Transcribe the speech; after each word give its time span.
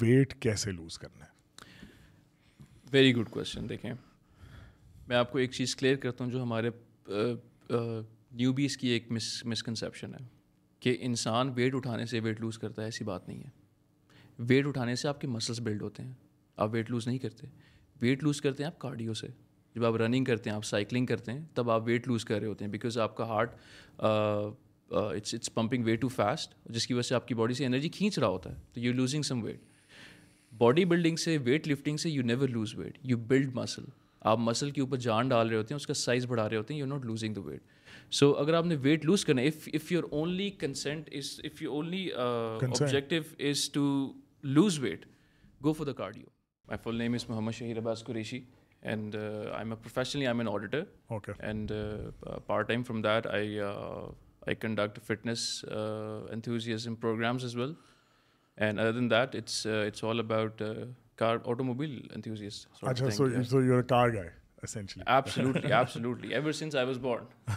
Wait 0.00 0.34
کیسے 0.40 0.72
lose 0.72 0.98
کرنا 0.98 1.24
ہے؟ 1.24 1.30
ویری 2.92 3.14
گڈ 3.14 3.28
کوشچن 3.30 3.68
دیکھیں، 3.68 3.92
میں 5.08 5.16
آپ 5.16 5.32
کو 5.32 5.38
ایک 5.38 5.52
چیز 5.52 5.76
کلیئر 5.76 5.96
کرتا 5.96 6.24
ہوں 6.24 6.30
جو 6.30 6.42
ہمارے 6.42 6.70
نیو 8.32 8.52
بیس 8.52 8.76
کی 8.76 8.88
ایک 8.88 9.10
مس 9.10 9.44
مسکنسیپشن 9.44 10.14
ہے 10.14 10.24
کہ 10.80 10.96
انسان 11.00 11.52
ویٹ 11.54 11.74
اٹھانے 11.74 12.06
سے 12.06 12.20
ویٹ 12.20 12.40
لوز 12.40 12.58
کرتا 12.58 12.82
ہے، 12.82 12.86
ایسی 12.86 13.04
بات 13.04 13.28
نہیں 13.28 13.42
ہے۔ 13.44 13.50
ویٹ 14.38 14.66
اٹھانے 14.66 14.94
سے 14.94 15.08
آپ 15.08 15.20
کے 15.20 15.26
مسلس 15.26 15.60
بلڈ 15.60 15.82
ہوتے 15.82 16.02
ہیں۔ 16.02 16.12
آپ 16.56 16.68
ویٹ 16.72 16.90
لوز 16.90 17.06
نہیں 17.06 17.18
کرتے۔ 17.18 17.46
ویٹ 18.00 18.22
لوز 18.22 18.40
کرتے 18.40 18.62
ہیں 18.62 18.70
آپ 18.70 18.78
کارڈیو 18.78 19.14
سے۔ 19.14 19.26
جب 19.74 19.84
آپ 19.84 19.94
رننگ 19.94 20.24
کرتے 20.24 20.50
ہیں، 20.50 20.56
آپ 20.56 20.64
سائیکلنگ 20.64 21.06
کرتے 21.06 21.32
ہیں، 21.32 21.40
تب 21.54 21.70
آپ 21.70 21.82
ویٹ 21.84 22.08
لوز 22.08 22.24
کر 22.24 22.38
رہے 22.38 22.46
ہوتے 22.46 22.64
ہیں 22.64 22.72
بیکاز 22.72 22.98
آپ 22.98 23.16
کا 23.16 23.24
heart 23.24 23.54
it's 23.98 25.34
it's 25.34 25.54
pumping 25.54 25.84
way 25.84 25.96
too 25.96 26.08
fast 26.08 26.54
جس 26.66 26.86
کی 26.86 26.94
وجہ 26.94 27.02
سے 27.02 27.14
آپ 27.14 27.28
کی 27.28 27.34
باڈی 27.34 27.54
سے 27.54 27.66
انرجی 27.66 27.88
کھینچ 27.88 28.18
رہا 28.18 28.28
ہوتا 28.28 28.50
ہے۔ 28.50 28.60
تو 28.72 28.80
you 28.80 28.92
losing 28.92 29.22
some 29.22 29.42
weight 29.42 29.60
body 30.58 30.84
building 30.84 31.16
سے 31.16 31.36
ویٹ 31.44 31.68
لفٹنگ 31.68 31.96
سے 31.96 32.10
you 32.10 32.22
never 32.22 32.48
lose 32.48 32.74
weight 32.78 32.98
you 33.02 33.16
build 33.26 33.54
muscle 33.54 33.84
آپ 34.22 34.38
مسل 34.38 34.70
کے 34.70 34.80
اوپر 34.80 34.96
جان 34.96 35.28
ڈال 35.28 35.48
رہے 35.48 35.56
ہوتے 35.56 35.74
ہیں 35.74 35.76
اس 35.76 35.86
کا 35.86 35.94
سائز 35.94 36.26
بڑھا 36.26 36.48
رہے 36.48 36.56
ہوتے 36.56 36.74
ہیں 36.74 36.80
you 36.80 36.86
not 36.86 37.04
losing 37.04 37.34
the 37.34 37.40
weight 37.40 37.62
so 38.12 38.30
اگر 38.32 38.54
آپ 38.54 38.66
نے 38.66 38.76
ویٹ 38.80 39.04
لوز 39.04 39.24
کرنا 39.24 39.42
ہے 39.42 39.48
if 39.48 39.68
if 39.72 39.92
your 39.92 40.04
only 40.10 40.50
concern 40.50 41.08
is 41.12 41.40
if 41.44 41.62
you 41.62 41.72
only 41.72 42.08
objective 42.12 43.16
is 43.40 43.68
to 43.70 44.12
lose 44.44 44.78
weight 44.78 45.04
go 45.64 45.72
for 45.72 45.86
the 45.86 45.92
cardio 45.92 46.24
my 46.68 46.78
full 46.84 46.96
name 46.96 47.14
is 47.14 47.28
Muhammad 47.28 47.52
Shaheer 47.52 47.78
Abbas 47.78 48.04
Qureshi 48.04 48.40
and 48.82 49.16
I 49.16 49.58
am 49.58 49.72
a 49.72 49.78
professionally 49.82 50.26
I 50.26 50.32
am 50.32 50.38
an 50.38 50.48
auditor 50.48 50.82
and 51.38 51.72
part 52.46 52.68
time 52.68 52.82
from 52.82 53.02
that 53.02 53.26
I 53.26 53.60
I 53.60 54.54
conduct 54.54 54.98
fitness 55.06 55.64
enthusiasm 55.68 56.94
programs 56.94 57.44
as 57.44 57.56
well 57.56 57.72
and 58.58 58.80
other 58.80 58.92
then 58.92 59.10
that 59.10 59.36
it's 59.36 59.66
it's 59.66 60.04
all 60.04 60.18
about 60.18 60.62
car 61.16 61.36
automobile 61.64 62.00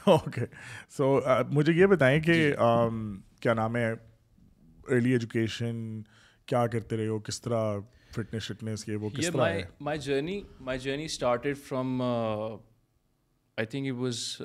okay 0.05 0.45
so 0.89 1.19
مجھے 1.49 1.73
یہ 1.73 1.85
بتائیں 1.85 2.19
کہ 2.19 2.53
کیا 3.41 3.53
نام 3.53 3.75
ہے؟ 3.75 3.91
Early 4.91 5.11
education 5.11 6.01
کیا 6.45 6.67
کرتے 6.67 6.97
رہے 6.97 7.07
ہو؟ 7.07 7.19
کس 7.19 7.41
طرح 7.41 7.79
فٹنس 8.11 8.43
شٹنس 8.43 8.85
کے 8.85 8.95
وہ 8.95 9.09
کس 9.09 9.29
طرح 9.33 9.57
my 9.81 9.99
journey 9.99 10.41
my 10.59 10.79
journey 10.79 11.05
started 11.05 11.57
from 11.57 12.01
I 12.01 13.65
think 13.65 13.87
it 13.87 13.99
was 13.99 14.41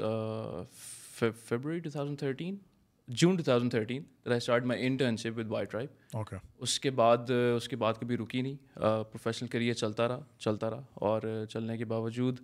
February 1.49 1.79
two 1.79 1.91
thousand 1.91 2.19
thirteen 2.19 2.57
June 3.09 3.37
two 3.37 3.43
thousand 3.43 3.71
thirteen 3.71 4.03
I 4.27 4.37
start 4.37 4.65
my 4.65 4.87
internship 4.87 5.39
with 5.39 5.51
Wi 5.51 5.67
Tribe 5.67 6.17
okay 6.17 6.37
اس 6.59 6.79
کے 6.81 6.91
بعد 6.91 7.31
اس 7.57 7.69
کے 7.69 7.77
بعد 7.77 7.95
کبھی 8.01 8.17
رکی 8.17 8.41
نہیں. 8.43 8.57
پروفیشنل 8.79 9.49
کریئر 9.49 9.75
چلتا 9.75 10.09
رہا 10.09 10.23
چلتا 10.39 10.71
رہا. 10.71 10.83
اور 10.95 11.23
چلنے 11.51 11.77
کے 11.79 11.85
باوجود 11.85 12.41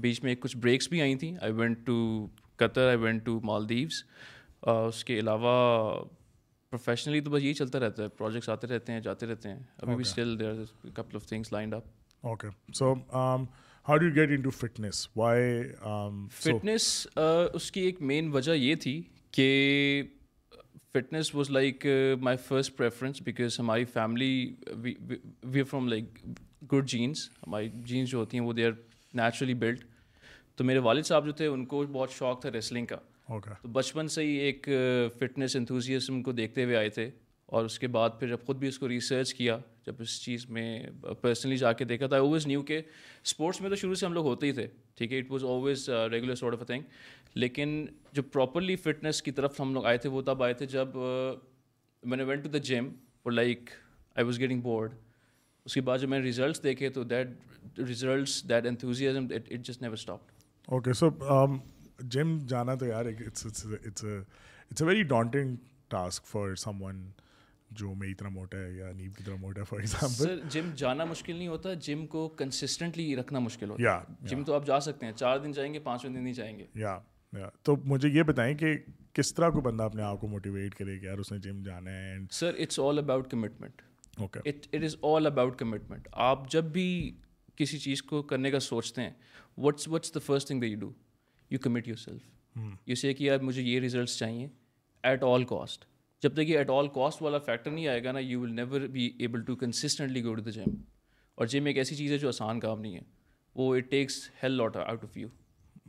بیچ 0.00 0.22
میں 0.22 0.34
کچھ 0.40 0.56
بریکس 0.56 0.88
بھی 0.88 1.00
آئی 1.02 1.14
تھیں. 1.16 1.36
I 1.40 1.52
went 1.52 1.86
to 1.86 2.26
Qatar 2.56 2.88
I 2.88 2.96
went 2.96 3.24
to 3.24 3.38
Maldives 3.44 4.02
اس 4.62 5.04
کے 5.04 5.18
علاوہ 5.20 5.54
پروفیشنلی 6.72 7.20
تو 7.20 7.30
بس 7.30 7.42
یہی 7.42 7.54
چلتا 7.54 7.80
رہتا 7.80 8.02
ہے. 8.02 8.08
پروجیکٹس 8.08 8.48
آتے 8.48 8.66
رہتے 8.66 8.92
ہیں 8.92 9.00
جاتے 9.00 9.26
رہتے 9.26 9.48
ہیں. 9.48 9.58
ابھی 9.78 9.94
بھی 9.94 10.04
still 10.06 10.38
there 10.40 10.64
couple 10.94 11.16
of 11.16 11.26
things 11.28 11.52
lined 11.52 11.74
up 11.74 12.26
okay 12.26 12.48
so 12.78 12.92
how 13.14 13.96
do 13.96 14.08
get 14.16 14.30
in 14.30 14.42
to 14.42 14.50
fitness 14.50 15.06
why 15.16 15.62
fitness 16.32 17.06
اس 17.16 17.70
کی 17.72 17.80
ایک 17.80 18.02
مین 18.02 18.32
وجہ 18.32 18.52
یہ 18.52 18.74
تھی 18.74 19.00
کہ 19.32 20.02
fitness 20.92 21.34
was 21.34 21.50
like 21.50 21.86
my 22.20 22.36
first 22.36 22.76
preference 22.76 23.22
because 23.22 23.60
ہماری 23.60 23.84
family 23.84 24.54
we 25.42 25.62
from 25.62 25.88
like 25.88 26.18
good 26.72 26.88
genes 26.88 27.28
ہماری 27.46 27.68
genes 27.84 28.10
جو 28.10 28.18
ہوتی 28.18 28.38
ہیں 28.38 28.44
وہ 28.46 28.52
دے 28.52 28.66
آر 28.66 28.72
نیچرلی 29.14 29.54
بلڈ 29.54 29.84
تو 30.56 30.64
میرے 30.64 30.78
والد 30.78 31.02
صاحب 31.02 31.26
جو 31.26 31.32
تھے 31.32 31.46
ان 31.46 31.64
کو 31.66 31.82
بہت 31.82 32.10
شوق 32.10 32.40
تھا 32.40 32.50
ریسلنگ 32.52 32.86
کا. 32.86 32.96
تو 33.62 33.68
بچپن 33.68 34.08
سے 34.08 34.22
ہی 34.22 34.34
ایک 34.36 34.68
فٹنس 35.18 35.56
انتھوزیزم 35.56 36.22
کو 36.22 36.32
دیکھتے 36.32 36.64
ہوئے 36.64 36.76
آئے 36.76 36.88
تھے. 36.88 37.10
اور 37.50 37.64
اس 37.64 37.78
کے 37.78 37.86
بعد 37.88 38.10
پھر 38.18 38.28
جب 38.28 38.44
خود 38.46 38.56
بھی 38.58 38.68
اس 38.68 38.78
کو 38.78 38.88
ریسرچ 38.88 39.32
کیا، 39.34 39.56
جب 39.86 39.94
اس 40.00 40.20
چیز 40.22 40.48
میں 40.50 40.82
پرسنلی 41.20 41.56
جا 41.56 41.72
کے 41.72 41.84
دیکھا 41.84 42.06
تھا 42.06 42.16
آئی 42.16 42.26
اویز 42.26 42.46
نیو 42.46 42.62
کہ 42.62 42.80
اسپورٹس 43.24 43.60
میں 43.60 43.70
تو 43.70 43.76
شروع 43.76 43.94
سے 43.94 44.06
ہم 44.06 44.12
لوگ 44.12 44.26
ہوتے 44.26 44.46
ہی 44.46 44.52
تھے، 44.52 44.66
ٹھیک 44.96 45.12
ہے؟ 45.12 45.18
It 45.18 45.30
was 45.30 45.44
always 45.44 45.88
regular 46.12 46.34
sort 46.34 46.54
of 46.54 46.60
a 46.60 46.66
thing 46.66 46.82
لیکن 47.34 47.84
جو 48.12 48.22
پراپرلی 48.22 48.76
فٹنس 48.76 49.22
کی 49.22 49.30
طرف 49.30 49.60
ہم 49.60 49.72
لوگ 49.74 49.86
آئے 49.86 49.98
تھے، 49.98 50.08
وہ 50.08 50.22
تب 50.22 50.42
آئے 50.42 50.54
تھے 50.54 50.66
جب 50.66 50.96
میں 52.02 52.16
نے 52.16 52.24
وینٹ 52.24 52.44
ٹو 52.44 52.48
دا 52.48 52.58
جم 52.64 52.88
اور 53.22 53.32
like 53.32 53.70
I 54.16 54.26
was 54.26 54.38
getting 54.40 54.60
bored 54.60 54.94
اس 55.66 55.74
کے 55.74 55.80
بعد 55.80 55.98
جب 55.98 56.08
میں 56.08 56.18
نے 56.18 56.24
ریزلٹس 56.24 56.62
دیکھے، 56.62 56.88
تو 56.90 57.04
that 57.04 57.78
results 57.78 58.42
that 58.48 58.66
enthusiasm 58.66 59.26
it 59.30 59.52
just 59.58 59.82
never 59.82 59.92
stop 59.92 60.20
okay 60.68 60.92
so 60.92 61.10
gym 62.12 62.38
جانا 62.48 62.74
تو 62.74 62.86
یار 62.86 63.06
it's 63.06 63.46
a 63.66 64.84
very 64.84 65.02
daunting 65.02 65.56
task 65.88 66.26
for 66.26 66.54
someone 66.82 67.02
جو 67.70 67.94
میری 67.94 68.14
طرح 68.14 68.28
موٹا 68.28 68.58
ہے 68.58 68.72
یا 68.72 68.92
نیب 68.92 69.16
کی 69.16 69.24
طرح 69.24 69.34
موٹا 69.34 69.60
ہے 69.60 69.64
فار 69.64 69.78
ایگزامپل 69.78 70.40
جم 70.48 70.70
جانا 70.76 71.04
مشکل 71.04 71.36
نہیں 71.36 71.48
ہوتا 71.48 71.74
جم 71.74 72.06
کو 72.06 72.28
کنسسٹنٹلی 72.28 73.16
رکھنا 73.16 73.38
مشکل 73.38 73.70
ہوتا 73.70 74.00
ہے۔ 74.00 74.14
جم 74.20 74.44
تو 74.44 74.54
آپ 74.54 74.66
جا 74.66 74.80
سکتے 74.80 75.06
ہیں 75.06 75.12
چار 75.12 75.38
دن 75.38 75.52
جائیں 75.52 75.74
گے 75.74 75.78
پانچویں 75.78 76.14
دن 76.14 76.24
نہیں 76.24 76.34
جائیں 76.34 76.58
گے۔ 76.58 76.66
یا 76.74 76.98
تو 77.62 77.76
مجھے 77.84 78.08
یہ 78.08 78.22
بتائیں 78.22 78.54
کہ 78.58 78.74
کس 79.12 79.34
طرح 79.34 79.50
کو 79.50 79.60
بندہ 79.60 79.82
اپنے 79.82 80.02
آپ 80.02 80.20
کو 80.20 80.28
موٹیویٹ 80.28 80.74
کرے 80.74 80.98
کہ 80.98 81.04
یار 81.06 81.18
اس 81.18 81.32
نے 81.32 81.38
جم 81.38 81.62
جانا 81.62 81.90
ہے 81.90 82.16
sir 82.30 82.52
it's 82.58 82.80
all 82.80 82.98
about 82.98 83.30
commitment 83.30 83.82
okay 84.16 84.38
it 84.38 84.66
it 84.72 84.84
is 84.84 84.96
all 85.02 85.26
about 85.26 85.58
commitment 85.58 86.08
آپ 86.12 86.50
جب 86.50 86.64
بھی 86.64 87.16
کسی 87.56 87.78
چیز 87.78 88.02
کو 88.02 88.22
کرنے 88.22 88.50
کا 88.50 88.60
سوچتے 88.60 89.02
ہیں 89.02 89.10
what's 89.58 89.88
what's 89.88 90.14
the 90.14 90.20
first 90.20 90.46
thing 90.46 90.60
the 90.60 90.66
you 90.66 90.78
do 90.78 90.92
you 91.50 91.58
commit 91.58 91.88
yourself 91.96 92.58
you 92.86 92.94
say 92.94 93.14
کہ 93.14 93.24
یار 93.24 93.38
مجھے 93.38 93.62
یہ 93.62 93.80
ریزلٹس 93.80 94.18
چاہیے 94.18 94.48
ایٹ 95.02 95.22
آل 95.22 95.44
کاسٹ 95.44 95.84
جب 96.22 96.32
تک 96.34 96.48
یہ 96.48 96.58
ایٹ 96.58 96.70
آل 96.70 96.88
کاسٹ 96.94 97.22
والا 97.22 97.38
فیکٹر 97.38 97.70
نہیں 97.70 97.86
آئے 97.88 98.02
گا 98.04 98.12
نا 98.12 98.18
you 98.18 98.40
will 98.40 98.54
never 98.54 98.80
be 98.92 99.10
able 99.18 99.42
to 99.42 99.56
consistently 99.56 100.24
go 100.24 100.34
to 100.34 100.42
the 100.42 100.50
gym 100.50 100.74
اور 101.38 101.46
جم 101.46 101.66
ایک 101.66 101.78
ایسی 101.78 101.96
چیز 101.96 102.12
ہے 102.12 102.18
جو 102.18 102.28
آسان 102.28 102.60
کام 102.60 102.80
نہیں 102.80 102.94
ہے. 102.94 103.00
وہ 103.56 103.74
it 103.76 103.90
takes 103.90 104.18
hell 104.42 104.52
lot 104.52 104.76
out 104.76 105.04
of 105.04 105.16
you 105.16 105.28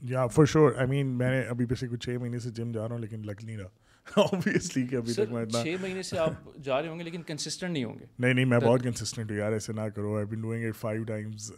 یا 0.01 0.25
فار 0.27 0.45
شیور 0.45 0.71
آئی 0.75 0.87
مین 0.87 1.07
میں 1.17 1.29
نے 1.31 1.41
ابھی 1.47 1.65
پچھلے 1.65 1.89
کچھ 1.89 2.05
چھ 2.05 2.17
مہینے 2.19 2.39
سے 2.39 2.49
جم 2.49 2.71
جا 2.71 2.87
رہا 2.87 2.95
ہوں 2.95 3.01
لیکن 3.01 3.25
لگ 3.25 3.43
نہیں 3.43 3.57
رہا. 3.57 3.69
اوبیسلی 4.15 4.85
کہ 4.87 4.95
ابھی 4.95 5.13
تک 5.13 5.31
میں 5.31 5.45
چھ 5.51 5.75
مہینے 5.81 6.03
سے 6.03 6.17
آپ 6.19 6.47
جا 6.63 6.81
رہے 6.81 6.89
ہوں 6.89 6.99
گے 6.99 7.03
لیکن 7.03 7.23
کنسسٹنٹ 7.23 7.71
نہیں 7.71 7.83
ہوں 7.83 7.99
گے. 7.99 8.05
نہیں 8.19 8.33
نہیں 8.33 8.45
میں 8.45 8.59
بہت 8.59 8.83
کنسسٹنٹ 8.83 9.31
ہوں 9.31 9.37
یار 9.37 9.51
ایسے 9.51 9.73
نہ 9.73 9.87
کرو. 9.95 10.15
I 10.17 10.25
been 10.25 10.41
doing 10.41 10.65
it 10.67 10.75
five 10.75 11.03
times 11.03 11.51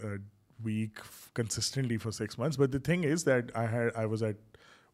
week 0.59 0.99
consistently 1.35 1.97
for 1.97 2.11
six 2.11 2.39
months 2.39 2.59
but 2.59 2.73
the 2.73 2.79
thing 2.83 3.05
is 3.05 3.25
that 3.25 3.51
I 3.53 3.67
had 3.67 3.91
I 3.95 4.07
was 4.07 4.23
at 4.23 4.52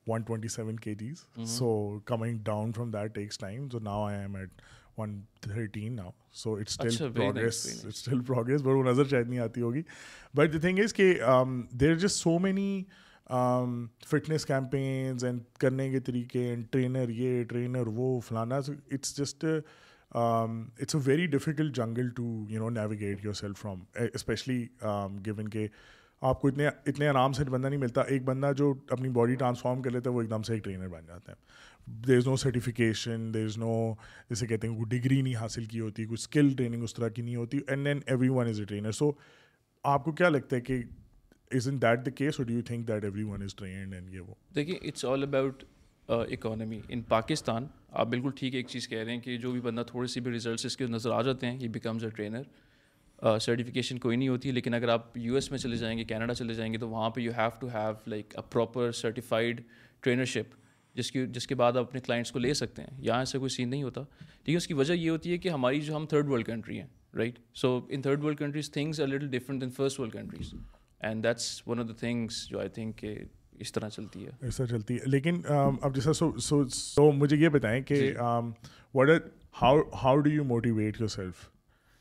one 0.10 0.22
twenty 0.22 0.48
seven 0.48 0.76
KGs 0.96 1.24
so 1.50 2.00
coming 2.06 2.38
down 2.44 2.72
from 2.72 2.92
that 2.92 3.16
takes 3.16 3.38
time 3.38 3.70
so 3.70 3.80
now 3.80 4.06
I 4.06 4.20
am 4.20 4.36
at 4.36 4.62
one 4.98 5.20
thirteen 5.42 5.96
now 5.96 6.10
so 6.34 6.56
it's 6.56 6.80
still 6.80 8.22
progress 8.22 8.62
but 8.62 8.68
وہ 8.68 8.84
نظر 8.84 9.08
شاید 9.08 9.30
نہیں 9.30 9.40
آتی 9.40 9.62
ہوگی 9.62 9.82
but 10.34 10.54
the 10.54 10.60
thing 10.60 10.80
is 10.80 10.94
کہ 10.94 11.14
there 11.72 11.96
just 11.96 12.16
so 12.16 12.38
many 12.40 12.84
fitness 14.08 14.46
campaigns 14.46 15.26
and 15.26 15.42
کرنے 15.60 15.90
کے 15.90 16.00
طریقے 16.00 16.48
اینڈ 16.50 16.66
ٹرینر 16.72 17.10
یہ 17.10 17.44
ٹرینر 17.44 17.88
وہ 17.88 18.20
فلانا 18.20 18.56
it's 18.56 19.18
just 19.18 19.46
it's 20.12 20.96
a 20.96 21.02
very 21.06 21.26
difficult 21.28 21.76
jungle 21.76 22.10
to 22.10 22.46
you 22.50 22.60
know 22.60 22.70
navigate 22.70 23.26
yourself 23.34 23.58
from 23.58 23.84
especially 24.14 24.66
gone 25.26 25.50
کہ 25.50 25.68
آپ 26.22 26.42
کو 26.42 26.48
اتنے 26.48 26.68
اتنے 26.68 27.08
آرام 27.08 27.34
سے 27.34 27.44
بندہ 27.44 27.68
نہیں 27.68 27.80
ملتا۔ 27.80 28.02
ایک 28.02 28.24
بندہ 28.24 28.52
جو 28.58 28.74
اپنی 28.90 29.10
باڈی 29.10 29.36
ٹرانسفارم 29.36 29.82
کر 29.82 29.92
لیتا 29.92 30.10
ہے، 30.10 30.16
وہ 30.16 30.22
ایک 30.22 30.30
دم 30.30 30.42
سے 30.42 30.54
ایک 30.54 30.64
ٹرینر 30.64 30.88
بن 30.88 31.06
جاتا 31.08 31.32
ہے۔ 31.32 31.92
There 32.08 32.18
is 32.18 32.28
know 32.28 32.36
certification 32.36 33.34
there 33.34 33.46
is 33.46 33.58
نو 33.58 33.94
جیسے 34.30 34.48
کہتے 34.48 34.68
ہیں 34.68 34.76
کوئی 34.76 35.00
ڈگری 35.00 35.22
نہیں 35.22 35.36
حاصل 35.36 35.66
کی 35.66 35.80
ہوتی، 35.80 36.06
کوئی 36.06 36.18
اسکل 36.20 36.54
ٹریننگ 36.54 36.84
اس 36.84 36.94
طرح 36.94 37.10
کی 37.10 37.22
نہیں 37.22 37.36
ہوتی۔ 37.36 37.60
And 37.68 37.86
then 37.86 38.00
everyone 38.30 38.48
is 38.48 38.60
a 38.60 38.66
trainer 38.66 38.92
so 38.92 39.12
آپ 39.84 40.06
کو 40.06 40.12
کیا 40.12 40.30
لگتا 40.30 40.56
ہے 40.56 40.62
کہ 40.62 40.82
is 41.52 41.68
in 41.68 41.82
that 41.82 42.06
the 42.06 42.12
case 42.12 42.38
do 42.38 42.54
you 42.54 42.62
think 42.62 42.88
that 42.88 43.04
everyone 43.24 43.44
is 43.44 43.56
trained 43.56 43.94
and 43.94 44.14
یہ 44.14 44.20
وہ؟ 44.20 44.34
دیکھیے 44.56 44.76
it's 44.88 45.06
all 45.06 45.24
about 45.24 45.64
economy 46.10 46.80
in 46.90 47.02
Pakistan 47.02 47.66
آپ 47.92 48.08
بالکل 48.08 48.30
ٹھیک 48.36 48.56
ایک 48.56 48.68
چیز 48.68 48.88
کہہ 48.88 48.98
رہے 48.98 49.14
ہیں 49.14 49.22
کہ 49.22 49.38
جو 49.38 49.52
بھی 49.52 49.62
بندہ 49.62 49.84
تھوڑی 49.88 50.08
سی 50.08 50.20
بھی 50.20 50.32
ریزلٹس 50.32 50.66
اس 50.66 50.78
کے 50.78 50.86
نظر 50.86 51.12
آ 51.12 51.22
جاتے 51.22 51.48
ہیں 51.48 51.58
یہ 51.62 51.68
بیکمز 51.68 52.04
اے 52.04 52.10
ٹرینر 52.10 52.42
سرٹیفکیشن 53.42 54.00
کوئی 54.00 54.18
نہیں 54.18 54.28
ہوتی 54.28 54.52
لیکن 54.52 54.74
اگر 54.74 54.90
آپ 54.90 55.18
یو 55.18 55.34
ایس 55.34 55.52
میں 55.52 55.60
چلے 55.60 55.76
جائیں 55.76 55.98
گے 55.98 56.04
کینیڈا 56.04 56.34
چلے 56.34 56.54
جائیں 56.54 56.74
گے 56.74 56.78
تو 56.78 56.90
وہاں 56.90 57.10
پہ 57.10 57.22
you 57.22 57.32
have 57.38 57.50
to 57.60 57.68
have 57.68 57.94
like 58.08 58.36
a 58.36 58.42
proper 58.52 58.92
certified 58.92 59.62
trainership 60.00 60.56
جس 60.96 61.12
کی 61.12 61.28
جس 61.28 61.48
کے 61.48 61.56
بعد 61.56 61.72
آپ 61.72 61.84
اپنے 61.84 62.00
کلائنٹس 62.00 62.32
کو 62.32 62.40
لے 62.40 62.54
سکتے 62.54 62.82
ہیں۔ 62.82 62.90
یہاں 62.98 63.20
ایسا 63.20 63.40
کوئی 63.40 63.50
سین 63.50 63.70
نہیں 63.70 63.84
ہوتا۔ 63.84 64.02
ٹھیک 64.20 64.50
ہے 64.50 64.58
اس 64.58 64.68
کی 64.68 64.74
وجہ 64.74 64.94
یہ 64.94 65.10
ہوتی 65.10 65.32
ہے 65.32 65.38
کہ 65.38 65.50
ہماری 65.50 65.82
جو 65.82 65.96
ہم 65.96 66.06
تھرڈ 66.06 66.30
ورلڈ 66.30 66.46
کنٹری 66.46 66.80
ہیں 66.80 66.88
right 67.16 67.40
so 67.56 67.86
in 67.90 68.02
third 68.02 68.24
world 68.24 68.38
countries 68.38 68.72
things 68.72 69.02
are 69.02 69.08
little 69.08 69.28
different 69.28 69.62
then 69.62 69.70
first 69.70 70.00
world 70.00 70.14
countries 70.14 70.54
and 71.00 71.24
that's 71.24 71.68
one 71.68 71.80
of 71.80 71.90
the 71.90 71.94
things 71.94 72.48
جو 72.50 72.60
آئی 72.60 72.70
تھنک 72.70 72.98
کہ 72.98 73.16
اس 73.52 73.72
طرح 73.72 73.90
چلتی 73.90 74.26
ہے۔ 74.26 74.48
اس 74.48 74.58
طرح 74.58 74.66
چلتی 74.66 74.94
ہے۔ 74.94 75.00
لیکن 75.06 75.42
اب 75.82 75.96
جیسا 75.96 76.14
سو 76.14 76.38
سو 76.38 76.68
سو 76.68 77.12
مجھے 77.12 77.38
یہ 77.38 77.50
بتائیں 77.50 77.84
کہ 77.84 78.14
what 78.94 79.10
how 79.62 79.78
how 80.04 80.18
do 80.18 80.30
you 80.30 80.44
motivate 80.44 81.00
yourself 81.08 81.36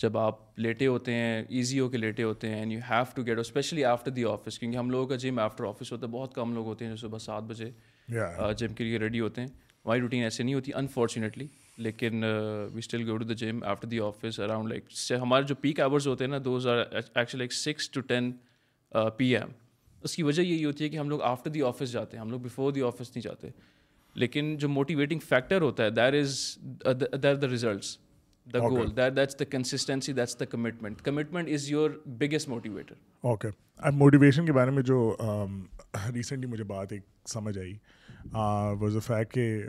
جب 0.00 0.18
آپ 0.18 0.58
لیٹے 0.58 0.86
ہوتے 0.86 1.14
ہیں 1.14 1.42
ایزی 1.48 1.80
ہو 1.80 1.88
کے 1.88 1.96
لیٹے 1.98 2.22
ہوتے 2.22 2.48
ہیں 2.48 2.58
and 2.58 2.72
you 2.72 2.80
have 2.90 3.04
to 3.14 3.22
get 3.26 3.38
especially 3.38 3.84
after 3.84 4.10
the 4.10 4.24
office 4.24 4.58
کیونکہ 4.58 4.76
ہم 4.78 4.90
لوگوں 4.90 5.06
کا 5.06 5.16
جم 5.16 5.38
آفٹر 5.38 5.64
آفس 5.64 5.92
ہوتا 5.92 6.06
ہے 6.06 6.12
بہت 6.12 6.34
کم 6.34 6.54
لوگ 6.54 6.66
ہوتے 6.66 6.84
ہیں 6.84 6.92
جو 6.92 6.96
صبح 6.96 7.18
سات 7.18 7.42
بجے. 7.42 7.70
جم 8.58 8.74
کے 8.74 8.84
لیے 8.84 8.98
ریڈی 8.98 9.20
ہوتے 9.20 9.40
ہیں۔ 9.40 9.48
ہماری 9.84 10.00
روٹین 10.00 10.22
ایسے 10.22 10.42
نہیں 10.42 10.54
ہوتی 10.54 10.72
انفارچونیٹلی 10.74 11.46
لیکن 11.78 12.24
we 12.72 12.78
still 12.78 13.08
go 13.10 13.16
to 13.16 13.24
the 13.24 13.34
gym 13.34 13.62
after 13.64 13.88
the 13.88 14.00
office 14.00 14.40
around 14.40 14.68
like 14.68 15.12
ہمارے 15.22 15.44
جو 15.44 15.54
پیک 15.54 15.80
آورز 15.80 16.08
ہوتے 16.08 16.24
ہیں 16.24 16.30
نا 16.30 16.38
those 16.44 16.66
are 16.66 16.78
actually 16.92 17.38
like 17.38 17.52
six 17.52 17.90
to 17.90 18.00
ten 18.00 18.32
PM 19.16 19.36
M 19.36 19.48
اس 20.02 20.16
کی 20.16 20.22
وجہ 20.22 20.42
یہی 20.42 20.64
ہوتی 20.64 20.84
ہے 20.84 20.88
کہ 20.88 20.96
ہم 20.96 21.08
لوگ 21.08 21.22
آفٹر 21.22 21.50
دی 21.50 21.62
آفس 21.62 21.92
جاتے 21.92 22.16
ہیں 22.16 22.24
ہم 22.24 22.30
لوگ 22.30 22.40
بفور 22.40 22.72
دی 22.72 22.82
آفس 22.82 23.10
نہیں 23.16 23.22
جاتے۔ 23.22 23.48
لیکن 24.16 24.56
جو 24.58 24.68
موٹیویٹنگ 24.68 25.20
فیکٹر 25.28 25.62
ہوتا 25.62 25.84
ہے 25.84 25.90
there 25.90 26.14
is 26.20 26.38
there 27.22 27.34
the 27.34 27.48
results 27.48 27.96
the 28.46 28.58
goal 28.60 28.96
that 28.96 29.16
that's 29.16 29.38
the 29.38 29.44
consistency 29.50 30.12
that's 30.12 30.38
the 30.40 30.44
commitment 30.44 31.02
commitment 31.02 31.48
is 31.48 31.70
your 31.70 31.90
biggest 32.18 32.48
motivator 32.48 32.94
okay 33.24 33.48
اب 33.78 33.94
موٹیویشن 33.94 34.46
کے 34.46 34.52
بارے 34.52 34.70
میں 34.70 34.82
جو 34.82 35.16
ریسنٹلی 36.14 36.46
مجھے 36.46 36.64
بات 36.64 36.92
ایک 36.92 37.02
سمجھ 37.26 37.58
آئی 37.58 37.74
واز 38.80 38.94
اے 38.94 39.00
فیکٹ 39.00 39.32
کہ 39.34 39.62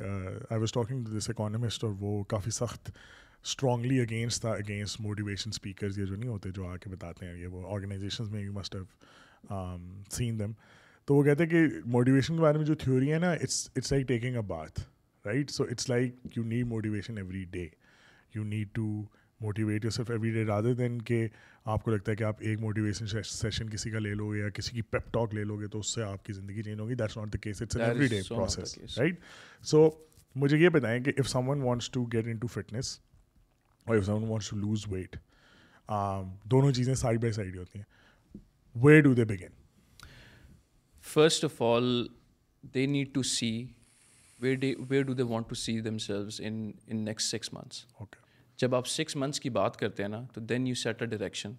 I 0.49 0.59
was 0.59 0.71
talking 0.71 1.03
to 1.03 1.17
this 1.17 1.29
economist 1.29 1.83
اور 1.83 1.93
وہ 1.99 2.23
کافی 2.29 2.51
سخت 2.51 2.89
اسٹرانگلی 3.45 3.99
اگینسٹ 3.99 4.41
تھا 4.41 4.51
اگینسٹ 4.51 5.01
موٹیویشن 5.01 5.49
اسپیکرز 5.49 5.99
یہ 5.99 6.05
جو 6.05 6.15
نہیں 6.15 6.29
ہوتے 6.29 6.49
جو 6.51 6.65
آ 6.65 6.75
کے 6.75 6.89
بتاتے 6.89 7.25
ہیں 7.25 7.37
یہ 7.37 7.47
وہ 7.47 7.67
آرگنائزیشنز 7.73 8.29
میں 8.29 8.41
you 8.41 8.53
must 8.53 8.75
have 8.75 9.77
seen 10.11 10.39
them 10.39 10.51
تو 11.07 11.15
وہ 11.15 11.23
کہتے 11.23 11.43
ہیں 11.43 11.49
کہ 11.49 11.67
موٹیویشن 11.85 12.35
کے 12.35 12.41
بارے 12.41 12.57
میں 12.57 12.65
جو 12.65 12.75
تھیوری 12.75 13.11
ہے 13.13 13.19
نا 13.19 13.31
it's 13.31 13.69
it's 13.75 13.91
like 13.91 14.07
taking 14.07 14.35
a 14.35 14.41
bath 14.47 14.79
right 15.25 15.51
so 15.51 15.63
it's 15.63 15.89
like 15.89 16.37
you 16.37 16.43
need 16.43 16.67
motivation 16.67 17.17
every 17.17 17.43
day 17.51 17.67
you 18.33 18.43
need 18.43 18.73
to 18.73 18.87
motivate 19.41 19.83
yourself 19.91 20.09
every 20.11 20.31
day 20.31 20.43
rather 20.45 20.73
then 20.73 21.01
کہ 21.01 21.27
آپ 21.65 21.83
کو 21.83 21.91
لگتا 21.91 22.11
ہے 22.11 22.15
کہ 22.15 22.23
آپ 22.23 22.35
ایک 22.39 22.59
موٹیویشن 22.59 23.07
سیشن 23.23 23.69
کسی 23.69 23.89
کا 23.91 23.99
لے 23.99 24.13
لو 24.13 24.35
یا 24.35 24.49
کسی 24.49 24.75
کی 24.75 24.81
پیپ 24.81 25.11
ٹاک 25.13 25.33
لے 25.33 25.43
لو 25.43 25.59
گے 25.59 25.67
تو 25.67 25.79
اس 25.79 25.93
سے 25.93 26.03
آپ 26.03 26.25
کی 26.25 26.33
زندگی 26.33 26.63
چینج 26.63 26.79
ہوگی. 26.79 26.95
That's 26.95 27.17
not 27.17 27.33
the 27.33 27.37
case 27.37 27.61
it's 27.61 27.77
every 27.77 28.07
day 28.07 28.21
so 28.21 28.37
not 28.37 28.49
the 28.49 28.55
process 28.55 28.75
case. 28.75 28.97
Right 28.97 29.19
so 29.63 29.89
مجھے 30.35 30.57
یہ 30.57 30.69
بتائیں 30.69 30.99
کہ 31.03 31.11
if 31.17 31.29
someone 31.49 31.61
wants 31.61 31.89
to 31.91 32.03
get 32.13 32.27
in 32.27 32.37
to 32.37 32.47
fitness 32.47 32.99
اور 33.85 33.97
if 33.97 34.05
someone 34.13 34.29
wants 34.29 34.49
to 34.49 34.57
lose 34.57 34.85
weight 34.89 35.15
دونوں 36.45 36.71
چیزیں 36.71 36.93
سائڈ 36.95 37.21
بائی 37.21 37.33
سائڈ 37.33 37.57
ہوتی 37.57 37.79
ہیں. 37.79 37.85
Where 38.75 39.01
do 39.01 39.13
they 39.13 39.25
begin 39.25 39.59
first 41.05 41.45
of 41.45 41.61
all 41.61 42.07
they 42.63 42.85
need 42.87 43.13
to 43.13 43.23
see 43.25 43.51
where 44.39 44.55
they 44.55 44.73
where 44.89 45.03
do 45.03 45.13
they 45.13 45.23
want 45.23 45.49
to 45.49 45.55
see 45.55 45.79
themselves 45.99 46.41
in 46.43 46.71
next 46.95 47.35
six 47.35 47.53
months 47.53 47.85
okay 47.93 48.20
جب 48.61 48.75
آپ 48.75 48.87
six 48.87 49.15
months 49.15 49.39
کی 49.39 49.49
بات 49.49 49.77
کرتے 49.77 50.03
ہیں 50.03 50.09
نا 50.09 50.21
تو 50.33 50.41
then 50.41 50.67
you 50.67 50.75
set 50.75 51.01
a 51.01 51.07
direction 51.07 51.51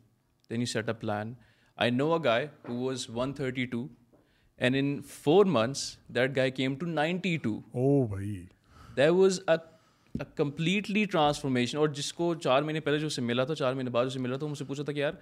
then 0.50 0.60
you 0.60 0.66
set 0.66 0.88
a 0.88 0.94
plan 0.94 1.32
I 1.76 1.90
know 1.90 2.12
a 2.12 2.18
guy 2.24 2.46
who 2.68 2.74
was 2.84 3.06
one 3.14 3.32
thirty 3.32 3.64
two 3.66 3.86
and 4.56 4.76
in 4.78 5.00
four 5.02 5.46
months 5.46 5.96
that 6.08 6.36
guy 6.36 6.50
came 6.50 6.74
to 6.74 6.86
ninety 6.86 7.36
two 7.36 7.58
او 7.72 8.06
بھائی 8.06 8.44
there 8.96 9.10
was 9.10 9.40
a 9.46 9.56
completely 10.36 11.04
transformation 11.04 11.78
اور 11.78 11.88
جس 11.88 12.12
کو 12.12 12.34
چار 12.34 12.62
مہینے 12.62 12.80
پہلے 12.80 12.98
جو 12.98 13.06
اسے 13.06 13.22
ملا 13.22 13.44
تھا 13.44 13.54
چار 13.54 13.74
مہینے 13.74 13.90
بعد 13.90 14.06
اسے 14.06 14.18
ملا 14.18 14.36
تھا 14.36 14.46
مجھ 14.46 14.58
سے 14.58 14.64
پوچھا 14.64 14.82
تھا 14.82 14.92
کہ 14.92 14.98
یار 14.98 15.12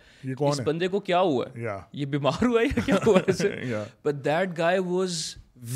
اس 0.41 0.61
بندے 0.61 0.88
کو 0.88 1.00
کیا 1.00 1.21
ہوا 1.21 1.47
ہے؟ 1.56 1.67
یہ 1.93 2.06
بیمار 2.06 2.44
ہوا 2.47 2.61
ہے 2.61 2.67
یا 2.67 2.82
کیا 2.87 2.97
ہوا 3.06 3.19
ہے 3.29 3.85
but 4.05 4.25
that 4.25 4.59
guy 4.59 4.79
was 4.79 5.23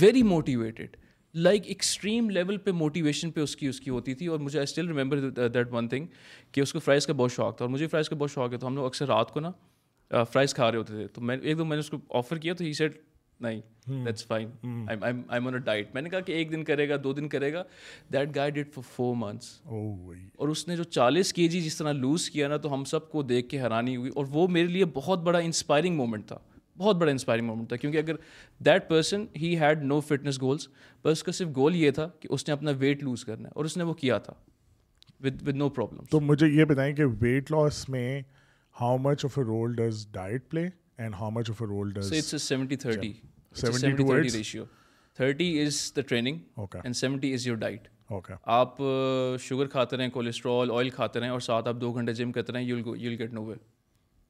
very 0.01 0.23
motivated 0.23 0.97
like 1.35 1.67
extreme 1.67 2.31
level 2.31 2.57
پہ 2.57 2.71
موٹیویشن 2.71 3.31
پہ 3.31 3.41
اس 3.41 3.57
کی 3.57 3.67
اس 3.67 3.81
کی 3.81 3.91
ہوتی 3.91 4.15
تھی 4.15 4.27
اور 4.27 4.39
مجھے 4.39 4.59
I 4.59 4.65
still 4.65 4.91
remember 4.93 5.29
that 5.49 5.73
one 5.73 5.89
thing 5.89 6.07
کہ 6.53 6.61
اس 6.61 6.73
کو 6.73 6.79
فرائز 6.79 7.07
کا 7.07 7.13
بہت 7.13 7.33
شوق 7.33 7.57
تھا 7.57 7.65
اور 7.65 7.73
مجھے 7.73 7.87
فرائز 7.87 8.09
کا 8.09 8.17
بہت 8.17 8.31
شوق 8.31 8.53
ہے 8.53 8.59
تو 8.59 8.67
ہم 8.67 8.77
لوگ 8.77 8.85
اکثر 8.85 9.07
رات 9.07 9.31
کو 9.31 9.41
نا 9.41 9.51
فرائز 10.11 10.55
کھا 10.55 10.71
رہے 10.71 10.79
ہوتے 10.79 10.93
تھے 10.93 11.07
تو 11.07 11.21
میں 11.21 11.37
ایک 11.43 11.59
دو 11.59 11.65
میں 11.65 11.77
نے 11.77 11.81
اس 11.81 11.91
کو 11.91 11.99
آفر 12.11 12.39
کیا 12.39 12.55
تو 12.55 12.65
ہی 12.65 12.73
سیٹ 12.73 12.99
نہیں 13.41 13.61
دیٹس 14.05 14.27
فائن 14.27 14.51
آئی 15.29 15.59
ڈائٹ 15.65 15.95
میں 15.95 16.03
نے 16.03 16.11
کہا 16.11 16.21
کہ 16.21 16.33
ایک 16.33 16.53
دن 16.53 16.65
کرے 16.65 16.89
گا 16.89 16.97
دو 17.05 17.13
دن 17.13 17.29
کرے 17.29 17.53
گا 17.53 17.63
that 18.13 18.35
guy 18.35 18.51
diet 18.51 18.75
for 18.75 18.83
four 18.97 19.15
months 19.17 19.61
اور 20.37 20.49
اس 20.49 20.69
نے 20.69 20.77
جو 20.77 20.85
چالیس 20.85 21.33
کے 21.33 21.49
جی 21.49 21.61
جس 21.61 21.77
طرح 21.77 21.93
لوز 21.93 22.31
کیا 22.31 22.49
نا 22.49 22.57
تو 22.57 22.75
ہم 22.75 22.85
سب 22.85 23.11
کو 23.11 23.23
دیکھ 23.23 23.49
کے 23.49 23.61
حیرانی 23.61 23.97
ہوئی 23.97 24.11
اور 24.15 24.25
وہ 24.31 24.49
میرے 24.49 24.67
لیے 24.67 24.85
بہت 24.85 25.19
بڑا 25.19 25.39
انسپائرنگ 25.39 25.97
مومنٹ 25.97 26.27
تھا 26.27 26.39
بہت 26.79 26.97
بڑا 26.97 27.11
انسپائرنگ 27.11 27.47
مومنٹ 27.47 27.69
تھا 27.69 27.77
کیونکہ 27.77 27.99
اگر 27.99 28.15
that 28.61 28.89
person 28.89 29.25
he 29.37 29.57
had 29.59 29.83
no 29.83 30.01
fitness 30.01 30.41
goals 30.41 30.69
پر 31.03 31.11
اس 31.11 31.23
کا 31.23 31.33
صرف 31.33 31.49
گول 31.57 31.77
یہ 31.77 31.91
تھا 31.91 32.09
کہ 32.21 32.29
اس 32.31 32.47
نے 32.49 32.53
اپنا 32.53 32.73
ویٹ 32.79 33.03
لوز 33.03 33.25
کرنا 33.25 33.49
ہے 33.49 33.53
اور 33.55 33.65
اس 33.65 33.77
نے 33.77 33.85
وہ 33.85 33.95
کیا 33.95 34.19
تھا 34.19 34.35
ود 35.21 35.49
ود 35.49 35.57
نو 35.57 35.69
پرابلم 35.71 36.05
تو 36.11 36.21
مجھے 36.21 36.49
یہ 36.49 36.65
بتائیں 36.65 36.95
کہ 36.97 37.05
ویٹ 37.21 37.51
لاس 37.51 37.89
میں 37.89 38.21
how 38.77 38.97
much 38.99 39.25
of 39.25 39.39
a 39.39 39.45
role 39.45 39.75
does 39.75 40.07
diet 40.13 40.49
play 40.51 40.69
and 40.99 41.15
how 41.15 41.31
much 41.31 41.51
of 41.51 41.63
a 41.63 41.69
role 41.69 41.93
does 41.93 42.13
it's 42.13 42.43
seventy 42.43 42.77
thirty 42.77 43.13
70 43.61 43.79
seventy 43.79 44.05
thirty 44.05 44.37
ratio 44.39 44.65
thirty 45.19 45.59
is 45.63 45.93
the 45.97 46.01
training 46.01 46.39
and 46.75 46.97
seventy 46.97 47.33
is 47.35 47.47
your 47.47 47.57
diet 47.57 47.89
آپ 48.11 48.77
sugar 49.41 49.67
کھاتے 49.67 49.97
رہیں 49.97 50.11
cholesterol 50.11 50.71
oil 50.71 50.91
کھاتے 50.91 51.21
رہیں 51.21 51.31
اور 51.31 51.41
ساتھ 51.41 51.69
آپ 51.69 51.77
دو 51.81 51.93
گھنٹے 51.93 52.13
gym 52.13 52.33
کرتے 52.33 52.53
رہیں 52.53 52.63
یو 52.63 52.77
ول 52.87 53.17
گیٹ 53.19 53.33
نو 53.33 53.45
وے 53.45 53.55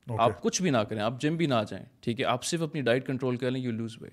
آپ 0.07 0.43
کچھ 0.43 0.61
بھی 0.63 0.71
نہ 0.71 0.79
کریں 0.89 1.01
آپ 1.03 1.21
جم 1.21 1.37
بھی 1.37 1.47
نہ 1.47 1.63
جائیں 1.71 1.85
ٹھیک 2.01 2.21
ہے؟ 2.21 2.25
آپ 2.25 2.45
صرف 2.45 2.63
اپنی 2.63 2.81
ڈائٹ 2.83 3.07
کنٹرول 3.07 3.37
کر 3.37 3.51
لیں 3.51 3.61
you 3.63 3.73
lose 3.73 3.97
weight 4.01 4.13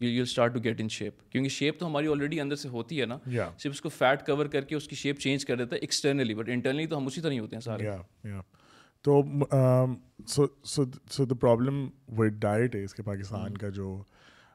you 0.00 0.08
you 0.08 0.22
start 0.22 0.54
to 0.54 0.60
get 0.64 0.80
in 0.80 0.88
shape 0.88 1.30
کیونکہ 1.32 1.48
شیپ 1.50 1.78
تو 1.80 1.86
ہماری 1.86 2.06
آلریڈی 2.06 2.40
اندر 2.40 2.56
سے 2.56 2.68
ہوتی 2.68 3.00
ہے 3.00 3.06
نا۔ 3.06 3.18
صرف 3.58 3.72
اس 3.72 3.80
کو 3.80 3.88
فیٹ 3.88 4.26
کور 4.26 4.46
کر 4.46 4.64
کے 4.64 4.74
اس 4.76 4.88
کی 4.88 4.96
شیپ 4.96 5.18
چینج 5.20 5.46
کر 5.46 5.56
دیتا 5.56 5.76
ہے 5.76 5.80
ایکسٹرنلی 5.80 6.34
بٹ 6.34 6.48
انٹرنلی 6.48 6.86
تو 6.86 6.96
ہم 6.98 7.06
اسی 7.06 7.20
طرح 7.20 7.32
ہی 7.32 7.38
ہوتے 7.38 7.56
ہیں 7.56 7.60
سارے۔ 7.60 7.88
تو 9.04 9.22
so 10.64 11.24
the 11.24 11.34
problem 11.34 11.88
with 12.18 12.32
diet 12.32 12.74
ہے 12.74 12.84
اس 12.84 12.94
کے 12.94 13.02
پاکستان 13.02 13.56
کا 13.56 13.68
جو 13.68 14.02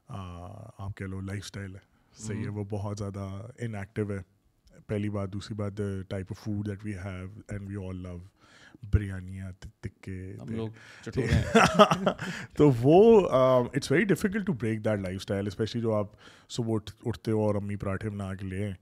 آپ 0.08 0.98
کہہ 0.98 1.06
لو 1.06 1.20
لائف 1.22 1.42
اسٹائل 1.44 1.76
ہے 1.76 1.80
صحیح 2.18 2.44
ہے 2.44 2.50
وہ 2.50 2.64
بہت 2.70 2.98
زیادہ 2.98 3.30
ان 3.60 3.76
ایکٹیو 3.76 4.12
ہے۔ 4.12 4.20
پہلی 4.88 5.10
بات 5.10 5.34
دوسری 5.34 5.56
بات 5.56 5.82
type 6.10 6.26
of 6.30 6.44
food 6.44 6.68
that 6.68 6.86
we 6.86 6.94
have 6.94 7.42
and 7.48 7.70
we 7.70 7.88
all 7.88 7.96
love 7.96 8.18
بریانیاں 8.94 9.52
تکے 9.80 10.34
تو 12.58 12.72
وہ 12.82 13.30
it's 13.74 13.92
very 13.92 14.04
difficult 14.04 14.48
to 14.48 14.54
break 14.54 14.86
that 14.86 15.00
lifestyle 15.16 15.48
especially 15.48 15.82
جو 15.82 15.94
آپ 15.94 16.08
صبح 16.50 16.78
اٹھتے 17.06 17.32
ہو 17.32 17.40
اور 17.40 17.56
امی 17.56 17.76
پراٹھے 17.76 18.10
بنا 18.10 18.36
کے 18.36 18.46
لیں 18.46 18.74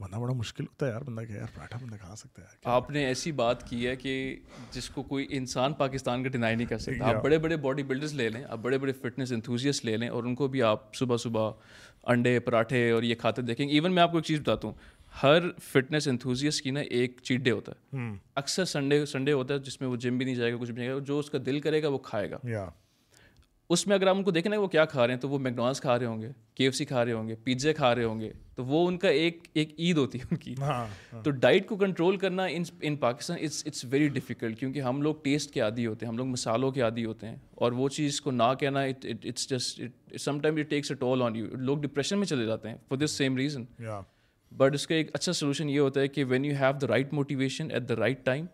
بندہ 0.00 0.16
بڑا 0.16 0.32
مشکل 0.32 0.64
ہوتا 0.64 0.86
ہے 0.86 0.90
یار 0.90 1.00
بندہ 1.00 1.20
کہ 1.20 1.32
یار 1.32 1.46
پراٹھا 1.54 1.78
بندہ 1.82 1.96
کھا 1.96 2.16
سکتا 2.16 2.42
ہے؟ 2.42 2.46
آپ 2.64 2.90
نے 2.90 3.04
ایسی 3.06 3.32
بات 3.32 3.68
کی 3.68 3.86
ہے 3.86 3.96
کہ 3.96 4.36
جس 4.72 4.90
کو 4.90 5.02
کوئی 5.02 5.26
انسان 5.30 5.72
پاکستان 5.72 6.22
کا 6.22 6.28
ڈینائی 6.28 6.56
نہیں 6.56 6.66
کر 6.66 6.78
سکتا۔ 6.78 7.16
آپ 7.16 7.22
بڑے 7.24 7.38
بڑے 7.38 7.56
باڈی 7.56 7.82
بلڈرز 7.82 8.14
لے 8.14 8.28
لیں 8.28 8.44
آپ 8.44 8.58
بڑے 8.58 8.78
بڑے 8.78 8.92
فٹنس 8.92 9.32
انتھوزیس 9.32 9.84
لے 9.84 9.96
لیں 9.96 10.08
اور 10.08 10.24
ان 10.24 10.34
کو 10.34 10.48
بھی 10.48 10.62
آپ 10.62 10.94
صبح 10.94 11.16
صبح 11.16 11.52
انڈے 12.02 12.38
پراٹھے 12.40 12.90
اور 12.90 13.02
یہ 13.02 13.14
کھاتے 13.14 13.42
دیکھیں۔ 13.42 13.68
گے 13.68 13.72
ایون 13.72 13.94
میں 13.94 14.02
آپ 14.02 14.10
کو 14.10 14.18
ایک 14.18 14.24
چیز 14.24 14.40
بتاتا 14.40 14.68
ہوں 14.68 14.74
ہر 15.12 15.50
فٹنس 15.62 16.08
انتھوزیس 16.08 16.60
کی 16.62 16.70
نا 16.70 16.80
ایک 16.80 17.18
چیٹ 17.22 17.40
ڈے 17.40 17.50
ہوتا 17.50 17.72
ہے۔ 17.72 18.08
اکثر 18.34 18.64
سنڈے 18.64 19.04
سنڈے 19.06 19.32
ہوتا 19.32 19.54
ہے 19.54 19.58
جس 19.58 19.80
میں 19.80 19.88
وہ 19.88 19.96
جم 19.96 20.18
بھی 20.18 20.24
نہیں 20.24 20.34
جائے 20.34 20.52
گا 20.52 20.56
کچھ 20.56 20.70
بھی 20.70 20.78
نہیں 20.78 20.86
جائے 20.86 21.00
گا 21.00 21.04
جو 21.04 21.18
اس 21.18 21.30
کا 21.30 21.38
دل 21.46 21.60
کرے 21.60 21.82
گا 21.82 21.88
وہ 21.88 21.98
کھائے 21.98 22.30
گا۔ 22.30 22.38
اس 23.70 23.86
میں 23.86 23.96
اگر 23.96 24.06
آپ 24.06 24.16
ان 24.16 24.22
کو 24.22 24.30
دیکھیں 24.30 24.50
نا 24.50 24.58
وہ 24.60 24.66
کیا 24.66 24.84
کھا 24.84 25.06
رہے 25.06 25.14
ہیں 25.14 25.20
تو 25.20 25.28
وہ 25.28 25.38
میکڈونلڈس 25.38 25.80
کھا 25.80 25.98
رہے 25.98 26.06
ہوں 26.06 26.22
گے 26.22 26.28
کے 26.54 26.64
ایف 26.64 26.74
سی 26.74 26.84
کھا 26.84 27.04
رہے 27.04 27.12
ہوں 27.12 27.28
گے 27.28 27.34
پیزے 27.44 27.72
کھا 27.72 27.94
رہے 27.94 28.04
ہوں 28.04 28.20
گے 28.20 28.30
تو 28.54 28.64
وہ 28.64 28.86
ان 28.88 28.96
کا 28.98 29.08
ایک 29.08 29.46
ایک 29.54 29.74
عید 29.78 29.96
ہوتی 29.96 30.18
ہے 30.18 30.24
ان 30.30 30.36
کی۔ 30.36 30.54
ہاں 30.60 30.86
تو 31.24 31.30
ڈائٹ 31.30 31.68
کو 31.68 31.76
کنٹرول 31.76 32.16
کرنا 32.16 32.46
in 32.80 32.96
Pakistan 32.96 33.38
it's 33.42 33.62
it's 33.66 33.84
very 33.84 34.08
difficult 34.08 34.58
کیونکہ 34.60 34.80
ہم 34.80 35.02
لوگ 35.02 35.14
ٹیسٹ 35.22 35.50
کے 35.50 35.60
عادی 35.60 35.86
ہوتے 35.86 36.06
ہیں 36.06 36.10
ہم 36.12 36.18
لوگ 36.18 36.26
مسالوں 36.26 36.70
کے 36.70 36.80
عادی 36.80 37.04
ہوتے 37.04 37.28
ہیں 37.28 37.36
اور 37.54 37.72
وہ 37.72 37.88
چیز 37.88 38.20
کو 38.20 38.30
نہ 38.30 38.52
کہنا 38.60 38.80
it's 38.82 39.48
just 39.50 39.82
some 40.18 40.40
time 40.40 40.56
it 40.56 40.70
takes 40.70 40.90
a 40.90 40.96
toll 40.96 41.22
on 41.22 41.36
you 41.36 41.46
لوگ 41.56 41.78
ڈپریشن 41.78 42.18
میں 42.18 42.26
چلے 42.26 42.46
جاتے 42.46 42.68
ہیں 42.68 42.76
for 42.88 42.98
this 42.98 43.10
same 43.10 43.36
reason 43.36 43.64
but 44.52 44.74
اس 44.74 44.86
کا 44.86 44.94
ایک 44.94 45.10
اچھا 45.14 45.32
سولوشن 45.32 45.68
یہ 45.68 45.80
ہوتا 45.80 46.00
ہے 46.00 46.08
کہ 46.08 46.24
when 46.24 46.44
you 46.44 46.54
have 46.60 46.72
the 46.82 46.86
right 46.86 47.12
motivation 47.12 47.70
at 47.70 47.88
the 47.88 47.96
right 47.96 48.24
time 48.24 48.46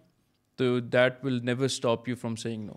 تو 0.57 0.81
that 0.81 1.25
will 1.25 1.41
never 1.45 1.65
stop 1.65 2.09
you 2.09 2.15
from 2.15 2.37
seeing 2.37 2.65
no 2.65 2.73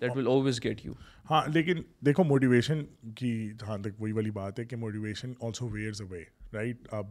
that 0.00 0.16
will 0.16 0.28
always 0.28 0.64
get 0.64 0.86
you 0.86 0.92
ہاں 1.30 1.42
لیکن 1.54 1.82
دیکھو 2.06 2.24
موٹیویشن 2.24 2.84
کی 3.16 3.50
جہاں 3.60 3.78
تک 3.78 4.00
وہی 4.02 4.12
والی 4.12 4.30
بات 4.30 4.58
ہے 4.58 4.64
کہ 4.64 4.76
motivation 4.76 5.32
also 5.40 5.68
wears 5.68 6.02
away 6.02 6.22
right 6.52 6.88
اب 6.90 7.06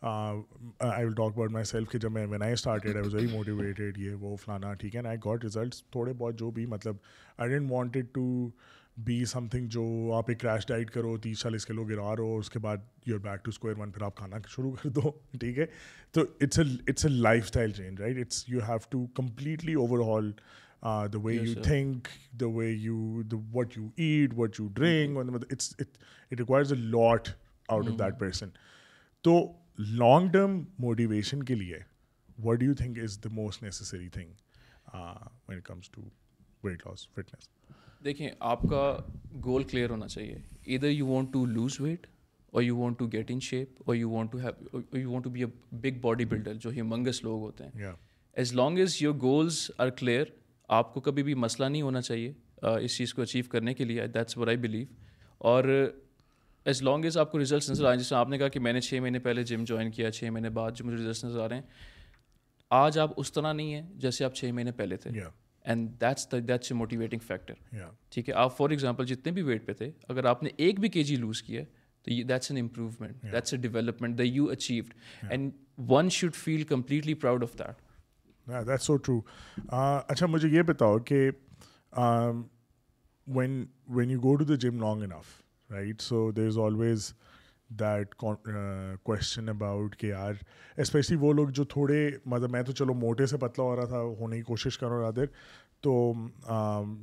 I 0.00 1.04
will 1.04 1.14
talk 1.14 1.32
about 1.32 1.50
myself 1.64 1.90
کہ 1.90 1.98
جب 1.98 2.12
میں 2.12 2.26
when 2.26 2.42
I 2.42 2.52
started 2.52 2.94
I 2.94 3.04
was 3.04 3.14
very 3.14 3.26
motivated 3.26 3.98
یہ 3.98 4.14
وہ 4.14 4.36
فلانا، 4.36 4.74
ٹھیک 4.74 4.96
ہے 4.96 5.06
آئی 5.06 5.18
گاٹ 5.24 5.44
ریزلٹس 5.44 5.84
تھوڑے 5.84 6.12
بہت 6.12 6.38
جو 6.38 6.50
بھی 6.50 6.66
مطلب 6.66 6.96
I 7.38 7.50
didn't 7.50 7.70
wanted 7.70 8.06
to 8.12 8.48
be 9.06 9.24
something 9.48 9.66
جو 9.68 9.82
آپ 10.16 10.28
ایک 10.28 10.40
کریش 10.40 10.66
ڈائٹ 10.66 10.90
کرو 10.90 11.16
تیس 11.18 11.40
چالیس 11.40 11.66
کلو 11.66 11.84
گرا 11.84 12.14
رہو 12.16 12.38
اس 12.38 12.50
کے 12.50 12.58
بعد 12.58 12.76
you 13.06 13.14
are 13.14 13.20
back 13.22 13.44
to 13.44 13.48
square 13.48 13.78
one 13.78 13.90
پھر 13.90 14.02
آپ 14.02 14.16
کھانا 14.16 14.38
شروع 14.48 14.72
کر 14.72 14.88
دو 14.90 15.10
ٹھیک 15.40 15.58
ہے؟ 15.58 15.66
تو 16.12 16.20
it's 16.40 16.58
a 16.58 16.64
it's 16.88 17.04
a 17.06 17.10
lifestyle 17.44 17.72
change 17.72 18.00
right 18.00 18.18
it's 18.18 18.44
you 18.48 18.60
have 18.68 18.78
to 18.90 19.04
completely 19.14 19.74
over 19.74 20.04
all 20.16 20.30
the 21.12 21.18
way 21.18 21.34
you 21.34 21.54
think 21.62 22.08
the 22.40 22.46
way 22.46 22.70
you 22.70 23.22
what 23.52 23.76
you 23.78 23.86
eat 23.96 24.34
what 24.36 24.60
you 24.60 24.66
drink 24.74 25.52
it 25.52 26.32
requires 26.32 26.72
a 26.72 26.78
lot 26.78 27.28
out 27.68 27.88
of 27.88 27.98
that 27.98 28.18
person 28.18 28.48
تو 29.24 29.40
long 29.78 30.30
term 30.30 30.62
motivation 30.78 31.42
کے 31.42 31.54
لیے 31.54 31.78
what 32.38 32.62
you 32.62 32.74
think 32.74 32.98
is 33.02 33.18
the 33.24 33.28
most 33.32 33.62
necessary 33.62 34.08
thing 34.08 34.32
when 35.48 35.56
it 35.56 35.64
comes 35.64 35.90
to 35.90 36.08
weight 36.64 36.86
loss 36.86 37.08
fitness 37.08 37.48
دیکھیں 38.04 38.28
آپ 38.40 38.62
کا 38.62 38.96
goal 39.44 39.62
clear 39.62 39.90
ہونا 39.90 40.08
چاہیے۔ 40.08 40.38
ادھر 40.66 40.90
you 40.90 41.06
want 41.06 41.32
to 41.32 41.44
lose 41.46 41.80
weight 41.80 42.06
or 42.52 42.62
you 42.62 42.76
want 42.76 42.98
to 42.98 43.06
get 43.06 43.30
in 43.30 43.40
shape 43.40 43.82
or 43.86 43.94
you 43.96 44.10
want 44.10 44.32
to 44.32 44.38
have 44.38 44.98
you 44.98 45.10
want 45.10 45.24
to 45.24 45.30
be 45.30 45.44
a 45.44 45.76
big 45.76 45.98
body 46.00 46.24
builder 46.24 46.54
جو 46.54 46.70
humongous 46.70 47.22
لوگ 47.24 47.40
ہوتے 47.40 47.64
ہیں۔ 47.64 47.92
As 48.36 48.52
long 48.54 48.78
as 48.78 48.96
your 49.02 49.14
goals 49.22 49.70
are 49.78 49.90
clear 49.90 50.24
آپ 50.68 50.92
کو 50.94 51.00
کبھی 51.00 51.22
بھی 51.22 51.34
مسئلہ 51.34 51.68
نہیں 51.68 51.82
ہونا 51.82 52.00
چاہیے 52.00 52.32
اس 52.62 52.96
چیز 52.96 53.14
کو 53.14 53.22
اچیو 53.22 53.44
کرنے 53.50 53.74
کے 53.74 53.84
لیے۔ 53.84 54.06
دیٹس 54.06 54.36
ور 54.38 54.48
آئی 54.48 54.56
بلیو 54.56 54.86
اور 55.38 55.64
ایز 56.66 56.82
لانگ 56.82 57.04
ایز 57.04 57.18
آپ 57.18 57.32
کو 57.32 57.38
ریزلٹس 57.38 57.70
نظر 57.70 57.84
آئیں 57.86 57.98
جیسے 57.98 58.14
آپ 58.14 58.28
نے 58.28 58.38
کہا 58.38 58.48
کہ 58.48 58.60
میں 58.60 58.72
نے 58.72 58.80
چھ 58.80 59.00
مہینے 59.00 59.18
پہلے 59.18 59.42
جم 59.42 59.64
جوائن 59.64 59.90
کیا 59.90 60.10
چھ 60.10 60.30
مہینے 60.32 60.50
بعد 60.50 60.72
جو 60.72 60.84
مجھے 60.84 60.96
ریزلٹس 60.96 61.24
نظر 61.24 61.40
آ 61.40 61.48
رہے 61.48 61.56
ہیں 61.56 61.62
آج 62.70 62.98
آپ 62.98 63.10
اس 63.16 63.32
طرح 63.32 63.52
نہیں 63.52 63.74
ہیں 63.74 63.82
جیسے 63.94 64.24
آپ 64.24 64.34
چھ 64.34 64.44
مہینے 64.44 64.72
پہلے 64.72 64.96
تھے۔ 64.96 65.10
And 65.68 65.90
that's 66.00 66.30
that's 66.32 66.72
a 66.72 66.76
motivating 66.78 67.20
factor 67.26 67.54
ٹھیک 68.10 68.28
ہے؟ 68.28 68.34
آپ 68.34 68.56
فار 68.56 68.70
ایگزامپل 68.70 69.06
جتنے 69.06 69.32
بھی 69.32 69.42
ویٹ 69.42 69.66
پہ 69.66 69.72
تھے 69.72 69.90
اگر 70.08 70.24
آپ 70.24 70.42
نے 70.42 70.50
ایک 70.56 70.80
بھی 70.80 70.88
کے 70.88 71.02
جی 71.02 71.16
لوز 71.16 71.42
کیا 71.42 71.62
تو 72.06 72.22
that's 72.28 72.50
an 72.50 72.60
improvement 72.60 73.22
that's 73.32 73.54
a 73.54 73.60
development 73.60 74.18
the 74.18 74.24
you 74.24 74.46
achieved 74.50 74.94
and 75.30 75.50
one 75.88 76.08
should 76.10 76.34
feel 76.34 76.62
completely 76.64 77.14
proud 77.14 77.42
of 77.42 77.58
that 77.58 78.66
that's 78.66 78.86
so 78.86 78.96
true 78.96 79.20
اچھا 79.68 80.26
مجھے 80.26 80.48
یہ 80.48 80.62
بتاؤ 80.62 80.98
کہ 80.98 81.28
when 83.26 83.64
when 83.88 84.10
you 84.10 84.20
go 84.20 84.34
to 84.36 84.44
the 84.44 84.54
gym 84.60 84.80
long 84.80 85.02
enough 85.02 85.40
right 85.70 86.00
so 86.00 86.30
there 86.30 86.46
is 86.46 86.58
always 86.58 87.12
that 87.70 88.14
question 88.14 89.48
about 89.48 89.96
کہ 89.96 90.06
یار 90.06 90.34
especially 90.76 91.16
وہ 91.16 91.32
لوگ 91.32 91.48
جو 91.48 91.64
تھوڑے 91.64 92.10
مطلب 92.26 92.50
میں 92.50 92.62
تو 92.62 92.72
چلو 92.72 92.94
موٹے 92.94 93.26
سے 93.26 93.36
پتلا 93.36 93.64
ہو 93.64 93.76
رہا 93.76 93.84
تھا 93.84 94.00
ہونے 94.20 94.36
کی 94.36 94.42
کوشش 94.42 94.78
کر 94.78 94.88
رہا 94.88 95.10
دیر 95.16 95.26
تو 95.80 96.12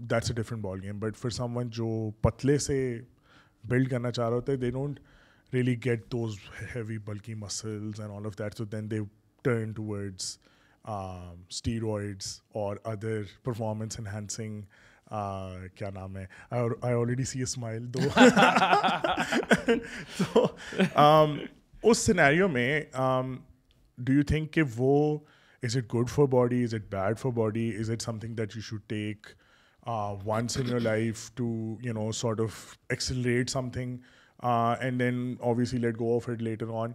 that's 0.10 0.32
a 0.32 0.36
different 0.36 0.62
ball 0.62 0.84
game 0.84 1.00
but 1.00 1.18
for 1.18 1.30
someone 1.58 1.70
جو 1.70 2.10
پتلے 2.22 2.58
سے 2.58 3.02
بلڈ 3.64 3.90
کرنا 3.90 4.12
چاہ 4.12 4.30
رہے 4.30 4.36
ہوتے 4.36 4.56
they 4.56 4.72
don't 4.72 5.00
really 5.54 5.76
get 5.86 6.12
those 6.12 6.38
heavy 6.76 6.98
bulky 6.98 7.34
muscles 7.34 8.02
and 8.02 8.14
all 8.14 8.26
of 8.26 8.38
that 8.40 8.58
so 8.58 8.66
then 8.66 8.92
they 8.92 9.00
turn 9.44 9.72
towards 9.84 10.38
steroids 10.86 12.42
اور 12.54 12.78
ادر 12.84 13.22
پرفارمنس 13.44 14.00
انہینسنگ 14.00 14.62
کیا 15.10 15.90
نام 15.90 16.18
ہے؟ 16.18 16.26
I 16.52 16.94
already 16.94 17.24
see 17.24 17.40
a 17.40 17.44
smile 17.44 17.94
دو 17.94 18.00
تو 20.18 20.46
اس 21.84 21.98
سینیریو 21.98 22.48
میں 22.48 22.82
ڈو 23.98 24.14
یو 24.14 24.24
تھنک 24.28 24.52
کہ 24.54 24.62
وہ 24.76 25.18
is 25.64 25.78
it 25.78 25.94
good 25.94 26.10
for 26.10 26.26
body 26.26 26.64
is 26.64 26.74
it 26.74 26.92
bad 26.92 27.20
for 27.20 27.32
body 27.32 27.70
is 27.80 27.92
it 27.92 28.02
something 28.20 28.36
that 28.36 28.56
you 28.56 28.62
should 28.62 28.82
take 28.88 29.28
once 30.26 30.58
in 30.58 30.68
your 30.68 30.80
life 30.80 31.32
to 31.36 31.76
you 31.82 31.94
know 31.94 32.12
sort 32.12 32.42
of 32.42 32.78
accelerate 32.90 33.50
something 33.70 33.98
and 34.44 35.00
then 35.00 35.36
obviously 35.40 35.80
let 35.80 36.00
go 36.00 36.16
of 36.16 36.30
it 36.30 36.42
later 36.42 36.70
on 36.70 36.94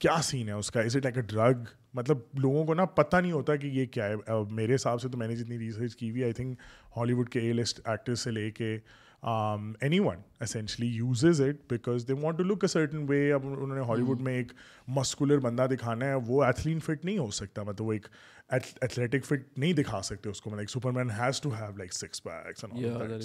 کیا 0.00 0.16
scene 0.22 0.48
ہے 0.48 0.52
اس 0.52 0.70
کا؟ 0.70 0.80
Is 0.80 0.96
it 0.96 1.04
like 1.04 1.16
a 1.16 1.22
drug 1.22 1.64
مطلب 1.94 2.18
لوگوں 2.34 2.64
کو 2.66 2.74
نا 2.74 2.84
پتہ 2.84 3.16
نہیں 3.16 3.32
ہوتا 3.32 3.56
کہ 3.56 3.66
یہ 3.66 3.86
کیا 3.86 4.08
ہے۔ 4.08 4.14
میرے 4.50 4.74
حساب 4.74 5.00
سے 5.00 5.08
تو 5.08 5.18
میں 5.18 5.28
نے 5.28 5.36
جتنی 5.36 5.58
ریسرچ 5.58 5.96
کی 5.96 6.10
ہوئی 6.10 6.24
آئی 6.24 6.32
تھنک 6.32 6.58
ہالی 6.96 7.12
ووڈ 7.12 7.28
کے 7.30 7.40
اے 7.40 7.52
لسٹ 7.52 7.80
ایکٹر 7.84 8.14
سے 8.14 8.30
لے 8.30 8.50
کے 8.50 8.78
anyone 9.98 10.16
essentially 10.40 10.86
uses 10.86 11.40
it 11.40 11.56
because 11.70 12.06
they 12.08 12.12
want 12.12 12.38
to 12.38 12.44
look 12.44 12.64
a 12.64 12.68
certain 12.68 13.04
way 13.08 13.32
اب 13.32 13.46
انہوں 13.46 13.74
نے 13.74 13.80
ہالی 13.80 14.02
ووڈ 14.02 14.20
میں 14.20 14.34
ایک 14.36 14.52
مسکولر 14.88 15.38
بندہ 15.38 15.66
دکھانا 15.70 16.06
ہے 16.06 16.14
وہ 16.26 16.42
ایتھلین 16.44 16.80
فٹ 16.80 17.04
نہیں 17.04 17.18
ہو 17.18 17.30
سکتا۔ 17.30 17.62
مطلب 17.62 17.86
وہ 17.86 17.92
ایک 17.92 18.06
ایتھلیٹک 18.50 19.24
فٹ 19.24 19.58
نہیں 19.58 19.72
دکھا 19.72 20.02
سکتے 20.02 20.30
اس 20.30 20.40
کو۔ 20.40 20.50
مطلب 20.50 20.70
Superman 20.90 21.10
has 21.10 21.40
to 21.40 21.50
have 21.50 21.76
like 21.76 21.92
six 21.94 22.22
packs 22.22 22.64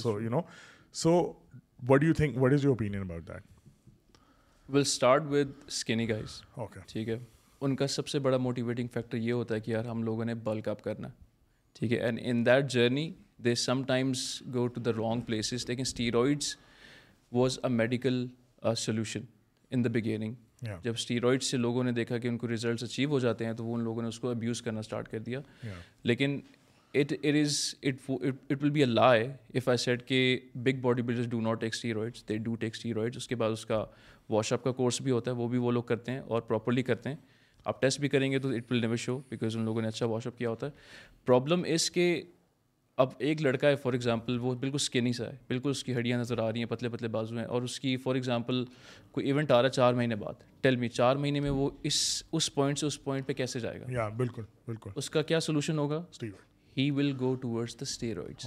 so 0.02 0.20
you 0.22 0.30
know 0.30 0.40
so 0.94 1.12
what 1.90 2.04
you 2.04 2.14
think 2.14 2.38
what 2.38 2.54
is 2.54 2.64
your 2.64 2.72
opinion 2.72 3.02
about 3.02 3.28
that 3.28 3.44
will 4.70 4.82
start 4.82 5.24
with 5.30 5.52
skinny 5.68 6.10
guys 6.10 6.42
okay 6.54 6.80
ٹھیک 6.88 7.10
ہے۔ 7.10 7.18
ان 7.62 7.76
کا 7.76 7.88
سب 7.88 8.08
سے 8.08 8.20
بڑا 8.20 8.38
موٹیویٹنگ 8.38 8.88
فیکٹر 8.94 9.18
یہ 9.18 9.32
ہوتا 9.34 9.56
ہے 9.56 9.60
کہ 9.60 9.72
یار 9.72 9.86
ہم 9.86 10.04
لوگوں 10.04 10.26
نے 10.26 10.34
بلک 10.44 10.68
اپ 10.68 10.84
کرنا 10.84 11.08
ٹھیک 11.76 11.92
ہے 11.92 11.98
and 11.98 12.20
in 12.24 12.46
that 12.46 12.72
journey 12.72 13.12
they 13.44 13.56
sometimes 13.84 14.20
go 14.54 14.68
to 14.68 14.82
the 14.82 14.92
wrong 14.92 15.22
places 15.22 15.66
لیکن 15.68 15.82
steroids 15.82 16.56
was 17.32 17.60
a 17.64 17.70
medical 17.70 18.26
solution 18.78 19.22
in 19.72 19.84
the 19.84 19.90
beginning 19.90 20.34
جب 20.84 20.94
اسٹیرائڈس 20.94 21.52
سے 21.52 21.58
لوگوں 21.58 21.84
نے 21.84 21.92
دیکھا 21.92 22.18
کہ 22.18 22.28
ان 22.28 22.38
کو 22.38 22.48
ریزلٹس 22.48 22.84
اچیو 22.84 23.10
ہو 23.10 23.20
جاتے 23.20 23.46
ہیں 23.46 23.54
تو 23.54 23.66
وہ 23.66 23.76
ان 23.76 23.84
لوگوں 23.84 24.02
نے 24.02 24.08
اس 24.08 24.20
کو 24.20 24.30
ابیوز 24.30 24.62
کرنا 24.62 24.80
اسٹارٹ 24.80 25.10
کر 25.12 25.20
دیا۔ 25.20 25.40
لیکن 26.04 26.40
it 26.94 27.14
it 27.14 27.36
is 27.36 27.58
it 27.84 28.10
it 28.52 28.64
will 28.64 28.70
be 28.70 28.80
a 28.80 28.86
lie 28.86 29.24
if 29.56 29.68
I 29.70 29.78
said 29.78 30.08
کہ 30.08 30.40
big 30.56 30.80
body 30.82 31.02
builders 31.02 31.28
do 31.30 31.42
not 31.42 31.62
take 31.62 31.74
steroids 31.74 32.28
they 32.30 32.38
do 32.38 32.56
take 32.56 32.76
steroids 32.76 33.18
اس 33.18 33.28
کے 33.28 33.36
بعد 33.36 33.52
اس 33.52 33.66
کا 33.66 33.86
واش 34.30 34.54
اپ 34.54 34.64
کا 34.64 34.72
کورس 34.72 35.02
بھی 35.02 35.12
ہوتا 35.12 35.32
ہے 35.32 35.36
وہ 35.36 35.48
بھی 35.48 35.58
وہ 35.58 35.72
لوگ 35.72 35.84
کرتے 35.84 36.12
ہیں 36.12 36.20
اور 36.20 36.42
پراپرلی 36.42 36.84
کرتے 36.84 37.10
ہیں۔ 37.10 37.16
آپ 37.70 37.82
ٹیسٹ 37.82 38.00
بھی 38.00 38.10
کریں 38.10 38.32
گے 38.32 38.40
تو 38.40 38.50
it 38.50 38.72
will 38.72 38.82
never 38.82 38.96
show 38.96 39.18
because 39.30 39.58
ان 39.58 39.66
لوگوں 39.66 39.82
نے 39.82 39.88
اچھا 39.88 40.06
واش 40.06 40.28
اپ 40.28 40.38
کیا 40.38 40.50
ہوتا 40.50 40.68
ہے۔ 40.68 40.72
پرابلم 41.26 41.64
اس 41.68 41.92
کے 41.92 42.22
اب 42.98 43.10
ایک 43.18 43.42
لڑکا 43.42 43.68
ہے 43.68 43.76
فار 43.76 43.94
ایگزامپل 43.94 44.40
وہ 44.40 44.56
بالکل 44.56 44.76
اسکنی 44.76 45.14
سا 45.14 45.26
ہے 45.26 45.36
بالکل 45.48 45.70
اس 45.70 45.84
کی 45.84 45.96
ہڈیاں 45.96 46.20
نظر 46.20 46.38
آ 46.40 46.52
رہی 46.52 46.60
ہیں 46.60 46.66
پتلے 46.66 46.90
پتلے 46.90 47.08
بازو 47.08 47.38
ہیں 47.38 47.46
اور 47.46 47.62
اس 47.62 47.80
کی 47.80 47.98
فار 47.98 48.16
ایگزامپل 48.16 48.64
کوئی 49.12 49.26
ایونٹ 49.26 49.52
آ 49.52 49.58
رہا 49.58 49.66
ہے 49.66 49.72
چار 49.72 49.94
مہینے 49.94 50.16
بعد۔ 50.16 50.34
ٹیل 50.62 50.76
می 50.76 50.90
چار 50.90 51.16
مہینے 51.16 51.40
میں 51.40 51.50
وہ 51.50 51.70
اس 51.84 52.24
اس 52.32 52.54
پوائنٹ 52.54 52.80
سے 52.80 52.86
اس 52.86 53.04
پوائنٹ 53.04 53.28
پہ 53.28 53.34
کیسے 53.34 53.60
جائے 53.60 53.82
گا؟ 53.82 54.08
بالکل 54.10 54.42
بالکل۔ 54.66 54.90
اس 54.96 55.10
کا 55.10 55.22
کیا 55.22 55.40
سولوشن 55.40 55.78
ہوگا؟ 55.78 56.04
ہی 56.78 56.92
ول 56.92 57.14
گو 57.20 57.36
ٹوورڈس 57.36 57.74
دا 57.74 57.84
اسٹیرائڈس 57.84 58.46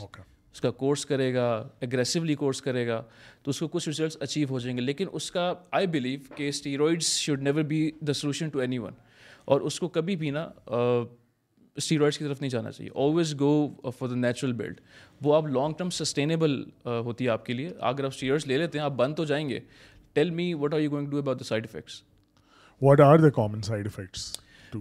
اس 0.55 0.61
کا 0.61 0.71
کورس 0.71 1.07
کرے 1.07 1.35
گا 1.35 1.69
اگریسولی 1.81 2.35
کورس 2.35 2.63
کرے 2.63 2.87
گا 2.87 3.03
تو 3.43 3.51
اس 3.51 3.59
کو 3.59 3.69
کچھ 3.69 3.89
ریزلٹس 3.89 4.17
اچیو 4.21 4.49
ہو 4.51 4.59
جائیں 4.59 4.77
گے۔ 4.77 4.83
لیکن 4.83 5.07
اس 5.13 5.31
کا 5.31 5.53
آئی 5.71 5.87
بلیو 5.87 6.21
کہ 6.37 6.49
steroids 6.49 7.07
should 7.17 7.43
never 7.43 7.63
be 7.63 7.91
the 8.01 8.13
solution 8.13 8.49
to 8.49 8.59
anyone 8.79 8.93
اور 9.45 9.61
اس 9.61 9.79
کو 9.81 9.89
کبھی 9.89 10.17
بھی 10.17 10.31
نا 10.31 10.49
اسٹیرائڈس 11.77 12.19
کی 12.19 12.25
طرف 12.25 12.41
نہیں 12.41 12.51
جانا 12.51 12.71
چاہیے۔ 12.71 12.91
Always 13.05 13.35
go 13.41 13.91
for 13.99 14.09
the 14.09 14.15
natural 14.15 14.53
build 14.53 14.81
وہ 15.21 15.35
آپ 15.35 15.47
لانگ 15.47 15.75
ٹرم 15.79 15.91
سسٹینیبل 15.91 16.63
ہوتی 16.85 17.25
ہے 17.25 17.31
آپ 17.31 17.47
کے 17.47 17.53
لیے۔ 17.53 17.71
اگر 17.81 18.05
آپ 18.05 18.11
اسٹیرائڈس 18.15 18.47
لے 18.47 18.59
لیتے 18.59 18.79
ہیں 18.79 18.85
آپ 18.85 18.93
بند 18.93 19.17
تو 19.17 19.25
جائیں 19.25 19.49
گے۔ 19.49 19.61
Tell 20.15 20.31
me 20.31 20.53
what 20.55 20.75
are 20.75 20.81
you 20.81 20.91
going 20.91 21.11
to 21.11 21.19
about 21.19 21.39
the 21.41 21.45
side 21.45 21.67
effects 21.69 22.03
what 22.83 23.01
are 23.01 23.19
the 23.19 23.31
common 23.31 23.63
side 23.63 23.87
effects 23.87 24.31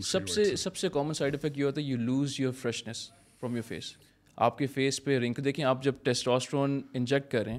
سب 0.04 0.30
سے 0.30 0.56
سب 0.56 0.76
سے 0.76 0.90
کامن 0.90 1.14
سائڈ 1.14 1.36
افیکٹ 1.36 1.58
یہ 1.58 1.64
ہوتا 1.64 1.82
ہے 1.82 1.86
you 1.86 1.98
lose 1.98 2.40
your 2.40 2.52
freshness 2.52 3.10
from 3.40 3.56
your 3.56 3.64
face 3.68 3.94
آپ 4.38 4.58
کے 4.58 4.68
فیس 4.68 5.04
پہ 5.04 5.18
رنک 5.20 5.44
دیکھیں 5.44 5.66
آپ 5.66 5.84
جب 5.84 5.94
ٹیسٹاسٹرون 6.04 6.82
انجیکٹ 6.94 7.32
کریں 7.32 7.58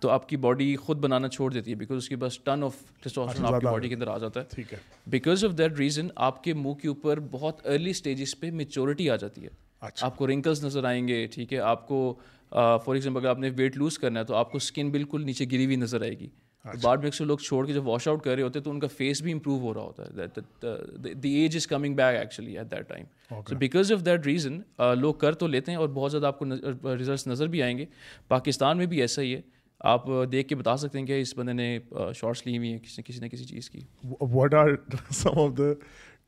تو 0.00 0.10
آپ 0.10 0.28
کی 0.28 0.36
باڈی 0.36 0.76
خود 0.76 0.98
بنانا 0.98 1.28
چھوڑ 1.28 1.52
دیتی 1.52 1.70
ہے 1.70 1.76
بیکاز 1.76 1.96
اس 1.96 2.08
کے 2.08 2.16
پاس 2.16 2.38
ٹن 2.38 2.62
آف 2.64 2.76
ٹیسٹوسٹرون 3.02 3.54
آپ 3.54 3.60
کی 3.60 3.66
باڈی 3.66 3.88
کے 3.88 3.94
اندر 3.94 4.08
آ 4.08 4.18
جاتا 4.18 4.40
ہے۔ 4.40 4.46
بیکاز 5.06 5.44
آف 5.44 5.58
دیٹ 5.58 5.78
ریزن 5.78 6.06
آپ 6.16 6.44
کے 6.44 6.54
منہ 6.54 6.72
کے 6.72 6.88
اوپر 6.88 7.20
بہت 7.30 7.66
ارلی 7.66 7.90
اسٹیجز 7.90 8.40
پہ 8.40 8.50
میچورٹی 8.50 9.10
آ 9.10 9.16
جاتی 9.16 9.44
ہے۔ 9.44 9.48
آپ 10.02 10.16
کو 10.16 10.26
رنکلس 10.26 10.64
نظر 10.64 10.84
آئیں 10.84 11.08
گے 11.08 11.26
ٹھیک 11.26 11.52
ہے؟ 11.52 11.58
آپ 11.58 11.88
کو 11.88 12.14
فار 12.50 12.94
ایگزامپل 12.94 13.20
اگر 13.20 13.28
آپ 13.28 13.38
نے 13.38 13.50
ویٹ 13.56 13.76
لوز 13.76 13.98
کرنا 13.98 14.20
ہے 14.20 14.24
تو 14.24 14.34
آپ 14.34 14.50
کو 14.52 14.56
اسکن 14.56 14.90
بالکل 14.90 15.24
نیچے 15.24 15.44
گری 15.44 15.64
ہوئی 15.64 15.76
نظر 15.76 16.02
آئے 16.02 16.18
گی۔ 16.18 16.28
بعد 16.82 16.96
میں 16.96 17.10
لوگ 17.20 17.38
چھوڑ 17.38 17.66
کے 17.66 17.72
جب 17.72 17.88
واش 17.88 18.08
آؤٹ 18.08 18.22
کر 18.24 18.34
رہے 18.34 18.42
ہوتے 18.42 18.58
ہیں 18.58 18.64
تو 18.64 18.70
ان 18.70 18.80
کا 18.80 18.86
فیس 18.86 19.22
بھی 19.22 19.32
امپروو 19.32 19.58
ہو 19.58 19.74
رہا 19.74 19.80
ہوتا 19.80 20.02
ہے۔ 20.02 21.14
The 21.14 21.30
age 21.30 21.56
is 21.56 21.66
coming 21.66 21.94
back 21.94 22.18
actually 22.18 22.58
at 22.58 22.70
that 22.70 22.88
time 22.88 23.04
so 23.48 23.54
because 23.56 23.92
of 23.92 24.04
that 24.04 24.26
reason 24.26 24.60
لوگ 24.98 25.14
کر 25.14 25.34
تو 25.34 25.46
لیتے 25.46 25.70
ہیں 25.72 25.78
اور 25.78 25.88
بہت 25.88 26.10
زیادہ 26.10 26.26
آپ 26.26 26.38
کو 26.38 26.44
ریزلٹس 26.96 27.26
نظر 27.26 27.46
بھی 27.46 27.62
آئیں 27.62 27.78
گے۔ 27.78 27.84
پاکستان 28.28 28.78
میں 28.78 28.86
بھی 28.86 29.00
ایسا 29.00 29.22
ہی 29.22 29.34
ہے۔ 29.34 29.40
آپ 29.80 30.04
دیکھ 30.32 30.48
کے 30.48 30.54
بتا 30.54 30.76
سکتے 30.76 30.98
ہیں 30.98 31.06
کہ 31.06 31.20
اس 31.20 31.36
بندے 31.38 31.52
نے 31.52 31.78
شارٹس 32.14 32.46
لی 32.46 32.56
ہوئی 32.58 32.70
ہیں 32.72 32.78
کسی 32.78 33.02
کسی 33.02 33.20
نہ 33.20 33.26
کسی 33.26 33.44
چیز 33.44 33.70
کی۔ 33.70 33.80
What 34.20 34.54
are 34.54 34.68
some 35.10 35.38
of 35.38 35.58
the 35.58 35.72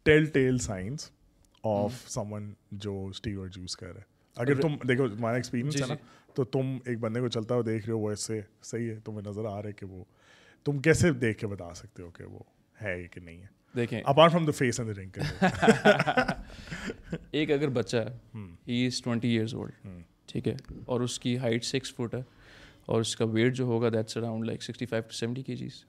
tell 0.03 0.25
tell 0.25 0.59
signs 0.59 1.11
of 1.65 1.93
someone 2.33 2.53
جو 2.73 3.07
اسٹیور 3.07 3.49
جوس 3.49 3.77
کر 3.77 3.93
رہے 3.95 4.03
اگر 4.37 4.61
تم 4.61 4.77
دیکھو 4.89 5.07
ہمارا 5.07 5.35
ایکسپیرینس 5.35 5.75
جی، 5.75 5.83
ہے 5.83 5.87
نا 5.89 5.95
جی۔ 5.95 6.33
تو 6.35 6.45
تم 6.45 6.77
ایک 6.85 6.99
بندے 6.99 7.21
کو 7.21 7.29
چلتا 7.29 7.55
ہو 7.55 7.63
دیکھ 7.63 7.87
رہے 7.87 7.93
ہو 7.93 7.99
وہ 7.99 8.11
ایسے 8.11 8.41
صحیح 8.63 8.91
ہے 8.91 8.99
تمہیں 9.05 9.29
نظر 9.29 9.45
آ 9.45 9.61
رہا 9.63 9.69
ہے 9.69 9.73
کہ 9.73 9.87
وہ 9.87 10.05
تم 10.67 10.79
کیسے 10.79 11.13
دیکھ 11.13 11.39
کے 11.39 11.47
بتا 11.47 11.75
سکتے 11.75 12.03
ہو 12.03 12.11
کہ 12.11 12.25
وہ 12.25 12.39
ہے 12.83 13.07
کہ 13.09 13.21
نہیں 13.21 13.41
ہے؟ 13.43 13.47
دیکھیں۔ 13.75 14.01
Apart 14.05 14.33
from 14.33 14.45
the 14.45 14.53
face 14.53 14.81
and 14.81 14.97
the 14.97 15.03
wrinkle 15.03 15.19
ایک 17.31 17.51
اگر 17.51 17.69
بچہ 17.69 17.97
ہے 17.97 18.41
he 18.69 18.87
is 18.87 19.01
twenty 19.03 19.29
years 19.29 19.55
old 19.55 19.89
ٹھیک 20.27 20.49
ہے 20.49 20.55
اور 20.85 21.01
اس 21.01 21.19
کی 21.19 21.37
ہائٹ 21.39 21.65
سکس 21.65 21.95
فٹ 21.95 22.15
ہے 22.15 22.23
اور 22.89 23.01
اس 23.01 23.15
کا 23.17 23.25
ویٹ 23.25 23.55
جو 23.55 23.65
ہوگا 23.65 23.89
that's 23.89 24.17
around 24.17 24.47
like 24.47 24.63
sixty 24.63 24.87
five 24.87 25.03
to 25.03 25.15
seventy 25.15 25.43
kgs 25.57 25.83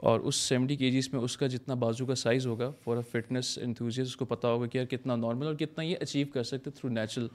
اور 0.00 0.20
اس 0.20 0.34
سیونٹی 0.34 0.76
کے 0.76 0.90
جیز 0.90 1.08
میں 1.12 1.20
اس 1.20 1.36
کا 1.36 1.46
جتنا 1.46 1.74
بازو 1.74 2.06
کا 2.06 2.14
سائز 2.14 2.46
ہوگا 2.46 2.70
فار 2.84 2.96
اے 2.96 3.02
فٹنس 3.10 3.58
انتھوزیز 3.62 4.06
اس 4.06 4.16
کو 4.16 4.24
پتہ 4.24 4.46
ہوگا 4.46 4.66
کہ 4.66 4.78
یار 4.78 4.86
کتنا 4.86 5.16
نارمل 5.16 5.46
اور 5.46 5.54
کتنا 5.54 5.84
یہ 5.84 5.96
اچیو 6.00 6.26
کر 6.34 6.42
سکتے 6.42 6.70
تھرو 6.70 6.90
نیچرل 6.90 7.26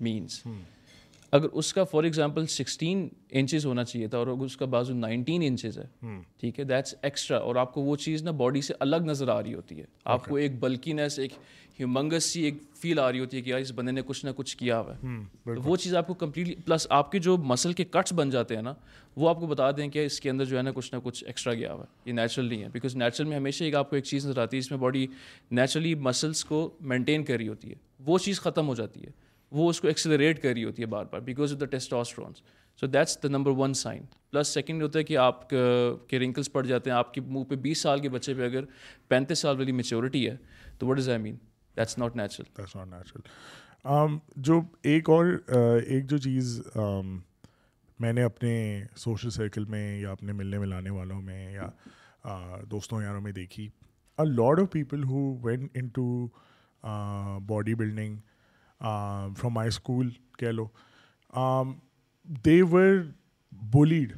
مینس 0.00 0.40
اگر 1.32 1.46
اس 1.52 1.72
کا 1.74 1.84
فار 1.84 2.04
ایگزامپل 2.04 2.46
سکسٹین 2.46 3.08
انچز 3.30 3.66
ہونا 3.66 3.84
چاہیے 3.84 4.08
تھا 4.08 4.18
اور 4.18 4.26
اس 4.26 4.56
کا 4.56 4.64
بازو 4.64 4.94
نائنٹین 4.94 5.42
انچز 5.44 5.78
ہے 5.78 6.06
ٹھیک 6.40 6.58
ہے 6.58 6.64
دیٹس 6.64 6.94
ایکسٹرا 7.02 7.38
اور 7.38 7.56
آپ 7.56 7.74
کو 7.74 7.80
وہ 7.80 7.96
چیز 7.96 8.22
نا 8.22 8.30
باڈی 8.30 8.60
سے 8.60 8.74
الگ 8.80 8.96
نظر 8.96 9.28
آ 9.28 9.42
رہی 9.42 9.54
ہوتی 9.54 9.80
ہے۔ 9.80 9.84
آپ 10.04 10.24
کو 10.28 10.36
ایک 10.36 10.60
بلکینس 10.60 11.18
ایک 11.18 11.32
ہیومنگس 11.80 12.24
سی 12.24 12.42
ایک 12.42 12.54
فیل 12.74 12.98
آ 12.98 13.12
رہی 13.12 13.20
ہوتی 13.20 13.36
ہے 13.36 13.42
کہ 13.42 13.50
یار 13.50 13.58
اس 13.58 13.72
بندے 13.74 13.92
نے 13.92 14.02
کچھ 14.06 14.24
نہ 14.24 14.30
کچھ 14.36 14.56
کیا 14.56 14.80
ہوا 14.80 14.94
ہے۔ 14.96 15.06
وہ 15.64 15.76
چیز 15.76 15.94
آپ 15.94 16.06
کو 16.06 16.14
کمپلیٹلی 16.14 16.54
پلس 16.54 16.86
آپ 16.90 17.12
کے 17.12 17.18
جو 17.18 17.36
مسل 17.36 17.72
کے 17.72 17.84
کٹس 17.84 18.12
بن 18.12 18.30
جاتے 18.30 18.54
ہیں 18.54 18.62
نا 18.62 18.74
وہ 19.16 19.28
آپ 19.28 19.40
کو 19.40 19.46
بتا 19.46 19.70
دیں 19.70 19.88
کہ 19.88 20.06
اس 20.06 20.20
کے 20.20 20.30
اندر 20.30 20.44
جو 20.44 20.56
ہے 20.56 20.62
نا 20.62 20.70
کچھ 20.74 20.94
نہ 20.94 20.98
کچھ 21.04 21.24
ایکسٹرا 21.24 21.54
گیا 21.54 21.72
ہوا 21.72 21.82
ہے۔ 21.82 22.02
یہ 22.04 22.12
نیچرل 22.12 22.44
نہیں 22.44 22.62
ہے 22.62 22.68
بیکاز 22.72 22.96
نیچرل 22.96 23.26
میں 23.26 23.36
ہمیشہ 23.36 23.64
ایک 23.64 23.74
آپ 23.74 23.90
کو 23.90 23.96
ایک 23.96 24.04
چیز 24.04 24.26
نظر 24.26 24.42
آتی 24.42 24.56
ہے 24.56 24.62
جس 24.62 24.70
میں 24.70 24.78
باڈی 24.78 25.06
نیچرلی 25.50 25.94
مسلس 25.94 26.44
کو 26.44 26.70
مینٹین 26.80 27.24
کر 27.24 27.36
رہی 27.36 27.48
ہوتی 27.48 27.70
ہے۔ 27.70 27.74
وہ 28.06 28.18
چیز 28.18 28.40
ختم 28.40 28.68
ہو 28.68 28.74
جاتی 28.74 29.00
ہے۔ 29.00 29.25
وہ 29.52 29.68
اس 29.70 29.80
کو 29.80 29.88
ایکسلریٹ 29.88 30.42
کر 30.42 30.52
رہی 30.52 30.64
ہوتی 30.64 30.82
ہے 30.82 30.86
بار 30.86 31.04
بار 31.10 31.20
because 31.20 31.52
of 31.52 31.60
the 31.60 31.66
testosterones 31.66 32.42
so 32.80 32.86
that's 32.86 33.18
the 33.22 33.28
number 33.28 33.50
one 33.56 33.74
sign 33.74 34.02
plus 34.30 34.48
second 34.54 34.82
ہوتا 34.82 34.98
ہے 34.98 35.04
کہ 35.04 35.16
آپ 35.16 35.48
کے 35.50 36.18
رنکلس 36.18 36.52
پڑ 36.52 36.64
جاتے 36.66 36.90
ہیں، 36.90 36.96
آپ 36.96 37.14
کے 37.14 37.20
منہ 37.20 37.44
پہ 37.48 37.56
بیس 37.56 37.82
سال 37.82 38.00
کے 38.00 38.08
بچے 38.08 38.34
پہ 38.34 38.44
اگر 38.44 38.64
پینتیس 39.08 39.38
سال 39.38 39.56
والی 39.58 39.72
میچورٹی 39.72 40.28
ہے، 40.28 40.36
تو 40.78 40.86
what 40.86 40.98
is 40.98 41.08
I 41.08 41.18
mean 41.18 41.36
that's 41.76 41.98
not 41.98 42.16
natural 42.16 42.46
that's 42.58 42.76
not 42.76 42.88
natural 42.88 44.16
جو 44.36 44.60
ایک 44.82 45.10
اور 45.10 45.26
ایک 45.48 46.06
جو 46.10 46.18
چیز 46.18 46.60
میں 47.98 48.12
نے 48.12 48.22
اپنے 48.22 48.54
سوشل 48.96 49.30
سرکل 49.30 49.64
میں 49.64 49.98
یا 49.98 50.10
اپنے 50.12 50.32
ملنے 50.32 50.58
ملانے 50.58 50.90
والوں 50.90 51.20
میں 51.22 51.52
یا 51.52 51.68
دوستوں 52.70 53.02
یاروں 53.02 53.20
میں 53.20 53.32
دیکھی 53.32 53.68
lot 54.18 54.60
of 54.60 54.70
people 54.72 55.04
who 55.04 55.22
went 55.42 55.66
into 55.94 56.26
body 57.46 57.74
building 57.74 58.16
from 58.80 59.52
my 59.52 59.68
school 59.68 60.10
کہہ 60.38 60.52
لو 60.52 60.66
they 62.44 62.62
were 62.62 62.96
bullied 63.72 64.12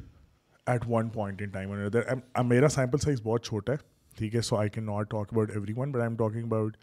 at 0.67 0.83
one 0.87 1.09
point 1.09 1.41
in 1.41 1.49
time 1.49 2.47
میرا 2.47 2.69
سیمپل 2.69 2.97
سائز 2.97 3.21
بہت 3.23 3.45
چھوٹا 3.45 3.73
ہے 3.73 3.77
ٹھیک 4.17 4.35
ہے 4.35 4.41
so 4.41 4.57
I 4.57 4.69
can 4.69 4.85
not 4.85 5.09
talk 5.09 5.27
about 5.31 5.51
everyone 5.77 5.91
but 5.91 6.01
I 6.01 6.09
am 6.09 6.15
talking 6.15 6.43
about 6.43 6.77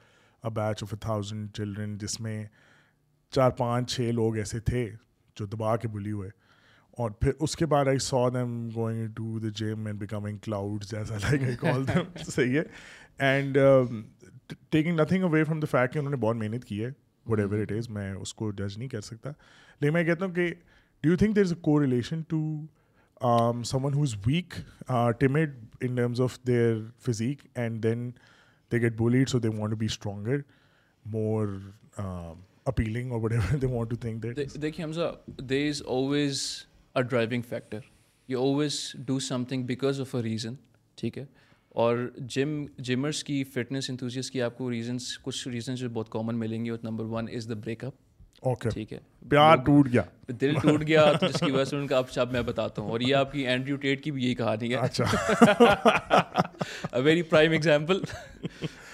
a 0.44 0.50
batch 0.50 0.82
of 0.82 0.92
a 0.92 0.98
thousand 1.00 1.52
children 1.52 1.96
جس 1.98 2.20
میں 2.20 2.44
چار 3.32 3.50
پانچ 3.50 3.94
چھ 3.96 4.00
لوگ 4.00 4.36
ایسے 4.36 4.60
تھے 4.60 4.88
جو 5.36 5.46
دبا 5.46 5.76
کے 5.76 5.88
بلی 5.88 6.12
ہوئے 6.12 6.28
اور 6.98 7.10
پھر 7.10 7.32
اس 7.40 7.56
کے 7.56 7.66
بعد 7.66 7.88
I 7.88 7.98
saw 7.98 8.28
them 8.30 8.68
going 8.74 9.06
to 9.16 9.38
the 9.38 9.48
gym 9.54 9.86
and 9.86 9.98
becoming 10.00 10.38
cloud 10.38 10.84
جیسا 10.84 11.14
لائک 11.14 11.42
آئی 11.42 11.56
کال 11.56 11.88
دیم 11.88 12.30
صحیح 12.30 12.58
ہے 12.58 12.62
and 13.18 13.58
taking 14.70 15.00
nothing 15.00 15.24
away 15.24 15.44
from 15.44 15.60
the 15.60 15.66
fact 15.70 15.92
کہ 15.92 15.98
انہوں 15.98 16.10
نے 16.10 16.16
بہت 16.16 16.36
محنت 16.36 16.64
کی 16.64 16.84
ہے 16.84 16.90
وٹ 17.26 17.38
ایور 17.38 17.58
اٹ 17.60 17.72
از 17.72 17.88
میں 17.90 18.12
اس 18.12 18.34
کو 18.34 18.50
جج 18.52 18.78
نہیں 18.78 18.88
کر 18.88 19.00
سکتا. 19.00 19.30
لیکن 19.80 19.92
میں 19.94 20.04
کہتا 20.04 20.24
ہوں 20.24 20.34
کہ 20.34 20.52
do 21.04 21.10
you 21.10 21.16
think 21.16 21.36
there 21.36 21.44
is 21.44 21.52
a 21.52 21.60
correlation 21.80 22.22
to 22.28 22.40
someone 23.84 23.94
who 23.94 24.02
is 24.02 24.14
weak 24.26 24.54
timid 25.20 25.54
in 25.80 25.94
terms 25.96 26.20
of 26.20 26.38
their 26.46 26.78
physique 27.06 27.42
and 27.54 27.82
then 27.82 28.10
they 28.70 28.80
get 28.80 28.96
bullied 28.96 29.28
so 29.28 29.38
they 29.38 29.48
want 29.48 29.70
to 29.70 29.76
be 29.76 29.86
stronger 29.86 30.38
more 31.04 31.48
appealing 32.66 33.12
or 33.12 33.20
whatever 33.32 33.56
they 33.58 33.66
want 33.66 33.90
to 33.90 33.96
think 33.96 34.22
that 34.22 34.54
دیکھیے 34.62 34.84
Hamza 34.84 35.12
there 35.40 35.68
is 35.68 35.82
always 35.88 36.42
a 36.94 37.02
driving 37.02 37.42
factor 37.48 37.78
you 38.28 38.42
always 38.42 38.80
do 39.06 39.18
something 39.44 39.66
because 39.66 40.00
of 40.00 40.14
a 40.14 40.22
reason 40.22 40.54
ٹھیک 40.98 41.18
ہے 41.18 41.24
اور 41.82 41.96
gym 42.34 42.64
gymmers 42.78 43.22
کی 43.24 43.42
fitness 43.44 43.90
enthusiasts 43.90 44.30
کی 44.30 44.42
آپ 44.42 44.56
کو 44.58 44.70
reasons 44.70 45.18
کچھ 45.22 45.48
reasons 45.48 45.78
جو 45.78 45.88
بہت 45.88 46.08
کامن 46.10 46.38
ملیں 46.38 46.64
گے 46.64 46.70
number 46.82 47.04
one 47.04 47.28
is 47.32 47.48
the 47.48 47.54
break 47.54 47.84
up 47.84 47.94
okay 48.42 48.68
ٹھیک 48.70 48.92
ہے. 48.92 48.98
پیار 49.28 49.56
ٹوٹ 49.66 49.88
گیا. 49.92 50.02
دل 50.40 50.54
ٹوٹ 50.62 50.86
گیا 50.86 51.04
جس 51.20 51.40
کی 51.40 51.50
وجہ 51.50 51.64
سے 51.64 51.76
ان 51.76 51.86
کا 51.86 52.24
میں 52.30 52.42
بتاتا 52.42 52.82
ہوں 52.82 52.90
اور 52.90 53.00
یہ 53.00 53.14
آپ 53.14 53.32
کی 53.32 53.46
اینڈریو 53.48 53.76
ٹیٹ 53.76 54.02
کی 54.04 54.10
بھی 54.10 54.24
یہی 54.24 54.34
کہانی 54.34 54.70
ہے. 54.70 54.76
اچھا. 54.76 55.04
ویری 57.04 57.22
پرائم 57.22 57.52
ایگزامپل 57.52 58.00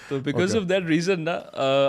تو 0.09 0.19
بیکاز 0.19 0.55
آف 0.55 0.69
دیٹ 0.69 0.83
ریزن 0.87 1.21
نا 1.21 1.39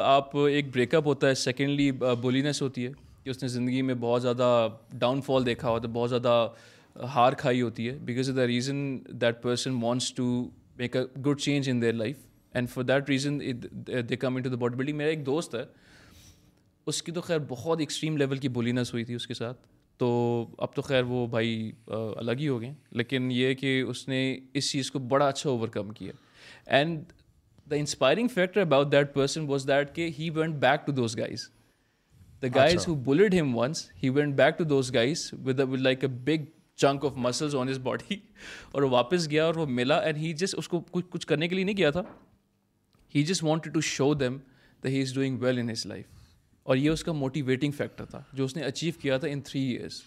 آپ 0.04 0.36
ایک 0.38 0.72
بریک 0.74 0.94
اپ 0.94 1.06
ہوتا 1.06 1.28
ہے. 1.28 1.34
سیکنڈلی 1.36 1.90
بولینس 1.92 2.62
ہوتی 2.62 2.86
ہے 2.86 2.92
کہ 3.24 3.30
اس 3.30 3.42
نے 3.42 3.48
زندگی 3.48 3.82
میں 3.82 3.94
بہت 4.00 4.22
زیادہ 4.22 4.68
ڈاؤن 4.92 5.20
فال 5.20 5.46
دیکھا 5.46 5.68
ہوتا 5.68 5.88
ہے 5.88 5.92
بہت 5.92 6.10
زیادہ 6.10 6.48
ہار 7.14 7.32
کھائی 7.38 7.62
ہوتی 7.62 7.88
ہے. 7.88 7.96
Because 8.00 8.30
of 8.30 8.36
the 8.36 8.46
reason 8.46 8.98
that 9.20 9.42
person 9.42 9.82
wants 9.82 10.12
to 10.14 10.48
make 10.76 10.96
a 10.96 11.02
good 11.20 11.40
change 11.40 11.70
in 11.70 11.82
their 11.82 11.92
life 11.92 12.16
and 12.54 12.70
for 12.70 12.84
that 12.84 13.10
reason 13.10 13.38
they 14.08 14.16
come 14.16 14.36
into 14.42 14.50
the 14.50 14.56
body 14.56 14.76
building 14.76 14.96
میرا 14.96 15.10
ایک 15.10 15.26
دوست 15.26 15.54
ہے 15.54 15.64
اس 16.86 17.02
کی 17.02 17.12
تو 17.12 17.20
خیر 17.20 17.38
بہت 17.48 17.80
ایکسٹریم 17.80 18.16
لیول 18.16 18.36
کی 18.36 18.48
بولینس 18.48 18.92
ہوئی 18.92 19.04
تھی 19.04 19.14
اس 19.14 19.26
کے 19.26 19.34
ساتھ۔ 19.34 19.58
تو 19.98 20.46
اب 20.58 20.74
تو 20.74 20.82
خیر 20.82 21.02
وہ 21.02 21.26
بھائی 21.26 21.72
الگ 21.86 22.32
ہی 22.38 22.48
ہو 22.48 22.60
گئے۔ 22.60 22.72
لیکن 22.90 23.28
یہ 23.32 23.54
کہ 23.54 23.80
اس 23.80 24.08
نے 24.08 24.38
اس 24.54 24.70
چیز 24.72 24.90
کو 24.90 24.98
بڑا 24.98 25.28
اچھا 25.28 25.50
اوور 25.50 25.68
کم 25.68 25.90
کیا۔ 25.90 26.12
And 26.66 27.04
the 27.70 27.76
inspiring 27.76 28.28
factor 28.28 28.60
about 28.60 28.92
that 28.92 29.14
person 29.14 29.40
was 29.40 29.66
that 29.68 29.94
کہ 29.94 30.10
he 30.18 30.30
went 30.30 30.54
back 30.54 30.86
to 30.86 30.92
those 30.92 31.18
guys 31.18 31.48
the 32.42 32.46
guys 32.54 32.88
who 32.88 32.94
bullied 32.94 33.34
him 33.34 33.56
once 33.58 33.90
he 34.02 34.08
went 34.08 34.34
back 34.34 34.58
to 34.58 34.64
those 34.64 34.94
guys 34.94 35.30
with 35.44 35.60
like 35.60 36.04
a 36.04 36.08
big 36.08 36.44
chunk 36.78 37.04
of 37.04 37.12
muscles 37.16 37.54
on 37.56 37.68
his 37.68 37.78
body 37.82 38.16
اور 38.72 38.82
وہ 38.82 38.90
واپس 38.90 39.28
گیا 39.30 39.44
اور 39.44 39.54
وہ 39.54 39.66
ملا 39.68 39.98
and 39.98 40.18
he 40.18 40.32
just 40.32 40.54
اس 40.58 40.68
کو 40.68 40.80
کچھ 40.90 41.06
کچھ 41.10 41.26
کرنے 41.26 41.48
کے 41.48 41.54
لیے 41.54 41.64
نہیں 41.64 41.76
گیا 41.76 41.90
تھا. 41.90 42.02
He 43.14 43.22
just 43.24 43.44
wanted 43.44 43.74
to 43.74 43.80
show 43.80 44.12
them 44.14 44.38
the 44.82 44.88
he 44.88 45.00
is 45.02 45.14
doing 45.14 45.38
well 45.40 45.58
in 45.58 45.70
his 45.70 45.86
life 45.86 46.04
اور 46.66 46.76
یہ 46.76 46.90
اس 46.90 47.04
کا 47.04 47.12
موٹیویٹنگ 47.12 47.72
فیکٹر 47.72 48.04
تھا 48.04 48.22
جو 48.32 48.44
اس 48.44 48.56
نے 48.56 48.62
اچیو 48.62 48.92
کیا 49.00 49.18
تھا 49.18 49.28
ان 49.28 49.40
تھری 49.40 49.60
ایئرس 49.62 50.02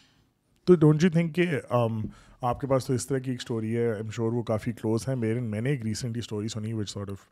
تو 0.67 0.75
ڈونٹ 0.75 1.03
یو 1.03 1.09
تھنک 1.09 1.35
کہ 1.35 1.45
um, 1.75 2.01
آپ 2.41 2.59
کے 2.61 2.67
پاس 2.67 2.85
تو 2.85 2.93
اس 2.93 3.07
طرح 3.07 3.19
کی 3.19 3.31
ایک 3.31 3.39
اسٹوری 3.39 3.75
ہے. 3.75 3.91
ایم 3.93 4.09
شور 4.15 4.31
وہ 4.31 4.41
کافی 4.43 4.71
کلوز 4.71 5.07
ہے 5.07 5.15
میرے 5.15 5.39
میں 5.39 5.61
نے 5.61 5.69
ایک 5.69 5.83
recently 5.85 6.19
story 6.19 6.47
Sunni 6.47 6.73
which 6.73 6.89
sort 6.89 7.09
of 7.09 7.25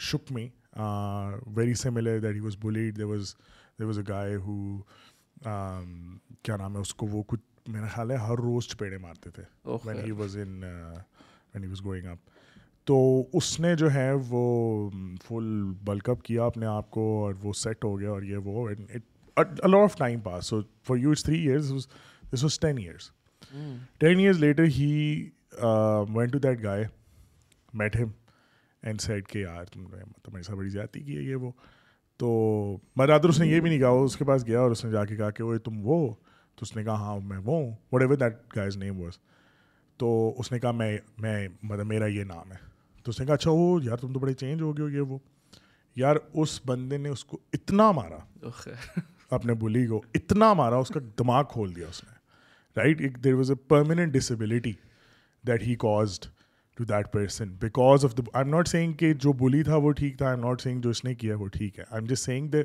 shook 0.00 0.32
me 0.32 0.48
very 1.56 1.74
similar 1.74 2.18
that 2.20 2.34
he 2.34 2.40
was 2.40 2.56
bullied 2.62 2.96
there 2.96 3.04
was 3.04 3.34
there 3.78 3.86
was 3.86 3.98
a 3.98 4.04
guy 4.08 4.36
who 4.36 4.76
کیا 6.42 6.56
نام 6.56 6.76
ہے 6.76 6.80
اس 6.80 6.94
کو 6.94 7.06
وہ 7.06 7.22
کچھ 7.26 7.40
میرا 7.66 7.86
خیال 7.86 8.10
ہے 8.10 8.16
ہر 8.16 8.38
روز 8.38 8.66
چپیڑے 8.68 8.98
مارتے 8.98 9.30
تھے 9.30 9.42
when 9.84 10.04
he 10.04 10.10
was 10.10 10.36
in 10.36 10.62
when 11.54 11.62
he 11.62 11.68
was 11.68 11.84
going 11.84 12.06
up 12.06 12.30
تو 12.84 12.96
اس 13.32 13.58
نے 13.60 13.74
جو 13.74 13.92
ہے 13.94 14.12
وہ 14.28 14.90
فل 15.24 15.62
بلک 15.84 16.08
اپ 16.10 16.22
کیا 16.22 16.44
اپنے 16.44 16.66
آپ 16.66 16.90
کو 16.90 17.02
اور 17.24 17.34
وہ 17.42 17.52
سیٹ 17.52 17.84
ہو 17.84 17.98
گیا 18.00 18.10
اور 18.10 18.22
یہ 18.22 18.36
وہ 18.36 18.68
lot 19.36 19.74
of 19.74 19.96
time 19.96 20.20
pass 20.20 20.46
so 20.46 20.60
for 20.82 20.96
you 20.96 21.10
it's 21.10 21.24
three 21.24 21.38
years 21.38 21.70
this 22.32 22.42
was 22.42 22.58
ten 22.58 22.78
years 22.78 23.10
ten 23.98 24.18
years 24.18 24.38
later 24.38 24.64
he 24.64 25.28
went 26.14 26.28
to 26.28 26.38
that 26.38 26.62
guy 26.62 26.84
met 27.72 27.96
him 27.96 28.10
and 28.82 29.00
said 29.00 29.28
کہ 29.28 29.38
یار 29.38 29.64
تم 29.64 29.80
نے 29.80 30.02
میرے 30.32 30.42
ساتھ 30.42 30.58
بڑی 30.58 30.68
زیادتی 30.68 31.00
کی 31.00 31.16
ہے 31.16 31.22
یہ 31.22 31.36
وہ 31.36 31.50
تو 32.20 32.30
مرادر 32.96 33.28
اس 33.28 33.40
نے 33.40 33.46
یہ 33.46 33.60
بھی 33.60 33.70
نہیں 33.70 33.78
کہا 33.78 33.88
اس 33.88 34.16
کے 34.16 34.24
پاس 34.24 34.46
گیا 34.46 34.60
اور 34.60 34.70
اس 34.70 34.84
نے 34.84 34.90
جا 34.90 35.04
کے 35.04 35.16
کہا 35.16 35.30
کہ 35.30 35.42
وہ 35.42 35.58
تم 35.58 35.72
وہ 35.78 36.14
تو 36.56 36.62
اس 36.62 36.76
نے 36.76 36.84
کہا 36.84 36.94
ہاں 36.94 37.18
میں 37.20 37.38
وہ 37.38 37.54
ہوں. 37.54 37.70
Whatever 38.02 38.16
that 38.16 38.56
guy's 38.56 38.76
name 38.76 39.00
was 39.00 39.18
تو 40.00 40.34
اس 40.38 40.52
نے 40.52 40.58
کہا 40.58 40.70
میں 40.70 40.96
میں 41.18 41.48
مطلب 41.62 41.86
میرا 41.86 42.06
یہ 42.06 42.24
نام 42.24 42.52
ہے. 42.52 42.56
تو 43.06 43.10
اس 43.10 43.20
نے 43.20 43.26
کہا 43.26 43.34
اچھا 43.34 43.50
وہ 43.50 43.82
یار 43.84 43.96
تم 43.96 44.12
تو 44.12 44.18
بڑے 44.20 44.32
چینج 44.34 44.62
ہو 44.62 44.76
گئے 44.76 44.84
ہو 44.84 44.90
یہ 44.90 45.00
وہ. 45.00 45.18
یار 45.96 46.16
اس 46.32 46.60
بندے 46.66 46.96
نے 46.96 47.08
اس 47.08 47.24
کو 47.24 47.38
اتنا 47.52 47.90
مارا 47.92 48.18
اپنے 49.30 49.54
بلی 49.54 49.86
کو 49.86 50.00
اتنا 50.14 50.52
مارا 50.52 50.76
اس 50.76 50.88
کا 50.88 51.00
دماغ 51.18 51.44
کھول 51.44 51.74
دیا 51.76 51.88
اس 51.88 52.02
نے 52.04 52.10
right 52.76 53.24
there 53.24 53.34
was 53.34 53.50
a 53.50 53.56
permanent 53.68 54.12
disability 54.12 54.72
that 55.44 55.62
he 55.62 55.74
caused 55.74 56.26
to 56.76 56.84
that 56.84 57.12
person 57.12 57.52
because 57.60 58.04
of 58.04 58.16
the 58.16 58.22
I 58.32 58.44
am 58.44 58.54
not 58.54 58.68
saying 58.68 58.92
کہ 58.92 59.12
جو 59.14 59.32
بلی 59.32 59.62
تھا 59.62 59.76
وہ 59.76 59.92
ٹھیک 59.92 60.18
تھا 60.18 60.26
آئی 60.26 60.36
ایم 60.36 60.46
ناٹ 60.46 60.60
سینگ 60.60 60.80
جو 60.80 60.90
اس 60.90 61.04
نے 61.04 61.14
کیا 61.14 61.36
وہ 61.36 61.46
ٹھیک 61.46 61.78
ہے 61.78 61.84
I 61.90 62.00
am 62.00 62.06
just 62.06 62.24
saying 62.24 62.48
the 62.48 62.58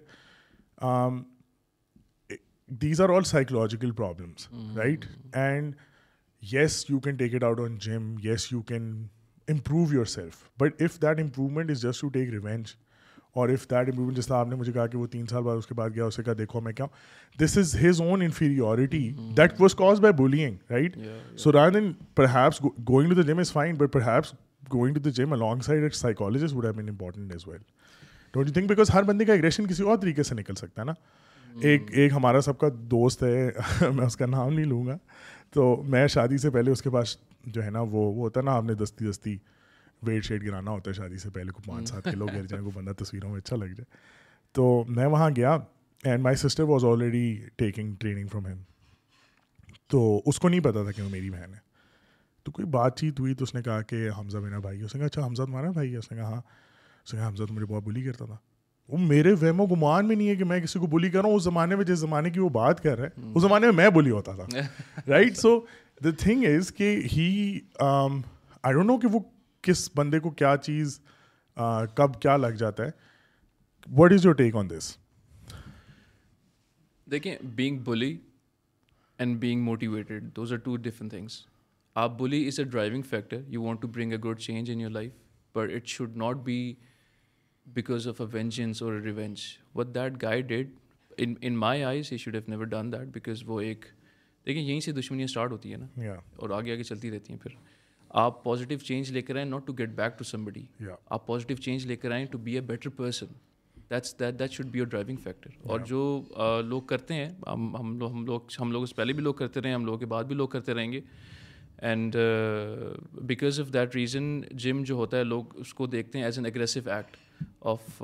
these 2.70 3.02
are 3.02 3.10
all 3.10 3.24
psychological 3.24 3.92
problems 3.92 4.48
right 4.78 5.06
and 5.34 5.76
yes 6.44 6.86
you 6.90 7.00
can 7.00 7.16
take 7.16 7.36
it 7.36 7.44
out 7.44 7.60
on 7.60 7.78
gym 7.78 8.16
yes 8.24 8.52
you 8.54 8.62
can 8.62 9.08
improve 9.48 9.94
yourself 10.06 10.44
but 10.60 10.82
if 10.82 11.02
that 11.02 11.20
improvement 11.20 11.72
is 11.72 11.82
just 11.82 12.02
to 12.02 12.10
take 12.10 12.30
revenge 12.30 12.68
or 13.34 13.50
if 13.50 13.64
that 13.64 13.88
improvement 13.90 14.18
جس 14.18 14.28
طرح 14.28 14.38
آپ 14.38 14.48
نے 14.48 14.56
مجھے 14.56 14.72
کہا 14.74 14.88
کہ 14.88 14.98
وہ 14.98 15.08
تین 15.08 15.26
سال 15.26 15.44
بعد 15.44 15.58
اس 15.58 15.68
کے 15.68 15.74
بعد 15.74 15.90
گیا 15.96 16.06
اسے 16.06 16.24
کہا 16.24 16.34
دیکھو 16.38 16.62
میں 16.62 16.74
کیا 16.74 16.86
this 17.40 17.58
is 17.58 17.76
his 17.76 18.02
own 18.02 18.22
inferiority 18.22 19.12
that 19.38 19.62
was 19.62 19.76
cause 19.76 20.00
by 20.00 20.14
bullying 20.14 20.56
right 20.70 20.98
so 21.38 21.52
rather 21.52 21.80
than 21.80 21.92
perhaps 22.26 22.62
going 22.90 23.10
to 23.10 23.16
the 23.16 23.28
gym 23.28 23.40
is 23.40 23.52
fine 23.52 23.76
but 23.76 23.94
perhaps 24.02 24.34
going 24.74 24.96
to 24.96 25.00
the 25.00 25.10
gym 25.10 25.34
alongside 25.60 25.94
psychologist 25.94 26.56
would 26.56 26.66
have 26.66 26.74
been 26.74 26.90
important 26.90 27.32
as 27.32 27.48
well 27.48 27.62
don't 28.34 28.48
you 28.48 28.54
think 28.54 28.70
because 28.70 28.90
ہر 28.94 29.04
بندے 29.04 29.26
کا 29.26 29.34
aggression 29.34 29.68
کسی 29.68 29.84
اور 29.84 29.98
طریقے 29.98 30.24
سے 30.24 30.36
نکل 30.36 30.56
سکتا 30.56 30.82
ہے 30.82 30.86
نا 30.86 30.94
ایک 31.62 31.82
ایک 31.88 32.12
ہمارا 32.12 32.42
سب 32.42 32.58
کا 32.58 32.68
دوست 32.74 33.24
ہے 33.24 33.50
میں 33.82 34.06
اس 34.06 34.18
کا 34.18 34.26
نام 34.26 34.54
نہیں 34.54 34.66
لوں 34.66 34.88
گا۔ 34.88 34.98
تو 35.52 35.84
میں 35.88 36.08
شادی 36.08 36.38
سے 36.38 36.50
پہلے 36.50 36.72
اس 36.72 36.82
کے 36.82 36.90
پاس 36.90 37.18
جو 37.46 37.64
ہے 37.64 37.70
نا 37.70 37.82
وہ 37.82 37.90
وہ 37.90 38.16
ہوتا 38.16 38.40
ہے 38.40 38.46
نا 38.46 38.52
آپ 38.52 38.64
نے 38.64 38.74
دستی 38.74 39.10
دستی 39.10 39.38
ویٹ 40.02 40.24
شیٹ 40.24 40.44
گرانا 40.44 40.72
ہوتا 40.72 40.90
ہے 40.90 40.94
شادی 40.94 41.18
سے 41.18 41.30
پہلے 41.30 41.52
کو 41.52 41.62
پانچ 41.66 41.90
سات 41.90 42.04
کلو 42.04 42.26
گر 42.26 42.46
جائیں 42.46 42.66
کو 42.66 42.72
بندہ 42.74 43.04
تصویروں 43.04 43.30
میں 43.30 43.38
اچھا 43.38 43.56
لگ 43.56 43.66
جائے۔ 43.66 43.86
تو 44.52 44.84
میں 44.88 45.06
وہاں 45.06 45.30
گیا 45.36 45.58
and 46.04 46.24
my 46.24 46.36
sister 46.36 46.64
was 46.64 46.86
already 46.86 47.46
taking 47.56 47.94
training 48.00 48.28
from 48.28 48.46
him 48.46 48.58
تو 49.88 50.22
اس 50.26 50.40
کو 50.40 50.50
نہیں 50.50 50.60
پتا 50.60 50.84
تھا 50.84 50.92
کہ 50.92 51.02
وہ 51.02 51.10
میری 51.10 51.30
بہن 51.30 51.54
ہے۔ 51.54 51.68
تو 52.44 52.52
کوئی 52.52 52.68
بات 52.68 53.00
چیت 53.00 53.20
ہوئی 53.20 53.34
تو 53.34 53.44
اس 53.44 53.56
نے 53.56 53.62
کہا 53.62 53.82
کہ 53.82 54.10
حمزہ 54.18 54.38
میرا 54.38 54.60
بھائی 54.60 54.84
اس 54.84 54.96
نے 54.96 55.00
کہا 55.00 55.06
اچھا 55.06 55.26
حمزہ 55.26 55.44
تمہارا 55.44 55.72
بھائی 55.72 55.92
ہے؟ 55.92 55.98
اس 55.98 56.12
نے 56.12 56.18
کہا 56.18 56.26
ہاں۔ 56.26 56.42
اس 57.06 57.14
نے 57.14 57.20
کہا 57.20 57.28
حمزہ 57.28 57.44
تو 57.44 57.54
مجھے 57.54 57.66
بہت 57.66 57.84
بلی 57.84 58.04
کرتا 58.04 58.26
تھا۔ 58.26 58.38
وہ 58.90 58.98
میرے 58.98 59.34
وہم 59.34 59.62
و 59.62 59.66
گمان 59.66 60.08
میں 60.08 60.16
نہیں 60.16 60.30
ہے 60.30 60.36
کہ 60.36 60.44
میں 60.44 60.60
کسی 60.60 60.80
کو 60.80 60.88
بلی 60.88 61.10
کر 61.10 61.20
رہا 61.22 61.30
ہوں 61.30 61.36
اس 61.36 61.44
زمانے 61.44 61.76
میں 61.76 61.86
جس 61.86 62.00
زمانے 62.00 62.30
کی 62.30 62.40
وہ 62.40 62.50
بات 62.50 62.84
کر 62.84 62.98
رہے 62.98 63.08
ہیں 63.08 63.32
اس 63.36 63.42
زمانے 63.42 63.66
میں 63.68 63.74
میں 63.74 63.90
بلی 63.90 64.10
ہوتا 64.10 64.36
تھا 64.36 64.46
right 65.08 65.38
so 65.38 65.60
the 66.04 66.10
thing 66.20 66.44
is 66.46 66.72
کہ 66.72 67.02
ہی 67.18 67.60
آئی 67.80 68.74
ڈونٹ 68.74 68.88
نو 68.88 68.98
کہ 68.98 69.08
وہ 69.08 69.20
کس 69.62 69.90
بندے 69.96 70.20
کو 70.20 70.30
کیا 70.30 70.56
چیز 70.64 71.00
کب 71.96 72.22
کیا 72.22 72.38
لگ 72.38 72.56
جاتا 72.58 72.86
ہے۔ 72.86 72.90
What 73.88 74.14
is 74.14 74.26
your 74.26 74.34
take 74.34 74.56
on 74.56 74.70
this 74.70 74.98
دیکھیں 77.12 77.36
being 77.44 77.78
bully 77.78 78.18
and 79.20 79.38
being 79.40 79.64
motivated 79.64 80.24
those 80.36 80.54
are 80.54 80.58
two 80.58 80.76
different 80.76 81.12
things 81.12 81.46
آپ 81.96 82.20
bully 82.20 82.48
is 82.48 82.60
a 82.60 82.66
driving 82.66 83.02
factor 83.02 83.42
you 83.48 83.62
want 83.62 83.82
to 83.82 83.88
bring 83.88 84.12
a 84.12 84.18
good 84.18 84.40
change 84.40 84.72
in 84.72 84.82
your 84.82 84.92
life 84.92 85.12
but 85.56 85.72
it 85.72 85.88
should 85.88 86.18
not 86.18 86.36
be 86.36 86.74
because 87.68 88.08
of 88.08 88.22
a 88.22 88.28
vengeance 88.32 88.82
اور 88.82 88.94
revenge 88.94 89.40
what 89.76 89.88
that 89.96 90.22
guy 90.22 90.52
in 91.18 91.34
in 91.42 91.58
my 91.58 91.84
eyes 91.84 92.12
he 92.12 92.18
should 92.18 92.36
have 92.36 92.42
never 92.48 92.66
done 92.66 92.92
that 92.92 93.08
because 93.14 93.44
وہ 93.46 93.60
ایک 93.62 93.86
دیکھیں 94.48 94.62
یہیں 94.64 94.80
سے 94.80 94.92
دشمنیاں 94.92 95.26
start 95.26 95.52
ہوتی 95.52 95.70
ہیں 95.70 95.78
نا 95.78 96.14
اور 96.36 96.50
آگے 96.50 96.72
آگے 96.74 96.84
چلتی 96.84 97.12
رہتی 97.12 97.34
ہیں 97.34 97.40
پھر۔ 97.40 97.52
آپ 98.12 98.44
پازیٹیو 98.44 98.78
چینج 98.78 99.12
لے 99.12 99.22
کر 99.22 99.36
آئیں 99.36 99.46
not 99.46 99.66
to 99.68 99.74
get 99.74 99.90
back 99.90 100.18
to 100.18 100.24
somebody 100.46 100.66
آپ 101.06 101.26
پازیٹیو 101.28 101.58
چینج 101.58 101.86
لے 101.88 101.96
کر 101.96 102.12
آئیں 102.12 102.26
to 102.26 102.38
be 102.38 102.54
a 102.54 102.62
better 102.62 102.90
person 102.90 103.34
that's 103.92 104.20
that 104.20 104.40
that 104.40 104.52
should 104.52 104.66
be 104.66 104.80
your 104.80 104.88
driving 104.88 105.18
factor 105.18 105.50
اور 105.64 105.80
جو 105.80 106.22
لوگ 106.66 106.82
کرتے 106.82 107.14
ہیں 107.14 107.30
ہم 107.48 107.76
ہم 107.76 107.98
لوگ 108.00 108.12
ہم 108.12 108.26
لوگ 108.26 108.42
ہم 108.60 108.72
لوگ 108.72 108.84
اس 108.84 108.96
پہلے 108.96 109.14
بھی 109.14 109.24
لوگ 109.24 109.34
کرتے 109.34 109.62
رہے 109.62 109.74
ہم 109.74 109.86
لوگوں 109.86 110.00
کے 110.00 110.06
بعد 110.06 110.24
بھی 110.24 110.36
لوگ 110.36 110.48
کرتے 110.48 110.74
رہیں 110.74 110.92
گے۔ 110.92 111.02
And 111.78 112.16
because 113.22 113.60
of 113.60 113.74
that 113.74 113.96
reason 113.96 114.42
gym 114.52 114.84
جو 114.84 114.96
ہوتا 114.96 115.18
ہے 115.18 115.24
لوگ 115.24 115.60
اس 115.60 115.74
کو 115.74 115.86
دیکھتے 115.88 116.18
ہیں 116.18 116.26
as 116.26 116.38
an 116.38 116.46
aggressive 116.46 116.90
act 116.90 117.18
of 117.68 118.04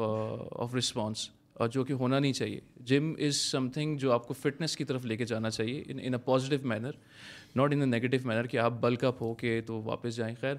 of 0.52 0.76
response 0.76 1.30
اور 1.54 1.68
جو 1.68 1.84
کہ 1.84 1.94
ہونا 1.94 2.20
نہیں 2.20 2.34
چاہیے۔ 2.34 2.60
جم 2.80 3.14
از 3.20 3.36
سم 3.52 3.70
تھنگ 3.70 3.98
جو 3.98 4.12
آپ 4.12 4.28
کو 4.28 4.34
فٹنس 4.34 4.78
کی 4.78 4.84
طرف 4.84 5.06
لے 5.06 5.18
کے 5.18 5.26
جانا 5.26 5.50
چاہیے 5.50 5.84
in 5.88 6.00
a 6.00 6.18
positive 6.26 6.68
manner 6.68 6.92
not 7.56 7.74
in 7.74 7.80
a 7.80 7.86
negative 7.86 8.28
manner 8.28 8.48
کہ 8.48 8.58
آپ 8.58 8.74
بلک 8.82 9.04
اپ 9.04 9.22
ہو 9.22 9.34
کے 9.34 9.62
تو 9.62 9.82
واپس 9.82 10.16
جائیں۔ 10.16 10.36
خیر 10.42 10.56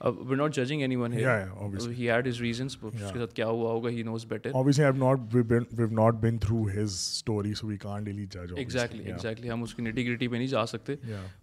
we 0.00 0.36
not 0.36 0.54
judging 0.54 0.80
anyone 0.96 1.12
he 1.12 2.10
had 2.10 2.28
his 2.28 2.40
reasons 2.40 2.76
اس 2.82 3.12
کے 3.12 3.18
ساتھ 3.18 3.34
کیا 3.34 3.46
ہوا 3.46 3.70
ہوگا 3.70 3.88
he 3.88 4.02
knows 4.02 4.26
better 4.26 4.50
exactly 8.56 9.04
exactly 9.04 9.50
ہم 9.50 9.62
اس 9.62 9.74
کی 9.74 9.82
نیٹی 9.82 10.06
گریٹی 10.06 10.28
پہ 10.28 10.36
نہیں 10.36 10.46
جا 10.46 10.66
سکتے. 10.66 10.94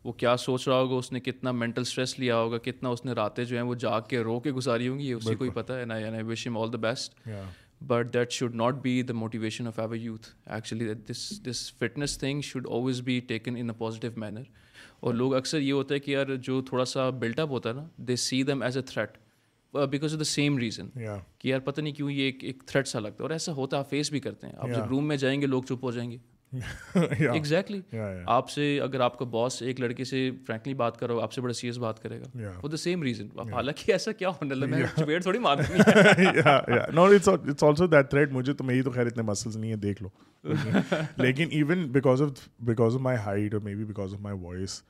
وہ 0.04 0.12
کیا 0.12 0.38
سوچ 0.38 0.68
رہا 0.68 0.76
ہوگا 0.76 0.96
اس 0.96 1.12
نے 1.12 1.20
کتنا 1.20 1.52
مینٹل 1.52 1.82
اسٹریس 1.82 2.20
لیا 2.20 2.38
ہوگا 2.38 2.58
کتنا 2.58 2.90
اس 2.90 3.06
نے 3.06 3.12
راتیں 3.12 3.46
جو 3.46 3.56
ہیں 3.56 3.64
وہ 3.64 3.76
جاگ 3.76 4.02
کے 4.02 4.20
رو 4.20 4.40
کے 4.40 4.52
گزاری 4.52 4.88
ہوں 4.88 5.00
گی 5.00 5.10
یہ 5.10 5.16
اسی 5.16 5.36
کو 5.36 5.44
ہی 5.44 5.50
پتہ 5.50 5.74
ہے 5.74 6.24
best 6.82 7.30
but 7.82 8.14
that 8.14 8.32
should 8.32 8.56
not 8.56 8.76
be 8.82 9.02
the 9.02 9.14
motivation 9.14 9.68
of 9.68 9.80
every 9.80 9.96
youth 9.96 10.28
actually 10.46 10.94
this 11.10 11.42
this 11.46 11.72
fitness 11.80 12.18
thing 12.18 12.42
should 12.42 12.68
always 12.70 13.02
be 13.02 13.20
taken 13.28 13.58
in 13.58 13.70
a 13.70 13.76
positive 13.78 14.12
manner 14.16 14.44
اور 15.00 15.14
لوگ 15.14 15.36
اکثر 15.36 15.60
یہ 15.60 15.74
ہوتا 15.74 15.94
ہے 15.96 16.00
کہ 16.00 16.12
یار 16.12 16.36
جو 16.36 16.62
تھوڑا 16.62 16.86
سا 16.86 17.10
بلٹ 17.10 17.40
اپ 17.40 17.50
ہوتا 17.50 17.70
ہے 17.70 17.74
نا 17.74 17.86
they 18.08 18.16
see 18.16 18.42
them 18.44 18.62
as 18.62 18.78
a 18.78 18.84
threat 18.84 19.18
because 19.74 20.14
of 20.14 20.20
the 20.20 20.24
same 20.24 20.58
reason 20.58 20.90
کہ 21.40 21.48
یار 21.48 21.60
پتہ 21.60 21.82
نہیں 21.82 21.94
کیوں 21.94 22.12
یہ 22.12 22.32
ایک 22.42 22.64
تھریٹ 22.66 22.88
سا 22.88 23.00
لگتا 23.00 23.16
ہے. 23.18 23.24
اور 23.24 23.32
ایسا 23.32 23.52
ہوتا 23.54 23.78
ہے 23.78 23.80
آپ 23.80 23.90
فیس 23.90 24.10
بھی 24.12 24.20
کرتے 24.20 24.48
ہیں. 24.48 24.54
آپ 24.58 24.70
جب 24.70 24.88
روم 24.90 25.08
میں 25.08 25.18
جائیں 25.18 25.42
گے 25.42 25.48
لوگ 25.48 25.64
چپ 25.64 25.84
ہو 25.84 25.92
جائیں 25.92 26.10
گے. 26.12 26.18
ایگزیکٹلی 26.96 27.82
آپ 28.26 28.50
سے 28.50 28.80
اگر 28.82 29.00
آپ 29.00 29.18
کا 29.20 29.26
باس 29.26 29.62
ایک 29.62 29.80
لڑکے 29.80 30.04
سے 30.04 30.30
فرینکلی 30.48 30.74
بات 30.74 30.98
کرو 30.98 31.20
آپ 31.20 31.34
سے 31.34 31.42
بڑا 31.42 31.54
سیریس 31.54 31.78
بات 31.78 32.04
کرے 32.04 32.20
گا. 32.20 32.52
فور 32.62 32.70
دا 32.70 32.78
سیم 32.78 33.04
ریزن 33.04 33.28
حالانکہ 33.54 33.92
ایسا 33.92 34.12
کیا 34.12 34.30
ہونے 34.30 34.56
لگا؟ 34.56 34.68
میں 34.68 34.84
چپیٹ 34.98 35.24
تھوڑی 35.24 35.40
مار 35.40 35.58
آلسو 36.98 37.88
دیٹ 37.88 38.10
تھریٹ 38.10 38.32
مجھے 38.32 38.54
تو 38.54 38.64
میری 38.64 38.82
تو 38.82 38.92
خیر 38.92 39.06
اتنے 39.06 39.24
مسلس 39.24 39.56
نہیں 39.56 39.72
ہے 39.72 39.76
دیکھ 39.76 40.04
لو. 40.04 40.10
لیکن 41.18 41.48
even 41.52 41.88
because 41.88 42.22
of 42.22 42.48
because 42.60 42.96
of 42.96 43.02
my 43.02 43.18
height 43.26 43.54
اور 43.54 43.62
maybe 43.76 43.84
because 43.84 44.14
of 44.14 44.20
my 44.20 44.38
voice 44.42 44.82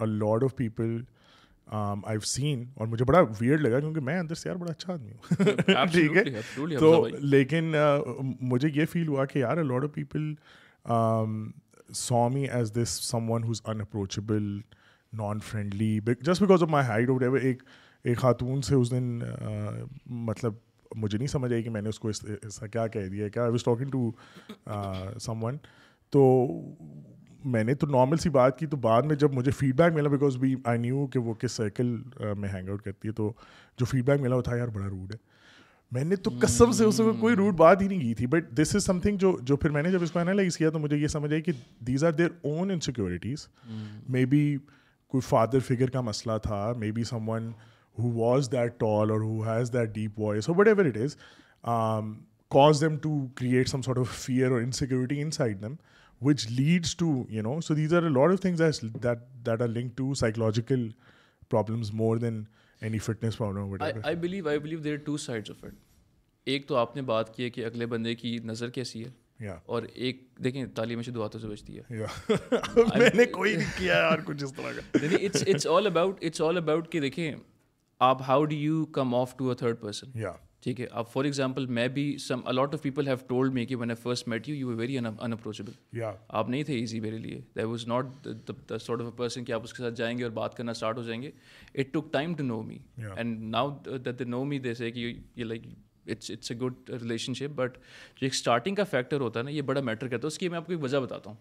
lot 0.00 0.44
of 0.44 0.56
people 0.56 0.98
I 1.70 2.18
seen 2.26 2.64
اور 2.74 2.86
مجھے 2.86 3.04
بڑا 3.04 3.20
ویئرڈ 3.40 3.60
لگا 3.60 3.80
کیونکہ 3.80 4.00
میں 4.00 4.18
اندر 4.18 4.34
سے 4.34 4.48
یار 4.48 4.56
بڑا 4.56 4.70
اچھا 4.70 4.92
آدمی 4.92 5.12
ہوں۔ 5.12 5.30
ٹھیک 5.92 6.16
ہے؟ 6.16 6.76
تو 6.78 7.06
لیکن 7.18 7.74
مجھے 8.40 8.68
یہ 8.74 8.84
فیل 8.84 9.08
ہوا 9.08 9.24
کہ 9.24 9.38
یار 9.38 9.56
lot 9.56 9.84
of 9.84 9.92
people 9.92 10.34
saw 11.94 12.28
me 12.28 12.44
as 12.44 12.72
this 12.82 12.88
someone 13.30 13.44
who's 13.44 13.62
unapproachable 13.80 14.60
non 15.12 15.38
friendly 15.40 16.00
just 16.20 16.40
because 16.40 16.62
of 16.62 16.68
my 16.68 16.86
height 16.86 17.10
whatever 17.22 17.38
ایک 17.38 17.62
ایک 18.04 18.18
خاتون 18.18 18.62
سے 18.62 18.74
اس 18.74 18.90
دن 18.90 19.20
مطلب 20.06 20.54
مجھے 20.96 21.18
نہیں 21.18 21.26
سمجھ 21.26 21.52
آئی 21.52 21.62
کہ 21.62 21.70
میں 21.70 21.82
نے 21.82 21.88
اس 21.88 21.98
کو 21.98 22.08
ایسا 22.08 22.66
کیا 22.66 22.86
کہہ 22.86 23.08
دیا 23.08 23.28
کیا 23.28 23.42
I 23.42 23.50
was 23.50 23.64
talking 23.64 23.90
to 23.90 24.10
someone 25.44 25.56
تو 26.10 26.48
میں 27.48 27.64
نے 27.64 27.74
تو 27.74 27.86
نارمل 27.86 28.16
سی 28.16 28.28
بات 28.28 28.58
کی 28.58 28.66
تو 28.66 28.76
بعد 28.76 29.02
میں 29.02 29.16
جب 29.16 29.34
مجھے 29.34 29.50
فیڈ 29.50 29.76
بیک 29.76 29.92
ملا 29.92 30.08
بیکاز 30.08 30.36
بی 30.36 30.54
آئی 30.64 30.78
نیو 30.78 31.06
کہ 31.06 31.18
وہ 31.18 31.34
کس 31.34 31.52
سرکل 31.52 31.96
میں 32.38 32.48
ہینگ 32.54 32.68
آؤٹ 32.68 32.82
کرتی 32.82 33.08
ہے 33.08 33.12
تو 33.12 33.32
جو 33.78 33.86
فیڈ 33.86 34.04
بیک 34.04 34.20
ملا 34.20 34.36
وہ 34.36 34.42
تھا 34.42 34.56
یار 34.56 34.68
بڑا 34.68 34.88
روڈ 34.88 35.14
ہے. 35.14 35.18
میں 35.92 36.04
نے 36.04 36.16
تو 36.16 36.30
قسم 36.40 36.72
سے 36.72 36.84
اس 36.84 36.96
کو 36.96 37.12
کوئی 37.20 37.36
روڈ 37.36 37.56
بات 37.56 37.82
ہی 37.82 37.88
نہیں 37.88 38.00
کی 38.00 38.14
تھی 38.14 38.26
but 38.26 38.50
this 38.50 38.74
is 38.74 38.84
some 38.84 39.00
thing 39.00 39.16
جو 39.16 39.36
جو 39.42 39.56
پھر 39.56 39.70
میں 39.70 39.82
نے 39.82 39.90
جب 39.90 40.02
اس 40.02 40.10
کو 40.10 40.18
انالائز 40.18 40.56
کیا 40.56 40.70
تو 40.70 40.78
مجھے 40.78 40.96
یہ 40.96 41.06
سمجھ 41.06 41.32
آئی 41.32 41.42
کہ 41.42 41.52
these 41.80 42.04
are 42.04 42.12
their 42.12 42.28
own 42.42 42.70
insecurities 42.70 43.48
maybe 44.26 44.56
کوئی 45.06 45.20
فادر 45.20 45.58
فگر 45.58 45.90
کا 45.90 46.00
مسئلہ 46.00 46.38
تھا 46.42 46.72
maybe 46.92 47.04
someone 47.28 47.52
who 47.98 48.12
was 48.12 48.52
that 48.52 48.80
tall 48.80 49.10
اور 49.10 49.20
who 49.20 49.42
has 49.42 49.72
that 49.72 49.88
deep 49.88 50.20
voice 50.20 50.48
اور 50.48 50.56
whatever 50.68 50.84
it 50.84 50.96
is 50.96 51.16
cause 52.50 52.80
them 52.80 52.96
to 52.96 53.26
create 53.34 53.68
some 53.68 53.82
sort 53.82 53.98
of 53.98 54.08
fear 54.10 54.50
اور 54.50 54.60
انسیکیورٹی 54.60 55.22
ان 55.22 55.30
side 55.30 55.62
them 55.62 55.74
اگلے 67.64 67.86
بندے 67.86 68.14
کی 68.14 68.38
نظر 68.44 68.70
کیسی 68.70 69.04
اور 69.66 69.82
ایک 69.82 70.28
تعلیم 70.74 71.02
شدواتوں 71.02 71.40
سے 71.40 71.46
ٹھیک 80.62 80.80
ہے؟ 80.80 80.86
اب 80.90 81.08
فار 81.10 81.24
ایگزامپل 81.24 81.66
میں 81.66 81.86
بھی 81.88 82.16
some 82.18 82.40
a lot 82.44 82.74
of 82.74 82.82
people 82.82 83.08
have 83.08 83.16
told 83.26 83.52
me 83.54 83.64
کہ 83.66 83.76
when 83.76 83.90
a 83.90 83.96
first 83.96 84.28
met 84.28 84.48
you 84.48 84.54
you 84.54 84.76
very 84.76 84.98
unapproachable 85.06 86.00
آپ 86.28 86.48
نہیں 86.48 86.62
تھے 86.62 86.74
ایزی 86.74 87.00
میرے 87.00 87.18
لیے. 87.18 87.40
There 87.56 87.64
was 87.64 87.86
not 87.88 88.06
sort 88.26 89.00
of 89.00 89.04
a 89.04 89.16
person 89.16 89.44
کہ 89.44 89.52
آپ 89.52 89.64
اس 89.64 89.72
کے 89.72 89.82
ساتھ 89.82 89.94
جائیں 89.94 90.16
گے 90.18 90.22
اور 90.24 90.32
بات 90.32 90.56
کرنا 90.56 90.70
اسٹارٹ 90.70 90.98
ہو 90.98 91.02
جائیں 91.02 91.20
گے. 91.22 91.30
It 91.74 91.92
took 91.92 92.12
time 92.12 92.34
to 92.34 92.44
know 92.44 92.62
me 92.62 92.78
and 93.16 93.42
now 93.50 93.70
that 93.84 94.18
they 94.18 94.24
know 94.24 94.44
me 94.44 94.58
they 94.58 94.74
say 94.74 94.90
کہ 94.90 95.12
یہ 95.36 95.44
like 95.44 95.66
it's 96.06 96.30
it's 96.30 96.50
a 96.50 96.56
good 96.58 96.90
relationship 97.34 97.54
but 97.54 97.76
جو 97.76 98.24
ایک 98.24 98.32
اسٹارٹنگ 98.32 98.74
کا 98.74 98.84
فیکٹر 98.84 99.20
ہوتا 99.20 99.40
ہے 99.40 99.44
نا 99.44 99.50
یہ 99.50 99.62
بڑا 99.62 99.80
میٹر 99.80 100.08
کرتا 100.08 100.22
ہے. 100.22 100.26
اس 100.26 100.38
کی 100.38 100.48
میں 100.48 100.58
آپ 100.58 100.66
کو 100.66 100.72
ایک 100.72 100.82
وجہ 100.82 100.98
بتاتا 100.98 101.30
ہوں. 101.30 101.36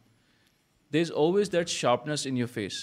There 0.92 1.02
is 1.02 1.12
always 1.16 1.52
that 1.52 1.70
sharpness 1.70 2.28
in 2.28 2.38
your 2.38 2.48
face 2.54 2.74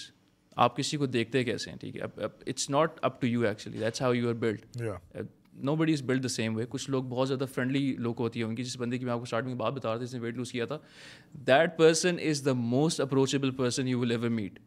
آپ 0.57 0.75
کسی 0.77 0.97
کو 0.97 1.05
دیکھتے 1.05 1.43
کیسے 1.43 1.69
ہیں؟ 1.69 1.77
ٹھیک 1.77 1.95
ہے؟ 1.95 2.01
It's 2.21 2.69
not 2.69 2.99
up 3.01 3.19
to 3.21 3.27
you 3.27 3.45
actually 3.47 3.79
that's 3.79 4.01
how 4.01 4.13
you 4.13 4.27
are 4.29 4.33
built 4.33 4.65
nobody 5.75 5.93
is 5.93 6.01
built 6.01 6.23
the 6.23 6.27
same 6.27 6.55
way 6.55 6.65
کچھ 6.69 6.89
لوگ 6.89 7.03
بہت 7.03 7.27
زیادہ 7.27 7.45
فرینڈلی 7.53 7.95
لوگ 7.97 8.19
ہوتی 8.19 8.41
ہیں 8.41 8.47
ان 8.49 8.55
کی 8.55 8.63
جس 8.63 8.77
بندے 8.77 8.97
کی 8.97 9.05
میں 9.05 9.13
آپ 9.13 9.19
کو 9.19 9.23
اسٹارٹنگ 9.23 9.49
میں 9.49 9.57
بات 9.57 9.73
بتا 9.73 9.89
رہا 9.89 9.97
تھا 9.97 10.05
جس 10.05 10.13
نے 10.13 10.19
ویٹ 10.19 10.35
لوز 10.35 10.51
کیا 10.51 10.65
تھا۔ 10.65 10.77
That 11.33 11.77
person 11.77 12.15
is 12.19 12.45
the 12.45 12.53
most 12.53 13.01
approachable 13.01 13.51
person 13.51 13.87
you 13.87 13.99
will 13.99 14.11
ever 14.11 14.29
meet 14.29 14.59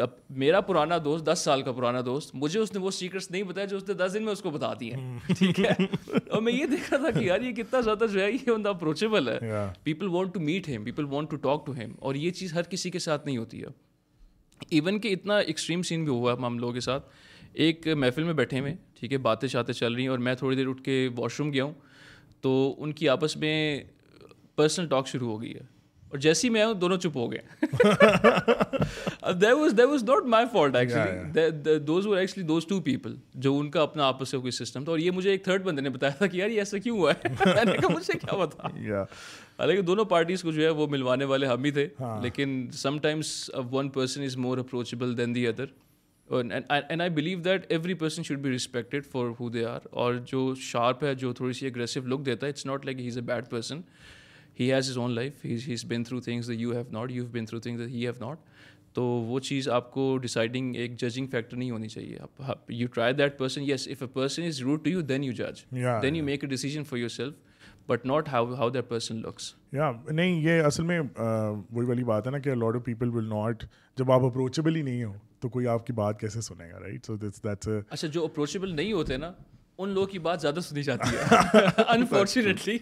اب 0.00 0.08
میرا 0.30 0.60
پرانا 0.60 0.98
دوست 1.04 1.26
دس 1.26 1.38
سال 1.38 1.62
کا 1.62 1.72
پرانا 1.72 2.00
دوست 2.06 2.30
مجھے 2.34 2.60
اس 2.60 2.72
نے 2.72 2.80
وہ 2.80 2.90
سیکرٹس 2.90 3.30
نہیں 3.30 3.42
بتایا 3.42 3.66
جو 3.66 3.76
اس 3.76 3.88
نے 3.88 3.94
دس 3.94 4.14
دن 4.14 4.22
میں 4.22 4.32
اس 4.32 4.40
کو 4.40 4.50
بتا 4.50 4.72
دی 4.80 4.92
ہیں۔ 4.92 5.18
ٹھیک 5.38 5.60
ہے؟ 5.60 5.84
اور 6.28 6.42
میں 6.42 6.52
یہ 6.52 6.66
دیکھا 6.66 6.96
تھا 6.96 7.10
کہ 7.10 7.24
یار 7.24 7.40
یہ 7.40 7.52
کتنا 7.52 7.80
زیادہ 7.80 8.04
جو 8.12 8.20
ہے 8.20 8.32
یہ 8.32 8.50
بندہ 8.50 8.68
اپروچیبل 8.68 9.28
ہے۔ 9.28 9.38
People 9.82 10.08
want 10.08 10.34
to 10.34 10.40
meet 10.40 10.68
him 10.68 10.84
people 10.84 11.04
want 11.04 11.30
to 11.30 11.36
talk 11.36 11.66
to 11.66 11.72
him 11.72 11.92
اور 11.98 12.14
یہ 12.14 12.30
چیز 12.30 12.52
ہر 12.54 12.62
کسی 12.62 12.90
کے 12.90 12.98
ساتھ 12.98 13.26
نہیں 13.26 13.36
ہوتی 13.36 13.62
ہے۔ 13.62 13.66
ایون 14.70 15.00
کہ 15.00 15.08
اتنا 15.08 15.38
ایکسٹریم 15.38 15.82
سین 15.82 16.04
بھی 16.04 16.12
ہوا 16.12 16.32
ہے 16.32 16.44
ہم 16.46 16.58
لوگوں 16.58 16.74
کے 16.74 16.80
ساتھ۔ 16.80 17.08
ایک 17.52 17.88
محفل 17.88 18.22
میں 18.22 18.32
بیٹھے 18.32 18.60
ہوئے 18.60 18.74
ٹھیک 19.00 19.12
ہے 19.12 19.18
باتیں 19.18 19.48
شاتیں 19.48 19.74
چل 19.74 19.92
رہی 19.92 20.02
ہیں 20.02 20.08
اور 20.08 20.18
میں 20.18 20.34
تھوڑی 20.34 20.56
دیر 20.56 20.68
اٹھ 20.68 20.82
کے 20.82 21.08
واش 21.16 21.40
روم 21.40 21.52
گیا 21.52 21.64
ہوں۔ 21.64 21.72
تو 22.40 22.74
ان 22.78 22.92
کی 22.92 23.08
آپس 23.08 23.36
میں 23.36 23.84
پرسنل 24.56 24.88
ٹاک 24.88 25.08
شروع 25.08 25.32
ہو 25.32 25.42
گئی 25.42 25.54
ہے۔ 25.54 25.80
اور 26.08 26.18
جیسی 26.18 26.50
میں 26.50 26.64
ہوں 26.64 26.74
دونوں 26.74 26.96
چپ 26.96 27.16
ہو 27.16 27.32
گئے۔ 27.32 27.64
جو 33.34 33.58
ان 33.58 33.70
کا 33.70 33.82
اپنا 33.82 34.06
آپس 34.06 34.28
سے 34.28 34.38
کوئی 34.38 34.50
سسٹم 34.50 34.84
تھا۔ 34.84 34.92
اور 34.92 34.98
یہ 34.98 35.10
مجھے 35.10 35.30
ایک 35.30 35.44
تھرڈ 35.44 35.62
بندے 35.62 35.80
نے 35.80 35.90
بتایا 35.90 36.12
تھا 36.12 36.26
کہ 36.26 36.36
یار 36.36 36.48
یہ 36.48 36.58
ایسا 36.58 36.78
کیوں 36.78 36.98
ہوا 36.98 37.12
ہے؟ 37.12 37.28
میں 37.46 37.64
نے 37.64 37.78
کہا 37.78 37.88
مجھے 37.88 38.12
کیا 38.12 38.36
بتا 38.36 38.68
حالانکہ 39.58 39.82
دونوں 39.82 40.04
پارٹیز 40.04 40.42
کو 40.42 40.50
جو 40.50 40.62
ہے 40.62 40.68
وہ 40.68 40.86
ملوانے 40.86 41.24
والے 41.24 41.46
ہم 41.46 41.64
ہی 41.64 41.70
تھے 41.70 41.88
لیکن 42.22 42.68
sometimes 42.98 43.50
one 43.72 43.88
person 43.88 44.22
is 44.22 44.36
more 44.36 44.58
approachable 44.58 45.18
than 45.18 45.34
the 45.34 45.46
other 45.46 45.64
and 46.30 47.00
I 47.00 47.10
believe 47.10 47.40
that 47.40 47.66
every 47.68 47.94
person 47.94 48.22
should 48.22 48.38
be 48.38 48.50
respected 48.50 49.06
for 49.06 49.28
who 49.40 49.48
they 49.48 49.64
are 49.64 49.80
اور 49.90 50.14
جو 50.14 50.54
شارپ 50.54 51.04
ہے 51.04 51.14
جو 51.14 51.32
تھوڑی 51.32 51.52
سی 51.52 51.66
اگریسو 51.66 52.00
لک 52.00 52.26
دیتا 52.26 52.46
ہے 52.46 52.50
it's 52.50 52.66
not 52.66 52.84
like 52.84 53.00
he 53.00 53.06
is 53.06 53.16
a 53.18 53.22
bad 53.22 53.50
person 53.50 53.80
he 54.60 54.72
has 54.72 54.90
his 54.90 54.98
own 54.98 55.10
life 55.10 55.44
he 55.44 55.56
has 55.68 55.84
been 55.84 56.04
through 56.04 56.20
things 56.20 56.50
you 56.50 56.72
have 56.72 56.82
not 56.92 57.10
you 57.10 57.26
been 57.26 57.46
through 57.46 57.60
things 57.60 57.80
he 57.80 58.06
have 58.06 58.12
not 58.20 58.38
تو 58.92 59.02
وہ 59.02 59.40
چیز 59.40 59.68
آپ 59.68 59.92
کو 59.92 60.18
ڈیسائڈنگ 60.18 60.76
ایک 60.76 60.96
judging 60.98 61.26
factor 61.26 61.56
نہیں 61.56 61.70
ہونی 61.70 61.88
چاہیے. 61.88 62.18
You 62.68 62.86
try 62.86 63.12
that 63.12 63.38
person 63.38 63.62
yes 63.62 63.88
if 63.88 64.02
a 64.02 64.08
person 64.08 64.42
is 64.42 64.60
rude 64.62 64.84
to 64.84 64.90
you 64.90 65.00
then 65.00 65.24
you 65.24 65.32
جج 65.32 65.64
then 66.02 66.16
you 66.16 66.24
make 66.24 66.44
a 66.44 66.48
decision 66.48 66.84
for 66.84 66.98
yourself 67.08 67.34
but 67.90 68.06
not 68.06 68.28
how 68.28 68.54
how 68.54 68.70
that 68.70 68.88
person 68.88 69.20
looks 69.20 69.52
یا 69.72 69.90
نہیں 70.08 70.40
یہ 70.40 70.62
اصل 70.62 70.84
میں 70.84 71.00
وہی 71.00 71.86
والی 71.86 72.04
بات 72.04 72.26
ہے 72.26 72.32
نا 72.32 72.38
کہ 72.38 72.54
lot 72.54 72.76
of 72.76 72.84
people 72.84 73.08
will 73.08 73.28
not 73.28 73.64
جب 73.96 74.12
آپ 74.12 74.24
اپروچیبل 74.24 74.76
ہی 74.76 74.82
نہیں 74.82 75.04
ہو 75.04 75.12
تو 75.40 75.48
کوئی 75.48 75.66
آپ 75.66 75.86
کی 75.86 75.92
بات 75.92 76.20
کیسے 76.20 76.40
سنے 76.40 76.70
گا 76.72 76.80
رائٹ 76.80 77.06
سو 77.06 77.16
دیٹس 77.16 77.68
اچھا 77.90 78.08
جو 78.08 78.24
اپروچیبل 78.24 78.76
نہیں 78.76 78.92
ہوتے 78.92 79.16
نا 79.16 79.32
ان 79.78 79.88
لوگوں 79.88 80.06
کی 80.06 80.18
بات 80.18 80.40
زیادہ 80.40 80.60
سنی 80.60 80.82
جاتی 80.82 81.16
ہے 81.16 81.58
انفارچونیٹلی 81.88 82.76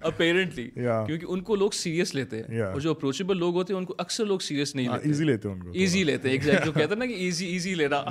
اپیرنٹلی 0.00 0.68
کیونکہ 0.70 1.24
ان 1.28 1.40
کو 1.40 1.56
لوگ 1.56 1.70
سیریس 1.70 2.14
لیتے 2.14 2.42
ہیں 2.42 2.62
اور 2.62 2.80
جو 2.80 2.90
اپروچیبل 2.90 3.38
لوگ 3.38 3.54
ہوتے 3.54 3.72
ہیں 3.72 3.78
ان 3.80 3.86
کو 3.86 3.94
اکثر 3.98 4.26
لوگ 4.26 4.38
سیریس 4.38 4.74
نہیں 4.74 4.88
لیتے 4.88 5.08
ایزی 5.08 5.24
لیتے 5.24 5.48
ہیں 5.48 5.72
ایزی 5.72 6.04
لیتے 6.04 6.30
ہیں 6.30 6.38
جو 6.64 6.72
کہتے 6.72 6.88
ہیں 6.88 6.98
نا 6.98 7.06
کہ 7.06 7.18
ایزی 7.18 7.46
ایزی 7.46 7.74
لینا 7.74 8.04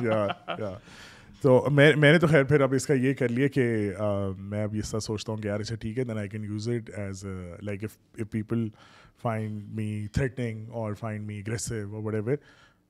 تو 1.42 1.68
میں 1.72 1.96
میں 1.96 2.12
نے 2.12 2.20
تو 2.20 2.28
خیر 2.28 2.44
پھر 2.44 2.62
اب 2.62 2.74
اس 2.74 2.88
کا 2.88 2.94
یہ 2.94 3.14
کر 3.14 3.30
لیا 3.30 3.48
کہ 3.48 3.92
میں 4.38 4.64
اب 4.64 4.76
اس 4.78 4.92
طرح 4.92 5.00
سوچتا 5.00 5.32
ہوں 5.32 5.40
کہ 5.40 5.48
یار 5.48 5.60
اچھا 5.60 5.76
ٹھیک 5.76 6.00
ہے 6.00 6.04
then 6.04 6.18
I 6.18 6.30
can 6.30 6.44
use 6.44 6.70
it 6.70 6.90
as 7.00 7.26
like 7.62 7.84
if 7.84 7.98
people 8.32 8.68
find 9.22 9.64
me 9.74 10.08
threatening 10.14 10.70
اور 10.70 10.94
فائنڈ 10.94 11.26
می 11.28 11.40
اگریسو 11.40 11.76
اور 11.76 12.04
وٹ 12.04 12.14
ایور 12.14 12.36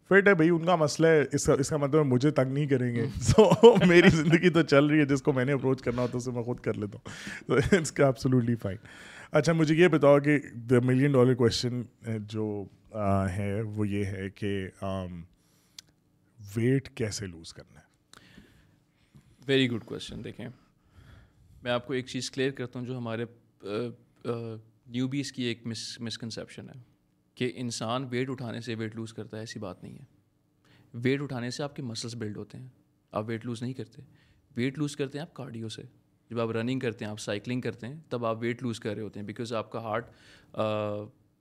فٹ 0.09 0.27
ہے 0.27 0.33
بھائی 0.33 0.49
ان 0.49 0.65
کا 0.65 0.75
مسئلہ 0.75 1.07
ہے 1.07 1.23
اس 1.31 1.45
کا 1.45 1.53
اس 1.53 1.69
کا 1.69 1.77
مطلب 1.77 2.05
مجھے 2.05 2.31
تنگ 2.31 2.53
نہیں 2.53 2.67
کریں 2.67 2.95
گے۔ 2.95 3.05
سو 3.21 3.49
میری 3.87 4.09
زندگی 4.09 4.49
تو 4.49 4.61
چل 4.61 4.85
رہی 4.85 4.99
ہے 4.99 5.05
جس 5.05 5.21
کو 5.21 5.33
میں 5.33 5.45
نے 5.45 5.53
اپروچ 5.53 5.81
کرنا 5.81 6.01
ہوتا 6.01 6.11
ہے 6.13 6.17
اسے 6.17 6.31
میں 6.31 6.43
خود 6.43 6.59
کر 6.59 6.73
لیتا 6.73 6.97
ہوں۔ 6.97 7.09
تو 7.47 7.55
اٹس 7.77 7.91
کا 7.91 8.05
ایبسلیوٹلی 8.05 8.55
فائن 8.55 8.77
اچھا 9.31 9.53
مجھے 9.53 9.75
یہ 9.75 9.87
بتاؤ 9.87 10.19
کہ 10.19 10.39
دا 10.69 10.75
ملین 10.83 11.11
ڈالر 11.11 11.33
کوشچن 11.33 11.81
جو 12.19 12.63
ہے 13.35 13.61
وہ 13.61 13.87
یہ 13.87 14.05
ہے 14.05 14.29
کہ 14.29 14.67
ویٹ 16.55 16.89
کیسے 16.89 17.25
لوز 17.25 17.53
کرنا 17.53 17.78
ویری 19.49 19.69
گڈ 19.71 19.83
کوشچن 19.85 20.23
دیکھیں۔ 20.23 20.47
میں 21.63 21.71
آپ 21.71 21.87
کو 21.87 21.93
ایک 21.93 22.07
چیز 22.07 22.31
کلیئر 22.31 22.51
کرتا 22.51 22.79
ہوں 22.79 22.85
جو 22.85 22.97
ہمارے 22.97 23.25
نیو 24.87 25.07
بیس 25.07 25.31
کی 25.31 25.43
ایک 25.43 25.65
مس 25.65 25.99
مسکنسیپشن 25.99 26.69
ہے 26.69 26.81
کہ 27.35 27.51
انسان 27.55 28.07
ویٹ 28.09 28.29
اٹھانے 28.29 28.61
سے 28.61 28.75
ویٹ 28.75 28.95
لوز 28.95 29.13
کرتا 29.13 29.37
ہے، 29.37 29.41
ایسی 29.41 29.59
بات 29.59 29.83
نہیں 29.83 29.93
ہے۔ 29.93 30.05
ویٹ 30.93 31.21
اٹھانے 31.21 31.49
سے 31.49 31.63
آپ 31.63 31.75
کے 31.75 31.81
مسلس 31.81 32.15
بلڈ 32.15 32.37
ہوتے 32.37 32.57
ہیں۔ 32.57 32.67
آپ 33.11 33.23
ویٹ 33.27 33.45
لوز 33.45 33.61
نہیں 33.61 33.73
کرتے۔ 33.73 34.01
ویٹ 34.55 34.77
لوز 34.77 34.95
کرتے 34.95 35.17
ہیں 35.17 35.21
آپ 35.21 35.33
کارڈیو 35.33 35.69
سے۔ 35.69 35.81
جب 36.29 36.39
آپ 36.39 36.51
رننگ 36.51 36.79
کرتے 36.79 37.05
ہیں، 37.05 37.11
آپ 37.11 37.19
سائیکلنگ 37.19 37.61
کرتے 37.61 37.87
ہیں، 37.87 37.95
تب 38.09 38.25
آپ 38.25 38.37
ویٹ 38.39 38.63
لوز 38.63 38.79
کر 38.79 38.93
رہے 38.93 39.01
ہوتے 39.01 39.19
ہیں 39.19 39.27
بیکاز 39.27 39.53
آپ 39.53 39.71
کا 39.71 39.79
heart 39.79 40.09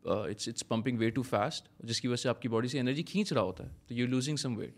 it's 0.05 0.49
it's 0.49 0.69
pumping 0.69 0.99
way 0.99 1.11
too 1.11 1.23
fast 1.23 1.69
جس 1.79 2.01
کی 2.01 2.09
وجہ 2.09 2.17
سے 2.17 2.29
آپ 2.29 2.43
کی 2.43 2.49
باڈی 2.49 2.69
سے 2.69 2.81
انرجی 2.81 3.03
کھینچ 3.03 3.33
رہا 3.33 3.43
ہوتا 3.43 3.65
ہے۔ 3.65 3.75
تو 3.87 3.95
you 3.95 4.07
losing 4.07 4.37
some 4.37 4.57
weight 4.57 4.75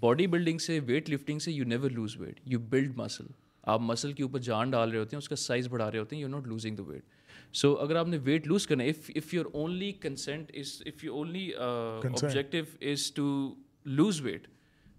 body 0.00 0.26
building 0.26 0.58
سے 0.58 0.78
ویٹ 0.86 1.10
لفٹنگ 1.10 1.38
سے 1.38 1.52
you 1.52 1.64
never 1.64 1.90
lose 1.90 2.16
weight 2.20 2.40
you 2.44 2.58
build 2.60 2.96
muscle 2.96 3.26
آپ 3.64 3.80
مسل 3.80 4.12
کے 4.12 4.22
اوپر 4.22 4.38
جان 4.38 4.70
ڈال 4.70 4.90
رہے 4.90 4.98
ہوتے 4.98 5.16
ہیں 5.16 5.18
اس 5.18 5.28
کا 5.28 5.36
سائز 5.36 5.68
بڑھا 5.68 5.90
رہے 5.90 5.98
ہوتے 5.98 6.16
ہیں 6.16 6.22
you 6.22 6.28
not 6.28 6.46
losing 6.46 6.76
the 6.76 6.82
weight 6.82 7.04
so 7.52 7.72
اگر 7.74 7.96
آپ 7.96 8.08
نے 8.08 8.18
ویٹ 8.22 8.46
لوز 8.46 8.66
کرنا 8.66 8.84
ہے 8.84 8.90
if 8.90 9.10
if 9.14 9.34
your 9.34 9.46
only 9.52 9.92
concern 9.92 10.50
is 10.54 10.82
if 10.86 11.04
you 11.04 11.14
only 11.14 11.50
objective 11.54 12.64
is 12.80 13.10
to 13.12 13.54
lose 13.84 14.20
weight 14.20 14.48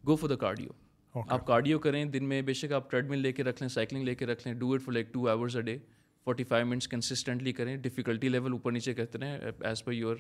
go 0.04 0.16
for 0.16 0.30
the 0.30 0.36
cardio 0.36 0.70
آپ 1.30 1.46
کارڈیو 1.48 1.80
کریں 1.80 2.04
دن 2.06 2.24
میں 2.24 2.42
بے 2.42 2.54
شک 2.54 2.74
آپ 2.74 2.90
ٹریڈ 2.92 3.10
مل 3.10 3.20
لے 3.20 3.32
کے 3.32 3.44
رکھ 3.44 3.62
لیں 3.62 3.70
سائیکلنگ 3.70 4.04
لے 4.04 4.16
کے 4.16 4.26
رکھ 4.26 4.48
لیں 4.48 4.56
do 4.56 4.74
it 4.74 4.82
for 4.82 4.94
like 4.94 5.14
two 5.14 5.28
hours 5.30 5.56
a 5.56 5.62
day 5.62 5.78
forty 6.28 6.44
five 6.44 6.66
minutes 6.68 6.88
consistently 6.88 7.52
کریں 7.52 7.76
ڈیفیکلٹی 7.78 8.30
لیول 8.30 8.52
اوپر 8.52 8.72
نیچے 8.72 8.94
کرتے 8.94 9.18
رہیں 9.20 9.38
as 9.62 9.84
per 9.84 9.94
your 9.94 10.16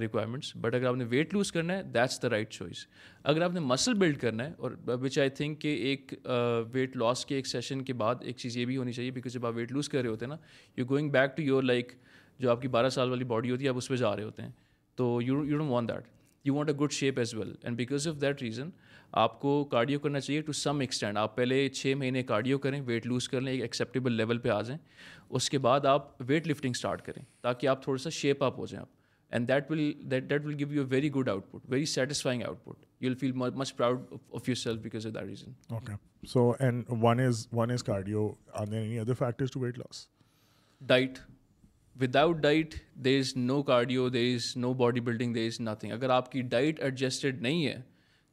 requirements 0.00 0.50
but 0.60 0.74
اگر 0.74 0.86
آپ 0.86 0.94
نے 0.94 1.04
ویٹ 1.08 1.34
لوز 1.34 1.52
کرنا 1.52 1.76
ہے 1.76 1.82
دیٹس 1.94 2.20
دا 2.22 2.30
رائٹ 2.30 2.50
چوائس 2.52 2.86
اگر 3.24 3.42
آپ 3.42 3.52
نے 3.54 3.60
مسل 3.60 3.94
بلڈ 3.94 4.18
کرنا 4.20 4.44
ہے، 4.44 4.52
اور 4.58 4.72
وچ 4.86 5.18
آئی 5.18 5.30
تھنک 5.30 5.60
کہ 5.60 5.68
ایک 5.68 6.12
uh, 6.14 6.64
ویٹ 6.72 6.96
لاس 6.96 7.24
کے 7.26 7.34
ایک 7.34 7.46
سیشن 7.46 7.84
کے 7.84 7.92
بعد 7.92 8.14
ایک 8.20 8.36
چیز 8.38 8.56
یہ 8.56 8.64
بھی 8.64 8.76
ہونی 8.76 8.92
چاہیے 8.92 9.10
بیکاز 9.10 9.32
جب 9.32 9.46
آپ 9.46 9.54
ویٹ 9.56 9.72
لوز 9.72 9.88
کر 9.88 10.02
رہے 10.02 10.08
ہوتے 10.08 10.24
ہیں 10.24 10.30
نا 10.30 10.36
you 10.78 10.86
going 10.90 11.10
back 11.10 11.36
to 11.36 11.42
your 11.42 11.62
like 11.62 11.92
جو 12.40 12.50
آپ 12.50 12.62
کی 12.62 12.68
بارہ 12.68 12.88
سال 12.88 13.10
والی 13.10 13.24
باڈی 13.24 13.50
ہوتی 13.50 13.64
ہے، 13.64 13.68
آپ 13.68 13.76
اس 13.76 13.88
پہ 13.88 13.96
جا 13.96 14.14
رہے 14.16 14.22
ہوتے 14.22 14.42
ہیں. 14.42 14.50
تو 14.98 15.20
you 15.22 15.44
you 15.44 15.58
don't 15.58 15.70
want 15.70 15.88
that 15.88 16.08
you 16.44 16.54
want 16.54 16.70
a 16.70 16.76
good 16.76 16.92
shape 16.92 17.18
as 17.18 17.34
well 17.34 17.54
and 17.62 17.76
because 17.76 18.08
of 18.08 18.20
that 18.20 18.42
reason 18.42 18.70
آپ 19.12 19.40
کو 19.40 19.64
کارڈیو 19.64 19.98
کرنا 19.98 20.20
چاہیے 20.20 20.40
ٹو 20.40 20.52
سم 20.52 20.80
ایکسٹینڈ 20.80 21.18
آپ 21.18 21.36
پہلے 21.36 21.68
چھ 21.68 21.94
مہینے 21.98 22.22
کارڈیو 22.22 22.58
کریں 22.58 22.80
ویٹ 22.86 23.06
لوز 23.06 23.28
کر 23.28 23.40
لیں 23.40 23.52
ایک 23.52 23.62
ایکسیپٹیبل 23.62 24.12
لیول 24.12 24.38
پہ 24.38 24.48
آ 24.48 24.60
جائیں. 24.62 24.78
اس 25.30 25.50
کے 25.50 25.58
بعد 25.58 25.86
آپ 25.86 26.22
ویٹ 26.28 26.46
لفٹنگ 26.48 26.72
اسٹارٹ 26.76 27.02
کریں 27.02 27.22
تاکہ 27.42 27.66
آپ 27.66 27.82
تھوڑا 27.82 27.98
سا 27.98 28.10
شیپ 28.10 28.44
اپ 28.44 28.58
ہو 28.58 28.66
جائیں 28.66 28.80
آپ. 28.80 28.88
And 29.32 29.48
that 29.48 29.70
will 29.70 29.92
that 30.00 30.30
that 30.30 30.44
will 30.44 30.54
give 30.58 30.72
you 30.72 30.82
a 30.82 30.86
very 30.90 31.10
good 31.12 31.28
output 31.50 31.70
very 31.70 31.84
satisfying 31.84 32.42
output 32.64 32.84
you 33.00 33.10
will 33.10 33.16
feel 33.16 33.32
much 33.32 33.76
proud 33.76 34.14
of 34.32 34.48
yourself 34.56 34.80
because 34.80 35.06
of 35.06 35.14
that 35.14 35.22
reason 35.22 35.52
okay 35.70 35.92
so 36.26 36.50
and 36.60 36.84
one 37.02 37.20
is 37.20 37.46
one 37.52 37.70
is 37.70 37.82
cardio 37.82 38.30
are 38.52 38.66
there 38.66 38.78
any 38.78 38.98
other 38.98 39.14
factors 39.14 39.50
to 39.50 39.60
weight 39.60 39.78
loss 39.78 40.06
diet 40.80 41.18
without 41.96 42.36
diet 42.36 42.74
there 42.94 43.18
is 43.18 43.36
no 43.36 43.62
cardio 43.62 44.08
there 44.08 44.34
is 44.34 44.56
no 44.56 44.72
body 44.74 45.00
building 45.00 45.34
there 45.34 45.46
is 45.46 45.60
nothing 45.60 45.92
اگر 45.92 46.10
آپ 46.10 46.32
کی 46.32 46.42
diet 46.42 46.80
adjusted 46.80 47.42
نہیں 47.42 47.66
ہے 47.66 47.80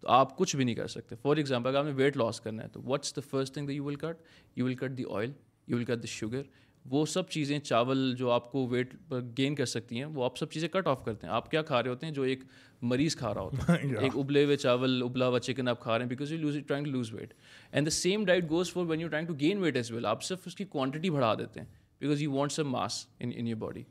تو 0.06 0.12
آپ 0.12 0.38
کچھ 0.38 0.56
بھی 0.56 0.66
نہیں 0.66 0.76
کر 0.76 0.88
سکتے۔ 0.88 1.16
فار 1.22 1.36
ایگزامپل 1.36 1.70
اگر 1.70 1.78
آپ 1.78 1.86
نے 1.86 1.92
ویٹ 1.92 2.18
لاس 2.18 2.42
کرنا 2.42 2.64
ہے 2.64 2.68
تو 2.68 2.82
what's 2.84 3.16
the 3.16 3.22
first 3.30 3.54
thing 3.54 3.70
you 3.70 3.84
will 3.84 3.96
cut 3.96 4.18
you 4.56 4.66
will 4.66 4.76
cut 4.76 4.98
the 4.98 5.04
oil 5.14 5.32
you 5.68 5.78
will 5.78 5.86
cut 5.86 6.02
the 6.02 6.08
sugar 6.08 6.42
وہ 6.86 7.06
سب 7.06 7.30
چیزیں 7.30 7.60
چاول 7.60 8.16
جو 8.16 8.32
آپ 8.32 8.52
کو 8.52 8.68
ویٹ 8.68 8.94
گین 9.38 9.56
کر 9.56 9.66
سکتی 9.66 9.98
ہیں 9.98 10.06
وہ 10.06 10.26
آپ 10.26 10.38
سب 10.38 10.52
چیزیں 10.52 10.70
کٹ 10.70 10.88
آف 10.88 11.06
کرتے 11.06 11.28
ہیں۔ 11.28 11.34
آپ 11.34 11.52
کیا 11.52 11.62
کھا 11.62 11.84
رہے 11.84 11.90
ہوتے 11.90 12.06
ہیں؟ 12.06 12.14
جو 12.14 12.22
ایک 12.22 12.44
مریض 12.82 13.16
کھا 13.16 13.34
رہا 13.34 13.42
ہوتا 13.42 13.74
ہے۔ 13.74 13.78
ایک 14.00 14.18
ابلے 14.18 14.46
ہوئے 14.46 14.58
چاول 14.58 15.04
ابلا 15.04 15.28
ہوا 15.28 15.40
چکن 15.40 15.68
آپ 15.68 15.80
کھا 15.80 15.98
رہے 15.98 16.04
ہیں 16.04 16.10
because 16.10 16.32
you 16.32 16.38
lose 16.38 16.58
trying 16.68 16.86
to 16.86 16.92
lose 16.92 17.14
weight 17.14 17.34
and 17.72 17.88
the 17.88 17.92
same 17.92 18.26
diet 18.26 18.50
goes 18.50 18.72
for 18.72 18.86
when 18.86 19.02
you 19.02 19.08
trying 19.08 19.28
to 19.28 19.34
gain 19.40 19.58
weight 19.58 19.76
as 19.76 19.92
well 19.92 20.06
آپ 20.06 20.24
صرف 20.24 20.40
اس 20.46 20.56
کی 20.56 20.66
کوانٹٹی 20.66 21.10
بڑھا 21.10 21.34
دیتے 21.34 21.60
ہیں 21.60 21.68
because 22.02 22.22
you 22.22 22.32
want 22.32 22.52
some 22.52 22.70
mass 22.72 23.06
in 23.20 23.32
in 23.36 23.48
your 23.48 23.58
body 23.58 23.84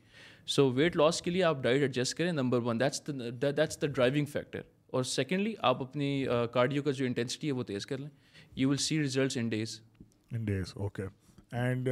so 0.47 0.71
weight 0.71 0.97
loss 0.97 1.21
کے 1.21 1.31
لیے 1.31 1.43
آپ 1.43 1.57
ڈائٹ 1.63 1.81
ایڈجسٹ 1.81 2.17
کریں 2.17 2.31
number 2.31 2.57
one 2.57 2.79
that's 2.79 3.01
that's 3.41 3.81
the 3.81 3.87
driving 3.87 4.25
factor 4.25 4.61
اور 4.95 5.03
سیکنڈلی 5.03 5.53
آپ 5.59 5.81
اپنی 5.81 6.25
کارڈیو 6.51 6.83
کا 6.83 6.91
جو 6.91 7.05
انٹینسٹی 7.05 7.47
ہے 7.47 7.51
وہ 7.51 7.63
تیز 7.63 7.85
کر 7.85 7.97
لیں۔ 7.97 8.09
You 8.55 8.69
will 8.69 8.77
see 8.77 8.99
results 8.99 9.37
in 9.37 9.49
days 9.49 9.79
in 10.31 10.45
days 10.45 10.71
okay 10.75 11.03
and 11.51 11.89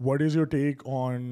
what 0.00 0.22
is 0.22 0.36
your 0.36 0.46
take 0.46 0.82
on 0.86 1.22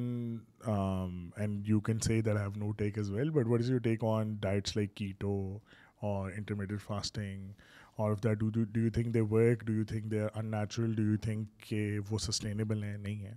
and 1.36 1.68
you 1.68 1.80
can 1.80 1.98
see 1.98 2.20
that 2.20 2.36
have 2.36 2.50
no 2.56 2.70
take 2.72 2.98
as 2.98 3.10
well 3.10 3.30
but 3.30 3.46
what 3.46 3.60
is 3.60 3.70
your 3.70 3.80
take 3.80 4.04
on 4.04 4.34
diets 4.40 4.76
like 4.76 4.94
keto 4.94 5.58
اور 6.02 6.30
intermediate 6.32 6.82
fasting 6.82 7.50
اور 7.96 8.10
of 8.10 8.22
that 8.24 8.38
do 8.38 8.80
you 8.80 8.90
think 8.94 9.14
they 9.14 9.20
work 9.20 9.64
do 9.66 9.72
you 9.72 9.84
think 9.84 10.10
they 10.10 10.20
are 10.20 10.28
unnatural 10.50 10.94
do 10.94 11.02
you 11.02 11.16
think 11.22 11.60
کہ 11.60 11.98
وہ 12.10 12.18
sustainable 12.18 12.84
ہیں 12.84 12.96
نہیں 12.98 13.26
ہیں 13.26 13.34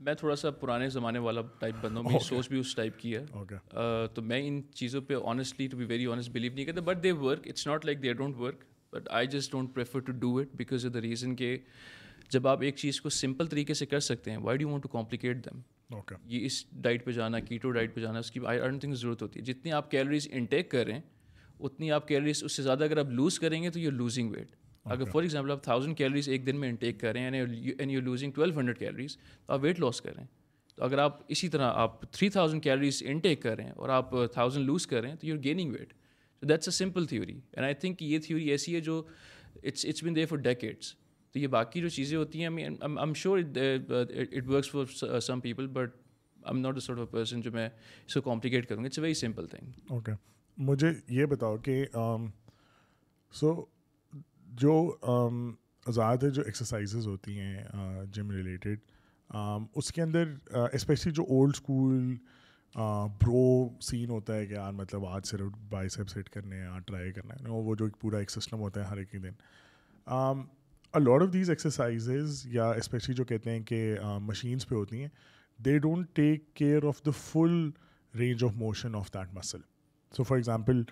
میں 0.00 0.14
تھوڑا 0.14 0.36
سا 0.36 0.50
پرانے 0.50 0.88
زمانے 0.88 1.18
والا 1.18 1.40
ٹائپ 1.58 1.74
بندوں 1.80 2.02
میری 2.02 2.18
سوچ 2.24 2.48
بھی 2.48 2.58
اس 2.58 2.74
ٹائپ 2.74 2.98
کی 2.98 3.16
ہے۔ 3.16 3.24
تو 4.14 4.22
میں 4.22 4.48
ان 4.48 4.60
چیزوں 4.74 5.00
پہ 5.00 5.14
honestly 5.24 5.66
to 5.66 5.76
be 5.76 5.84
very 5.84 6.06
honest 6.06 6.30
believe 6.30 6.52
نہیں 6.54 6.64
کرتا 6.64 6.80
but 6.80 7.02
they 7.02 7.12
work 7.12 7.48
it's 7.48 7.66
not 7.66 7.84
like 7.84 8.02
they 8.02 8.12
don't 8.12 8.36
work 8.36 8.64
but 8.92 9.08
I 9.10 9.26
just 9.26 9.52
don't 9.52 9.74
prefer 9.74 10.00
to 10.00 10.12
do 10.12 10.36
it 10.38 10.56
because 10.56 10.86
of 10.86 10.94
the 10.94 11.00
reason 11.00 11.36
کہ 11.36 11.56
جب 12.30 12.48
آپ 12.48 12.62
ایک 12.62 12.76
چیز 12.76 13.00
کو 13.00 13.08
سمپل 13.08 13.46
طریقے 13.46 13.74
سے 13.74 13.86
کر 13.86 14.00
سکتے 14.00 14.30
ہیں 14.30 14.38
why 14.38 14.58
do 14.58 14.68
want 14.68 14.82
to 14.82 14.88
complicate 14.88 15.44
them 15.44 15.60
یہ 16.26 16.44
اس 16.46 16.64
ڈائٹ 16.72 17.04
پہ 17.04 17.10
جانا 17.10 17.40
کیٹو 17.40 17.70
ڈائٹ 17.70 17.94
پہ 17.94 18.00
جانا 18.00 18.18
اس 18.18 18.30
کی 18.30 18.40
آئی 18.46 18.60
تھنک 18.80 18.94
ضرورت 18.94 19.22
ہوتی۔ 19.22 19.40
ہے 19.40 19.44
جتنی 19.44 19.72
آپ 19.72 19.90
کیلریز 19.90 20.28
انٹیک 20.30 20.70
کر 20.70 20.84
رہے 20.86 20.92
ہیں 20.92 21.00
اتنی 21.60 21.90
آپ 21.92 22.08
کیلریز 22.08 22.44
اس 22.44 22.56
سے 22.56 22.62
زیادہ 22.62 22.84
اگر 22.84 22.98
آپ 22.98 23.10
لوز 23.10 23.38
کریں 23.38 23.62
گے 23.62 23.70
تو 23.70 23.80
یو 23.80 23.90
لوزنگ 23.90 24.30
ویٹ 24.30 24.56
اگر 24.86 25.04
فار 25.04 25.22
ایگزامپل 25.22 25.50
آپ 25.50 25.62
تھاؤزنڈ 25.62 25.96
کیلریز 25.96 26.28
ایک 26.28 26.46
دن 26.46 26.56
میں 26.60 26.68
انٹیک 26.68 27.00
کر 27.00 27.12
رہے 27.12 27.20
ہیں 27.20 27.40
and 27.78 27.90
you 27.90 28.00
losing 28.00 28.32
twelve 28.32 28.58
hundred 28.58 28.78
calories 28.78 29.16
تو 29.16 29.52
آپ 29.52 29.60
ویٹ 29.62 29.80
لاس 29.80 30.00
کر 30.00 30.14
رہے 30.14 30.22
ہیں. 30.22 30.28
تو 30.78 30.84
اگر 30.84 30.98
آپ 30.98 31.18
اسی 31.28 31.48
طرح 31.48 31.72
آپ 31.74 32.00
تھری 32.12 32.28
تھاؤزنڈ 32.28 32.62
کیلریز 32.62 33.02
انٹیک 33.06 33.42
کر 33.42 33.56
رہے 33.56 33.64
ہیں 33.64 33.72
اور 33.72 33.88
آپ 33.88 34.10
تھاؤزنڈ 34.32 34.66
لوز 34.66 34.86
کر 34.86 35.00
رہے 35.00 35.08
ہیں 35.08 35.16
تو 35.16 35.26
یو 35.26 35.36
گیننگ 35.44 35.72
ویٹ 35.72 35.92
تو 36.42 36.46
that's 36.46 36.68
a 36.68 36.72
simple 36.74 37.06
theory 37.06 37.32
and 37.32 37.64
I 37.64 37.74
think 37.74 38.02
یہ 38.02 38.18
تھیوری 38.18 38.50
ایسی 38.50 38.74
ہے 38.74 38.80
جو 38.80 39.02
it's 39.62 39.84
it's 39.86 40.04
been 40.04 40.16
there 40.16 40.24
for 40.26 40.38
decades 40.38 40.94
تو 41.34 41.38
یہ 41.38 41.46
باقی 41.46 41.80
جو 41.80 41.88
چیزیں 41.88 42.16
ہوتی 42.18 42.44
ہیں 42.44 42.48
I'm 42.48 43.12
sure 43.14 43.38
it 43.38 44.48
works 44.48 44.70
for 44.70 45.20
some 45.20 45.40
people 45.40 45.66
but 45.66 45.96
I'm 46.38 46.58
not 46.58 46.74
a 46.74 46.80
sort 46.80 46.98
of 46.98 47.10
person 47.10 47.40
جو 47.40 47.52
میں 47.52 47.68
اس 48.06 48.14
کو 48.14 48.20
کمپلیکیٹ 48.20 48.68
کروں 48.68 48.82
گا. 48.82 48.86
It's 48.86 48.98
a 48.98 49.02
very 49.02 49.14
simple 49.14 49.46
thing 49.46 49.92
okay 49.92 50.12
مجھے 50.58 50.88
یہ 51.08 51.26
بتاؤ 51.26 51.56
کہ 51.56 51.84
سو 53.34 53.54
جو 54.52 54.96
زیادہ 55.86 56.20
تر 56.20 56.30
جو 56.30 56.42
ایکسرسائزز 56.42 57.06
ہوتی 57.06 57.38
ہیں 57.38 57.64
جم 58.12 58.30
ریلیٹڈ 58.30 58.78
اس 59.74 59.92
کے 59.92 60.02
اندر 60.02 60.24
اسپیشلی 60.72 61.12
جو 61.12 61.22
اولڈ 61.22 61.52
اسکول 61.54 62.16
برو 63.22 63.68
سین 63.80 64.10
ہوتا 64.10 64.36
ہے 64.36 64.46
کہ 64.46 64.52
یار 64.52 64.72
مطلب 64.72 65.06
آج 65.06 65.26
صرف 65.26 65.52
بائی 65.68 65.88
سیپ 65.88 66.08
سیٹ 66.08 66.28
کرنے 66.28 66.60
ہیں 66.60 66.80
ٹرائی 66.80 67.12
کرنا 67.12 67.34
ہے، 67.34 67.50
وہ 67.50 67.74
جو 67.74 67.86
پورا 68.00 68.18
ایک 68.18 68.30
سسٹم 68.30 68.60
ہوتا 68.60 68.80
ہے 68.80 68.86
ہر 68.86 68.96
ایک 68.96 69.12
دن۔ 69.12 69.32
لاٹ 70.94 71.22
آف 71.22 71.32
دیز 71.32 71.50
ایکسرسائزز 71.50 72.46
یا 72.46 72.70
اسپیشلی 72.70 73.14
جو 73.14 73.24
کہتے 73.24 73.50
ہیں 73.50 73.60
کہ 73.60 73.96
مشینس 74.20 74.68
پہ 74.68 74.74
ہوتی 74.74 75.00
ہیں 75.00 75.08
they 75.64 75.78
don't 75.78 76.06
take 76.12 76.54
care 76.54 76.84
of 76.84 77.06
the 77.06 77.10
full 77.10 77.70
range 78.18 78.44
of 78.44 78.50
motion 78.54 78.94
of 78.94 79.14
that 79.14 79.34
muscle 79.34 79.58
so 80.16 80.22
for 80.22 80.36
example 80.36 80.82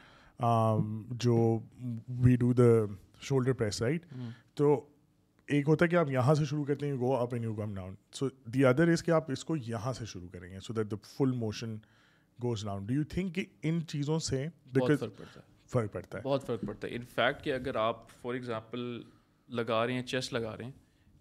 جو 1.10 1.58
we 2.08 2.36
do 2.36 2.52
the 2.52 2.84
shoulder 3.20 3.52
press 3.52 3.82
right 3.82 4.06
تو 4.54 4.86
ایک 5.46 5.68
ہوتا 5.68 5.84
ہے 5.84 5.90
کہ 5.90 5.96
آپ 5.96 6.10
یہاں 6.10 6.34
سے 6.34 6.44
شروع 6.44 6.64
کرتے 6.64 6.86
ہیں 6.86 6.94
go 6.94 7.16
up 7.16 7.34
and 7.34 7.44
you 7.44 7.54
come 7.54 7.74
down 7.74 7.94
so 8.12 8.28
the 8.44 8.64
other 8.64 8.88
is 8.88 9.02
کہ 9.02 9.10
آپ 9.10 9.30
اس 9.30 9.44
کو 9.44 9.56
یہاں 9.56 9.92
سے 9.92 10.04
شروع 10.06 10.28
کریں 10.28 10.50
گے 10.50 10.60
so 10.60 10.72
that 10.72 10.90
the 10.90 10.96
full 10.96 11.32
motion 11.32 11.76
goes 12.42 12.64
down 12.64 12.86
do 12.86 12.94
you 12.94 13.02
think 13.04 13.34
کہ 13.34 13.44
ان 13.62 13.80
چیزوں 13.88 14.18
سے 14.18 14.48
فرق 15.68 15.92
پڑتا 15.92 16.18
ہے۔ 16.18 16.22
بہت 16.22 16.46
فرق 16.46 16.60
پڑتا 16.66 16.88
ہے۔ 16.88 16.94
ان 16.94 17.02
فیکٹ 17.14 17.44
کہ 17.44 17.52
اگر 17.52 17.76
آپ 17.76 18.10
فار 18.10 18.34
ایگزامپل 18.34 19.00
لگا 19.48 19.86
رہے 19.86 19.92
ہیں 19.92 20.02
چیسٹ 20.02 20.32
لگا 20.32 20.56
رہے 20.56 20.64
ہیں 20.64 20.72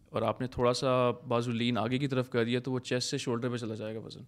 اور 0.10 0.22
آپ 0.22 0.42
نے 0.42 0.48
تھوڑا 0.48 0.74
سا 0.74 1.12
بازو 1.12 1.52
لین 1.52 1.78
آگے 1.78 1.98
کی 1.98 2.08
طرف 2.08 2.30
کر 2.30 2.46
دیا 2.46 2.60
تو 2.60 2.72
وہ 2.72 2.80
چیسٹ 2.80 3.10
سے 3.12 3.18
شولڈر 3.18 3.50
پہ 3.50 3.58
چلا 3.58 3.76
جائے 3.76 3.96
گا 3.96 4.00
وزن۔ 4.00 4.24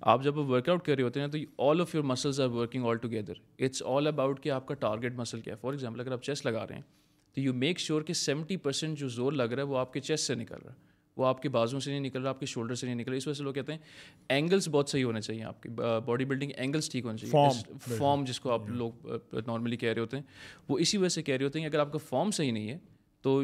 آپ 0.00 0.22
جب 0.22 0.38
ورک 0.38 0.68
آؤٹ 0.68 0.84
کر 0.86 0.94
رہے 0.94 1.02
ہوتے 1.02 1.20
ہیں 1.20 1.28
تو 1.28 1.38
all 1.58 1.80
of 1.80 1.94
your 1.94 2.04
muscles 2.04 2.40
are 2.40 2.48
working 2.48 2.84
all 2.84 2.96
together 2.96 3.34
it's 3.58 3.82
all 3.86 4.06
about 4.06 4.42
کہ 4.42 4.50
آپ 4.50 4.66
کا 4.66 4.74
ٹارگیٹ 4.74 5.12
مسل 5.12 5.40
کیا 5.40 5.54
ہے۔ 5.54 5.58
فار 5.60 5.72
ایگزامپل 5.72 6.00
اگر 6.00 6.12
آپ 6.12 6.22
چیسٹ 6.22 6.46
لگا 6.46 6.66
رہے 6.66 6.74
ہیں 6.74 6.82
تو 7.38 7.42
یو 7.42 7.54
میک 7.54 7.78
شیور 7.78 8.02
کہ 8.02 8.12
سیونٹی 8.12 8.56
پرسینٹ 8.56 8.98
جو 8.98 9.08
زور 9.08 9.32
لگ 9.32 9.42
رہا 9.42 9.62
ہے 9.62 9.66
وہ 9.68 9.78
آپ 9.78 9.92
کے 9.92 10.00
چیسٹ 10.00 10.26
سے 10.26 10.34
نکل 10.34 10.54
رہا 10.64 10.72
ہے۔ 10.72 10.86
وہ 11.16 11.26
آپ 11.26 11.42
کے 11.42 11.48
بازوں 11.48 11.80
سے 11.80 11.90
نہیں 11.90 12.00
نکل 12.00 12.22
رہا 12.22 12.30
آپ 12.30 12.40
کے 12.40 12.46
شولڈر 12.46 12.74
سے 12.74 12.86
نہیں 12.86 12.96
نکل 12.96 13.10
رہا۔ 13.10 13.16
اس 13.16 13.26
وجہ 13.26 13.36
سے 13.36 13.44
لوگ 13.44 13.52
کہتے 13.54 13.72
ہیں 13.72 13.78
اینگلس 14.28 14.68
بہت 14.68 14.88
صحیح 14.88 15.04
ہونے 15.04 15.20
چاہیے 15.20 15.42
آپ 15.44 15.62
کی 15.62 15.68
باڈی 16.04 16.24
بلڈنگ 16.24 16.50
اینگلس 16.56 16.88
ٹھیک 16.90 17.04
ہونے 17.04 17.18
چاہیے۔ 17.18 17.78
فارم 17.96 18.24
جس 18.24 18.40
کو 18.40 18.50
آپ 18.50 18.68
لوگ 18.68 19.06
نارملی 19.46 19.76
کہہ 19.76 19.92
رہے 19.92 20.00
ہوتے 20.00 20.16
ہیں۔ 20.16 20.24
وہ 20.68 20.78
اسی 20.78 20.98
وجہ 20.98 21.08
سے 21.08 21.22
کہہ 21.22 21.34
رہے 21.34 21.44
ہوتے 21.44 21.60
ہیں 21.60 21.68
کہ 21.68 21.74
اگر 21.74 21.80
آپ 21.80 21.92
کا 21.92 21.98
فارم 22.08 22.30
صحیح 22.30 22.52
نہیں 22.52 22.70
ہے 22.70 22.78
تو 23.24 23.42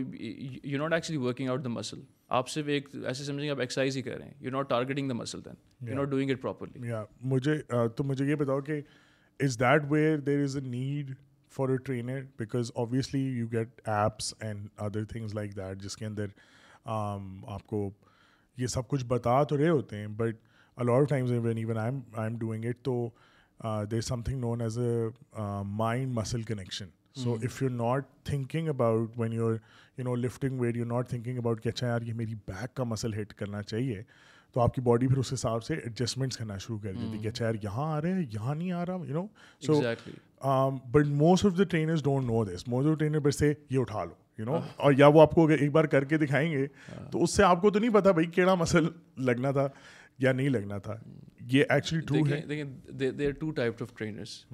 you 0.64 0.78
not 0.78 0.92
actually 0.92 1.18
working 1.18 1.48
out 1.48 1.64
the 1.64 1.68
muscle 1.68 2.00
آپ 2.28 2.48
صرف 2.48 2.68
ایک 2.68 2.88
ایسے 3.04 3.24
سمجھیں 3.24 3.50
آپ 3.50 3.60
ایکسرسائز 3.60 3.96
ہی 3.96 4.02
کر 4.02 4.16
رہے 4.18 4.26
ہیں۔ 4.26 4.34
You 4.40 4.50
not 4.50 4.68
targeting 4.68 5.08
the 5.08 5.14
muscle 5.14 5.44
then 5.44 5.88
you 5.88 5.96
not 5.96 6.08
doing 6.08 6.30
it 6.30 6.42
properly 6.42 6.92
مجھے 7.22 7.60
تو 7.96 8.04
مجھے 8.04 8.24
یہ 8.26 8.34
بتاؤ 8.34 8.60
کہ 8.60 8.80
is 9.40 9.58
that 9.60 9.82
where 9.90 10.18
there 10.18 10.42
is 10.42 10.56
a 10.56 10.62
need 10.62 11.10
for 11.54 11.68
a 11.68 11.76
trainer 11.76 12.20
because 12.38 12.70
obviously 12.74 13.20
you 13.20 13.46
get 13.52 13.88
apps 13.88 14.34
and 14.40 14.68
other 14.76 15.04
things 15.04 15.34
like 15.34 15.56
that 15.56 15.82
جس 15.82 15.96
کے 15.96 16.06
اندر 16.06 16.26
آپ 16.86 17.66
کو 17.66 17.90
یہ 18.58 18.66
سب 18.66 18.88
کچھ 18.88 19.04
بتا 19.04 19.42
تو 19.44 19.56
رہے 19.56 19.68
ہوتے 19.68 19.96
ہیں 19.96 20.06
but 20.06 20.36
a lot 20.78 21.08
times 21.08 21.30
when 21.30 21.56
even 21.56 21.78
I 21.78 21.92
I 22.14 22.30
am 22.30 22.38
doing 22.38 22.64
it 22.64 22.82
تو 22.82 23.08
there 23.90 24.00
something 24.22 24.40
known 24.40 24.60
as 24.60 24.78
a 24.78 25.08
mind 25.62 26.12
muscle 26.12 26.42
connection 26.42 26.88
so 27.14 27.34
if 27.42 27.62
you 27.62 27.68
not 27.68 28.06
thinking 28.24 28.68
about 28.68 29.18
when 29.18 29.32
you 29.32 29.52
you 29.98 30.04
know 30.04 30.14
lifting 30.14 30.60
weight 30.60 30.76
you 30.76 30.84
not 30.84 31.08
thinking 31.08 31.38
about 31.38 31.62
کہ 31.62 31.68
اچھا 31.68 31.86
یار 31.86 32.02
یہ 32.02 32.14
میری 32.14 32.34
back 32.34 32.74
کا 32.74 32.84
مسل 32.84 33.14
ہٹ 33.14 33.34
کرنا 33.34 33.62
چاہیے 33.62 34.02
تو 34.52 34.60
آپ 34.60 34.74
کی 34.74 34.80
باڈی 34.80 35.08
پھر 35.08 35.18
اس 35.18 35.32
حساب 35.32 35.64
سے 35.64 35.74
ایڈجسٹمنٹس 35.74 36.36
کرنا 36.36 36.58
شروع 36.58 36.78
کر 36.78 36.92
دیتی 36.92 37.18
کہ 37.18 37.28
اچھا 37.28 37.44
یار 37.44 37.54
یہاں 37.62 37.92
آ 37.92 38.00
رہے 38.00 38.12
ہیں 38.12 38.24
یہاں 38.32 38.54
نہیں 38.54 38.72
آ 38.72 38.86
رہا 38.86 38.94
you 38.94 39.14
know 39.14 39.26
so 39.60 39.80
but 40.90 41.06
most 41.06 41.46
of 41.46 41.58
the 41.58 41.64
trainers 41.64 42.02
don't 42.02 42.26
know 42.26 42.44
this 42.44 42.68
most 42.68 42.88
of 42.88 42.98
trainer 42.98 43.18
بس 43.18 43.38
سے 43.38 43.52
یہ 43.70 43.78
اٹھا 43.78 44.04
لو 44.04 44.14
یو 44.38 44.44
نو 44.44 44.58
اور 44.76 44.92
یا 44.98 45.06
وہ 45.06 45.20
آپ 45.20 45.30
کو 45.30 45.46
ایک 45.48 45.70
بار 45.72 45.84
کر 45.84 46.04
کے 46.04 46.18
دکھائیں 46.18 46.50
گے 46.52 46.66
تو 47.12 47.22
اس 47.22 47.34
سے 47.34 47.42
آپ 47.42 47.62
کو 47.62 47.70
تو 47.70 47.78
نہیں 47.78 47.94
پتا 47.94 48.10
بھائی 48.10 48.26
کیڑا 48.26 48.54
مسل 48.54 48.88
لگنا 49.16 49.50
تھا 49.50 49.68
یا 50.18 50.32
نہیں 50.32 50.48
لگنا 50.48 50.78
تھا 50.78 50.96
یہ 51.40 51.64
ایکچولی 51.70 52.00
ٹرو 52.00 52.26
ہے 52.28 52.40
دیکھیں 52.48 53.00
they 53.00 53.26
are 53.26 53.32
two 53.32 53.50
type 53.50 53.82
of 53.82 53.94
trainers 53.94 54.44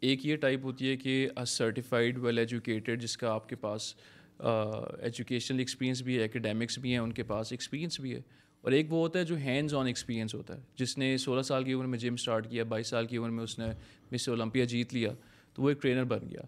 ایک 0.00 0.26
یہ 0.26 0.36
ٹائپ 0.36 0.64
ہوتی 0.64 0.90
ہے 0.90 0.96
کہ 0.96 1.28
سرٹیفائڈ 1.46 2.18
ویل 2.18 2.38
ایجوکیٹڈ 2.38 3.02
جس 3.02 3.16
کا 3.16 3.32
آپ 3.32 3.48
کے 3.48 3.56
پاس 3.56 3.94
ایجوکیشنل 4.40 5.58
ایکسپیرینس 5.58 6.02
بھی 6.02 6.18
ہے 6.18 6.24
اکیڈیمکس 6.24 6.78
بھی 6.78 6.90
ہیں 6.90 6.98
ان 6.98 7.12
کے 7.12 7.22
پاس 7.22 7.52
ایکسپیرینس 7.52 8.00
بھی 8.00 8.14
ہے 8.14 8.20
اور 8.62 8.72
ایک 8.72 8.92
وہ 8.92 8.98
ہوتا 8.98 9.18
ہے 9.18 9.24
جو 9.24 9.36
ہینڈز 9.36 9.74
آن 9.74 9.86
ایکسپیرینس 9.86 10.34
ہوتا 10.34 10.54
ہے 10.54 10.60
جس 10.76 10.96
نے 10.98 11.16
سولہ 11.16 11.42
سال 11.42 11.64
کی 11.64 11.72
عمر 11.72 11.84
میں 11.84 11.98
جم 11.98 12.14
اسٹارٹ 12.14 12.50
کیا 12.50 12.64
بائیس 12.64 12.86
سال 12.86 13.06
کی 13.06 13.16
عمر 13.16 13.30
میں 13.30 13.44
اس 13.44 13.58
نے 13.58 13.66
مس 14.12 14.28
اولمپیا 14.28 14.64
جیت 14.64 14.94
لیا 14.94 15.10
تو 15.54 15.62
وہ 15.62 15.68
ایک 15.68 15.82
ٹرینر 15.82 16.04
بن 16.04 16.18
گیا۔ 16.30 16.40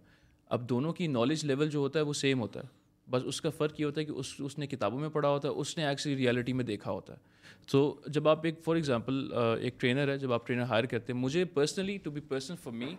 اب 0.46 0.68
دونوں 0.68 0.92
کی 0.92 1.06
نالج 1.06 1.44
لیول 1.44 1.70
جو 1.70 1.78
ہوتا 1.78 1.98
ہے 1.98 2.04
وہ 2.04 2.12
سیم 2.12 2.40
ہوتا 2.40 2.60
ہے۔ 2.60 2.82
بس 3.10 3.22
اس 3.24 3.40
کا 3.40 3.50
فرق 3.50 3.80
یہ 3.80 3.84
ہوتا 3.84 4.00
ہے 4.00 4.06
کہ 4.06 4.10
اس 4.10 4.34
اس 4.38 4.58
نے 4.58 4.66
کتابوں 4.66 5.00
میں 5.00 5.08
پڑھا 5.08 5.28
ہوتا 5.28 5.48
ہے 5.48 5.52
اس 5.52 5.78
نے 5.78 5.86
ایکچولی 5.86 6.16
ریالٹی 6.16 6.52
میں 6.52 6.64
دیکھا 6.64 6.90
ہوتا 6.90 7.12
ہے۔ 7.12 7.18
تو 7.66 8.00
جب 8.06 8.28
آپ 8.28 8.44
ایک 8.44 8.54
فار 8.64 8.74
ایگزامپل 8.74 9.32
ایک 9.60 9.80
ٹرینر 9.80 10.08
ہے 10.08 10.18
جب 10.18 10.32
آپ 10.32 10.46
ٹرینر 10.46 10.62
ہائر 10.62 10.84
کرتے 10.84 11.12
ہیں 11.12 11.20
مجھے 11.20 11.44
personally 11.44 11.96
to 11.96 12.10
be 12.10 12.20
person 12.20 12.56
for 12.56 12.72
me 12.72 12.96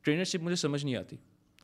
trainership 0.00 0.42
مجھے 0.42 0.56
سمجھ 0.56 0.84
نہیں 0.84 0.96
آتی۔ 0.96 1.16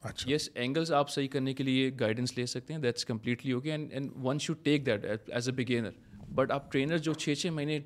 اچھا۔ 0.03 0.33
یس 0.33 0.51
اینگلس 0.55 0.93
آپ 0.93 1.11
صحیح 1.11 1.29
کرنے 1.29 1.55
کے 1.55 1.65
لیے 1.65 1.91
گائیڈنس 2.01 2.39
لے 2.39 2.47
سکتے 2.47 2.75
ہیں 2.75 2.81
that's 2.81 3.05
completely 3.05 3.53
okay 3.53 3.71
and 3.71 3.93
and 3.93 4.11
one 4.23 4.39
should 4.39 4.57
take 4.63 4.87
that 4.87 5.05
as 5.05 5.49
a 5.49 5.55
beginner 5.55 5.91
but 6.29 6.51
آپ 6.51 6.73
ٹرینر 6.73 6.99
جو 6.99 7.13
چھ 7.13 7.35
چھ 7.39 7.47
مہینے 7.47 7.79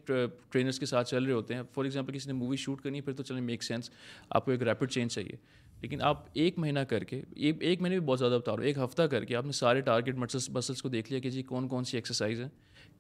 ٹرینرس 0.51 0.79
کے 0.79 0.87
ساتھ 0.87 1.09
چل 1.09 1.24
رہے 1.24 1.33
ہوتے 1.33 1.55
ہیں 1.55 1.62
فار 1.74 1.85
ایگزامپل 1.85 2.12
کسی 2.12 2.31
نے 2.33 2.38
مووی 2.38 2.57
شوٹ 2.57 2.81
کرنی 2.81 2.98
ہے 2.98 3.03
پھر 3.03 3.12
تو 3.12 3.22
چلیں 3.22 3.40
میک 3.40 3.62
سینس 3.62 3.90
آپ 4.31 4.44
کو 4.44 4.51
ایک 4.51 4.62
ریپڈ 4.62 4.90
چینج 4.90 5.12
چاہیے. 5.12 5.37
لیکن 5.81 6.03
آپ 6.03 6.24
ایک 6.33 6.59
مہینہ 6.59 6.79
کر 6.79 7.05
کے 7.05 7.22
ایک 7.35 7.81
مہینے 7.81 7.98
بھی 7.98 8.07
بہت 8.07 8.18
زیادہ 8.18 8.33
بتا 8.33 8.53
رہا 8.53 8.59
ہوں 8.59 8.66
ایک 8.66 8.79
ہفتہ 8.79 9.03
کر 9.03 9.24
کے 9.24 9.37
آپ 9.37 9.46
نے 9.46 9.53
سارے 9.53 9.81
ٹارگیٹ 9.81 10.14
مسلس 10.14 10.48
مسلس 10.51 10.83
کو 10.83 10.88
دیکھ 10.88 11.12
لیا 11.12 11.20
کہ 11.20 11.31
جی 11.31 11.42
کون 11.42 11.68
کون 11.68 11.85
سی 11.85 11.96
ایکسرسائز 11.96 12.40
ہیں 12.40 12.48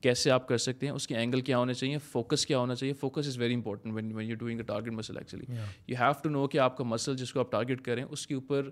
کیسے 0.00 0.30
آپ 0.30 0.48
کر 0.48 0.58
سکتے 0.58 0.86
ہیں 0.86 0.92
اس 0.92 1.06
کے 1.06 1.16
اینگل 1.16 1.40
کیا 1.40 1.58
ہونے 1.58 1.74
چاہیے 1.74 1.98
فوکس 1.98 2.46
کیا 2.46 2.58
ہونا 2.58 2.74
چاہیے 2.74 2.92
focus 2.92 3.26
is 3.26 3.38
very 3.38 3.54
important 3.54 3.94
when 3.94 4.12
when 4.12 4.28
you 4.28 4.36
doing 4.36 4.60
target 4.60 4.92
muscle 4.92 5.16
actually 5.16 5.44
you 5.88 5.96
have 6.00 6.12
to 6.22 6.28
know 6.28 6.46
کہ 6.48 6.58
آپ 6.58 6.76
کا 6.76 6.84
مسل 6.84 7.16
جس 7.16 7.32
کو 7.32 7.40
آپ 7.40 7.50
ٹارگیٹ 7.52 7.80
کریں 7.80 8.04
اس 8.10 8.26
کے 8.26 8.34
اوپر 8.34 8.70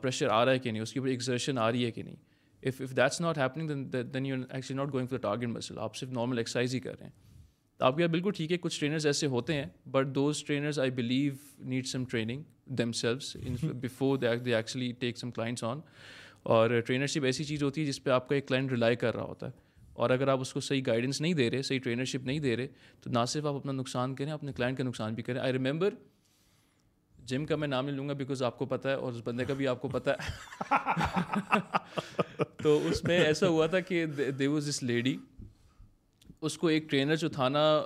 پریشر 0.00 0.28
آ 0.28 0.44
رہا 0.44 0.52
ہے 0.52 0.58
کہ 0.58 0.70
نہیں 0.70 0.82
اس 0.82 0.92
کے 0.92 0.98
اوپر 0.98 1.10
ایگزرشن 1.10 1.58
آ 1.58 1.70
رہی 1.72 1.84
ہے 1.84 1.90
کہ 1.90 2.02
نہیں. 2.02 2.16
If 2.62 2.80
if 2.80 2.96
that's 2.96 3.20
not 3.20 3.38
happening 3.38 3.70
then 4.14 4.26
you 4.26 4.36
actually 4.50 4.76
not 4.76 4.92
going 4.92 5.06
for 5.06 5.18
target 5.18 5.48
muscle 5.48 5.78
آپ 5.78 5.96
صرف 5.96 6.08
نارمل 6.08 6.38
ایکسرسائز 6.38 6.74
ہی 6.74 6.80
کر 6.80 6.98
رہے 6.98 7.06
ہیں۔ 7.06 7.12
تو 7.78 7.84
آپ 7.84 7.96
کے 7.96 8.06
بالکل 8.06 8.30
ٹھیک 8.36 8.52
ہے 8.52 8.56
کچھ 8.58 8.80
ٹرینرز 8.80 9.06
ایسے 9.06 9.26
ہوتے 9.26 9.54
ہیں 9.54 9.88
but 9.90 10.06
those 10.06 10.44
trainers 10.44 10.78
I 10.78 10.90
believe 10.90 11.32
need 11.58 11.86
some 11.86 12.04
training 12.04 12.42
themselves 12.92 13.36
before 13.62 14.18
they 14.18 14.54
actually 14.54 14.92
take 14.92 15.18
some 15.18 15.30
clients 15.30 15.64
on 15.64 15.80
اور 16.42 16.80
ٹرینرشپ 16.80 17.24
ایسی 17.24 17.44
چیز 17.44 17.62
ہوتی 17.62 17.80
ہے 17.80 17.86
جس 17.86 18.02
پہ 18.04 18.10
آپ 18.10 18.28
کا 18.28 18.34
ایک 18.34 18.48
کلائنٹ 18.48 18.70
ریلائی 18.70 18.96
کر 18.96 19.14
رہا 19.14 19.22
ہوتا 19.22 19.46
ہے۔ 19.46 19.52
اور 19.92 20.10
اگر 20.10 20.28
آپ 20.28 20.40
اس 20.40 20.52
کو 20.52 20.60
صحیح 20.60 20.82
گائیڈنس 20.86 21.20
نہیں 21.20 21.34
دے 21.34 21.50
رہے 21.50 21.62
صحیح 21.62 21.78
ٹرینرشپ 21.78 22.26
نہیں 22.26 22.38
دے 22.38 22.56
رہے 22.56 22.66
تو 23.00 23.10
نہ 23.10 23.18
صرف 23.28 23.46
آپ 23.46 23.54
اپنا 23.54 23.72
نقصان 23.72 24.14
کریں 24.14 24.32
اپنے 24.32 24.52
کلائنٹ 24.52 24.78
کا 24.78 24.84
نقصان 24.84 25.14
بھی 25.14 25.22
کریں۔ 25.22 25.40
آئی 25.40 25.52
ریمبر 25.52 25.94
جم 27.24 27.44
کا 27.44 27.56
میں 27.56 27.68
نام 27.68 27.86
نہیں 27.86 27.96
لوں 27.96 28.08
گا 28.08 28.12
بیکاز 28.12 28.42
آپ 28.42 28.58
کو 28.58 28.66
پتہ 28.66 28.88
ہے 28.88 28.92
اور 28.92 29.12
اس 29.12 29.20
بندے 29.24 29.44
کا 29.44 29.54
بھی 29.54 29.68
آپ 29.68 29.82
کو 29.82 29.88
پتہ 29.88 30.10
ہے۔ 30.10 30.16
تو 32.62 32.80
اس 32.84 33.04
میں 33.04 33.20
ایسا 33.20 33.48
ہوا 33.48 33.66
تھا 33.66 33.80
کہ 33.80 34.06
دے 34.06 34.46
واز 34.46 34.68
دس 34.68 34.82
لیڈی 34.82 35.16
اس 36.40 36.58
کو 36.58 36.66
ایک 36.66 36.90
ٹرینر 36.90 37.16
جو 37.16 37.28
تھا 37.28 37.48
نا 37.48 37.82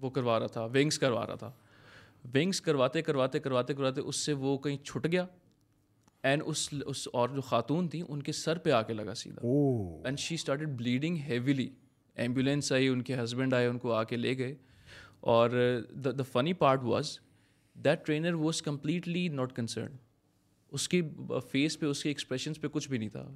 وہ 0.00 0.10
کروا 0.10 0.38
رہا 0.38 0.46
تھا 0.46 0.64
ونگس 0.64 0.98
کروا 0.98 1.26
رہا 1.26 1.34
تھا۔ 1.34 1.52
ونگس 2.34 2.60
کرواتے 2.60 3.02
کرواتے 3.02 3.38
کرواتے 3.38 3.74
کرواتے 3.74 4.00
اس 4.00 4.16
سے 4.16 4.32
وہ 4.32 4.58
کہیں 4.58 4.76
چھٹ 4.76 5.06
گیا۔ 5.12 5.26
اینڈ 6.22 6.42
اس 6.46 6.74
اس 6.86 7.08
اور 7.12 7.28
جو 7.28 7.40
خاتون 7.40 7.88
تھیں 7.88 8.02
ان 8.08 8.22
کے 8.22 8.32
سر 8.32 8.58
پہ 8.58 8.70
آ 8.70 8.82
کے 8.82 8.92
لگا 8.92 9.14
سیدھا۔ 9.14 9.46
And 10.04 10.18
she 10.18 10.34
started 10.34 10.68
bleeding 10.68 11.16
heavily 11.16 11.70
ambulance 12.14 12.72
آئی 12.72 12.88
ان 12.88 13.02
کے 13.02 13.22
ہسبینڈ 13.22 13.54
آئے 13.54 13.66
ان 13.66 13.78
کو 13.78 13.92
آ 13.92 14.04
کے 14.04 14.16
لے 14.16 14.38
گئے۔ 14.38 14.54
اور 15.22 15.50
the 16.04 16.22
funny 16.32 16.52
part 16.52 16.82
was 16.82 17.18
that 17.76 18.06
trainer 18.06 18.34
was 18.34 18.62
completely 18.62 19.28
not 19.28 19.52
concern 19.56 19.96
اس 20.72 20.88
کی 20.88 21.02
فیس 21.50 21.78
پہ 21.80 21.86
اس 21.86 22.02
کے 22.02 22.08
ایکسپریشنس 22.08 22.60
پہ 22.60 22.68
کچھ 22.72 22.88
بھی 22.88 22.98
نہیں 22.98 23.08
تھا 23.08 23.26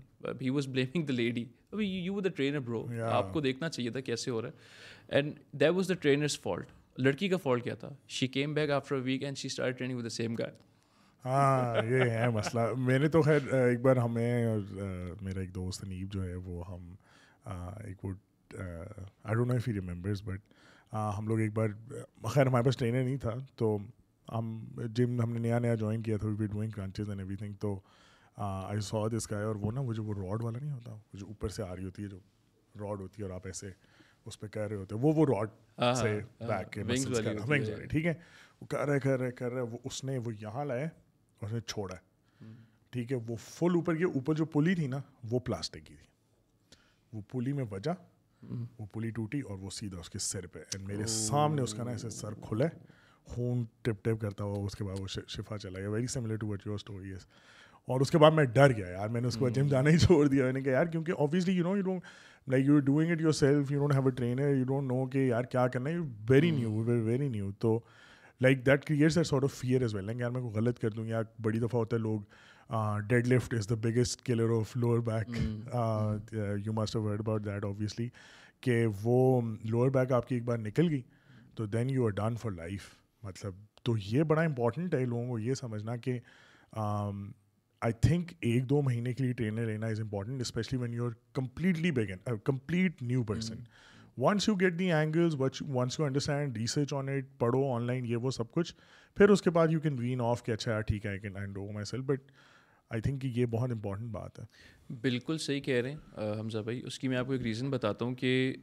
he 0.41 0.51
was 0.51 0.67
blaming 0.69 1.05
the 1.05 1.13
lady 1.13 1.45
ابھی 1.73 1.87
یو 1.87 2.21
دا 2.21 2.29
ٹرینر 2.29 2.59
برو 2.59 2.87
آپ 3.03 3.33
کو 3.33 3.41
دیکھنا 3.41 3.69
چاہیے 3.69 3.91
تھا 3.91 4.01
کیسے 4.01 4.31
ہو 4.31 4.43
رہا 4.43 4.49
ہے 4.49 5.17
and 5.17 5.39
that 5.53 5.71
was 5.71 5.89
the 5.89 5.95
trainer's 5.95 6.41
fault 6.41 6.71
لڑکی 6.99 7.29
کا 7.29 7.37
فالٹ 7.37 7.65
کیا 7.65 7.75
تھا 7.75 7.89
she 8.09 8.27
came 8.27 8.55
back 8.55 8.71
after 8.71 8.95
week 8.95 9.25
and 9.25 9.39
she 9.39 9.47
start 9.47 9.79
training 9.79 9.97
with 9.97 10.05
the 10.05 10.09
same 10.09 10.35
guy 10.35 10.53
ہاں 11.25 11.83
یہ 11.85 12.11
ہے 12.11 12.29
مسئلہ 12.31 12.61
میں 12.77 12.99
نے 12.99 13.09
تو 13.09 13.23
خیر 13.23 13.55
ایک 13.55 13.81
بار 13.81 13.97
ہمیں 13.97 14.47
اور 14.47 14.61
میرا 15.23 15.41
ایک 15.41 15.55
دوست 15.55 15.85
نیب 15.85 16.13
جو 16.13 16.25
ہے 16.25 16.35
وہ 16.35 16.69
ہم 16.69 16.95
ایک 17.85 18.05
وہ 18.05 18.13
I 18.55 19.35
don't 19.35 19.49
know 19.49 19.55
if 19.55 19.69
he 19.69 19.73
remembers 19.73 20.23
but 20.25 20.41
ہم 20.93 21.29
لوگ 21.29 21.41
ایک 21.41 21.53
بار 21.53 21.69
خیر 22.25 22.47
ہمارے 22.47 22.65
پاس 22.65 22.77
ٹرینر 22.77 23.05
نہیں 23.05 23.17
تھا 23.17 23.31
تو 23.57 23.79
ہم 24.33 24.65
جم 24.95 25.21
ہم 25.21 25.33
نے 25.33 25.39
نیا 25.39 25.59
نیا 25.59 25.75
جوائن 25.75 26.03
کیا 26.03 26.17
تھا 26.17 26.29
we 26.29 26.35
be 26.35 26.47
doing 26.47 26.71
crunches 26.71 27.09
and 27.09 27.21
everything 27.37 27.53
تو 27.53 27.81
آئی 28.37 28.81
سو 28.81 29.09
دس 29.09 29.27
کا 29.27 29.39
ہے 29.39 29.45
اور 29.45 29.57
وہ 29.57 29.73
نا 29.73 29.81
وہ 29.81 29.93
جو 29.93 30.05
وہ 30.05 30.15
راڈ 30.15 30.43
والا 30.43 30.59
نہیں 30.59 30.71
ہوتا 30.71 30.93
وہ 30.93 31.17
جو 31.17 31.27
اوپر 31.27 31.49
سے 31.49 31.63
آ 31.63 31.77
رہی 31.77 31.85
ہوتی 31.85 32.03
ہے 32.03 32.09
جو 32.09 32.19
راڈ 32.81 33.01
ہوتی 33.01 33.23
ہے 33.23 33.27
اور 33.27 33.35
آپ 33.35 33.47
ایسے 33.47 33.71
اس 34.25 34.41
پہ 34.41 34.47
کہہ 34.47 34.63
رہے 34.63 34.77
ہوتے 34.77 34.95
ہیں 34.95 35.03
وہ 35.03 35.13
وہ 35.13 35.27
راڈ 35.27 35.49
سے 35.97 36.21
بیک 36.47 36.73
کے 36.73 36.83
ٹھیک 37.87 38.07
ہے؟ 38.07 38.15
وہ 38.61 38.67
کر 38.67 38.89
رہے 38.89 39.01
کر 39.01 39.21
رہے 39.21 39.33
کر 39.33 39.53
رہے 39.53 39.61
وہ 39.61 39.79
اس 39.85 40.05
نے 40.05 40.19
وہ 40.19 40.33
یہاں 40.41 40.65
لائے 40.65 40.85
اور 40.85 41.47
اس 41.47 41.53
نے 41.53 41.61
چھوڑا۔ 41.61 41.95
ہے 41.95 42.55
ٹھیک 42.91 43.13
ہے 43.13 43.17
وہ 43.27 43.37
فل 43.37 43.75
اوپر 43.75 43.97
کی 43.97 44.05
اوپر 44.05 44.35
جو 44.35 44.45
پلی 44.45 44.75
تھی 44.75 44.87
نا 44.87 44.99
وہ 45.31 45.39
پلاسٹک 45.39 45.87
کی 45.87 45.95
تھی۔ 45.95 46.07
وہ 47.13 47.21
پلی 47.29 47.53
میں 47.53 47.65
بجا 47.65 47.93
وہ 48.43 48.87
پلی 48.93 49.11
ٹوٹی 49.11 49.41
اور 49.41 49.59
وہ 49.59 49.71
سیدھا 49.71 49.99
اس 50.01 50.11
کے 50.11 50.19
سر 50.19 50.47
پہ. 50.47 50.59
اینڈ 50.59 50.87
میرے 50.89 51.07
سامنے 51.07 51.63
اس 51.63 51.75
کا 51.75 51.85
نا 51.85 51.91
ایسے 51.91 52.11
سر 52.11 52.35
کھلا 52.43 52.67
خون 53.27 53.65
ٹپ 53.83 54.05
ٹپ 54.05 54.21
کرتا 54.21 54.45
ہوا 54.45 54.65
اس 54.67 54.77
کے 54.77 54.85
بعد 54.85 55.01
وہ 55.01 55.07
شفا 55.07 55.59
چلا 55.59 55.79
گیا. 55.79 55.91
Very 55.91 56.07
similar 56.07 56.37
to 56.37 56.47
what 56.47 56.67
your 56.67 56.75
story 56.75 57.13
is 57.13 57.27
اور 57.89 58.01
اس 58.01 58.11
کے 58.11 58.19
بعد 58.19 58.31
میں 58.31 58.45
ڈر 58.45 58.73
گیا 58.77 58.87
یار 58.89 59.09
میں 59.09 59.21
نے 59.21 59.29
اس 59.29 59.37
کو 59.37 59.49
جم 59.49 59.69
جانا 59.69 59.91
ہی 59.91 59.99
چھوڑ 59.99 60.27
دیا. 60.27 60.45
میں 60.45 60.53
نے 60.53 60.61
کہا 60.63 60.73
یار 60.73 60.87
کیونکہ 60.87 61.13
obviously 61.19 61.55
you 61.55 61.65
know 61.65 61.77
you 61.77 61.83
don't 61.83 62.03
like 62.47 62.65
you 62.67 62.79
doing 62.81 63.11
it 63.11 63.21
yourself 63.33 63.71
you 63.73 63.79
don't 63.81 63.95
have 63.95 64.05
a 64.05 64.11
trainer 64.17 64.55
you 64.55 64.65
don't 64.65 64.89
know 64.89 65.05
کہ 65.07 65.19
یار 65.19 65.45
کیا 65.45 65.67
کرنا 65.69 65.91
ہے. 65.91 65.99
Very 66.29 66.51
new 66.51 66.73
very 66.75 67.01
very 67.01 67.29
new 67.29 67.51
تو 67.59 67.79
like 68.41 68.65
that 68.67 68.85
creates 68.85 69.19
of 69.19 69.55
fear 69.55 69.83
as 69.83 69.95
well 69.95 70.05
like 70.07 70.19
یار 70.21 70.31
میں 70.31 70.41
کو 70.41 70.49
غلط 70.55 70.79
کر 70.79 70.91
دوں 70.91 71.07
یار 71.07 71.25
بڑی 71.43 71.59
دفعہ 71.59 71.79
ہوتا 71.81 71.97
ہے 71.97 72.01
لوگ 72.01 72.21
deadlift 73.27 73.55
is 73.55 73.69
the 73.69 73.75
biggest 73.75 74.23
killer 74.23 74.51
of 74.51 74.77
lower 74.77 74.99
back 74.99 75.37
you 76.67 76.73
must 76.73 76.97
word 76.97 77.21
about 77.21 77.45
that 77.45 77.65
obviously 77.65 78.09
کہ 78.61 78.87
وہ 79.03 79.41
لوور 79.65 79.91
بیک 79.91 80.13
آپ 80.13 80.29
کی 80.29 80.35
ایک 80.35 80.45
بار 80.45 80.59
نکل 80.59 80.89
گئی 80.91 81.03
تو 81.55 81.67
then 81.67 81.91
you 81.91 82.05
are 82.05 82.11
done 82.11 82.37
for 82.37 82.51
life 82.51 82.89
مطلب 83.23 83.55
تو 83.83 83.95
یہ 83.99 84.23
بڑا 84.23 84.43
امپورٹنٹ 84.43 84.95
ہے 84.95 85.05
لوگوں 85.05 85.27
کو 85.27 85.39
یہ 85.39 85.55
سمجھنا 85.55 85.97
کہ 85.97 86.19
آئی 87.83 87.93
تھنک 87.93 88.33
ایک 88.41 88.69
دو 88.71 88.83
مہینے 88.83 89.13
کے 89.13 89.25
لیے 89.25 89.33
ٹرینر 89.33 89.67
لینا 89.67 89.87
is 89.87 90.01
important 90.01 90.41
specially 90.41 90.79
when 90.79 90.95
you 90.95 91.07
are 91.07 91.11
completely 91.33 91.91
begin 91.91 92.37
complete 92.45 93.03
new 93.03 93.23
person 93.23 93.55
once 94.19 94.49
you 94.49 94.55
get 94.55 94.79
the 94.79 94.93
angles 94.93 95.35
once 95.69 96.01
you 96.01 96.07
understand 96.07 96.57
research 96.57 96.93
on 96.93 97.09
it 97.09 97.39
پڑھو 97.39 97.73
آن 97.73 97.83
لائن 97.83 98.07
یہ 98.07 98.17
وہ 98.17 98.31
سب 98.31 98.51
کچھ 98.51 98.75
پھر 99.17 99.29
اس 99.29 99.43
کے 99.43 99.51
بعد 99.51 99.69
یو 99.69 99.81
کین 99.81 99.99
وین 99.99 100.21
آف 100.21 100.43
کہ 100.43 100.53
اچھا 100.53 100.81
ٹھیک 100.81 101.07
ہے 101.07 101.11
I 101.11 101.19
can 101.19 101.37
I 101.37 101.47
do 101.47 101.73
myself 101.85 102.05
but 102.05 102.31
I 102.91 103.03
think 103.03 103.23
کہ 103.23 103.27
یہ 103.27 103.47
بہت 103.47 103.71
امپورٹنٹ 103.71 104.11
بات 104.11 104.39
ہے۔ 104.39 104.95
بالکل 105.01 105.39
صحیح 105.39 105.61
کہہ 105.61 105.75
رہے 105.75 105.91
ہیں 105.91 106.39
حمزہ 106.39 106.59
بھائی۔ 106.59 106.83
اس 106.87 106.99
کی 106.99 107.09
میں 107.09 107.17
آپ 107.17 107.27
کو 107.27 107.33
ایک 107.33 107.43
ریزن 107.43 107.71
بتاتا 107.71 108.05
ہوں 108.05 108.15
کہ 108.15 108.55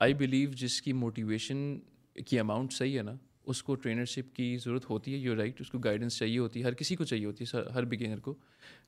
آئی 0.00 0.14
بلیو 0.14 0.50
جس 0.50 0.82
کی 0.82 0.92
موٹیویشن 0.92 1.78
کی 2.26 2.38
اماؤنٹ 2.38 2.72
صحیح 2.72 2.98
ہے 2.98 3.02
نا، 3.02 3.14
اس 3.44 3.62
کو 3.62 3.74
ٹرینرشپ 3.74 4.34
کی 4.34 4.56
ضرورت 4.64 4.90
ہوتی 4.90 5.12
ہے 5.12 5.18
یو 5.18 5.36
رائٹ 5.36 5.60
اس 5.60 5.70
کو 5.70 5.78
گائیڈنس 5.78 6.18
چاہیے 6.18 6.38
ہوتی 6.38 6.60
ہے، 6.60 6.64
ہر 6.64 6.74
کسی 6.74 6.96
کو 6.96 7.04
چاہیے 7.04 7.26
ہوتی 7.26 7.44
ہے 7.44 7.62
ہر 7.74 7.84
بگینر 7.84 8.20
کو۔ 8.20 8.34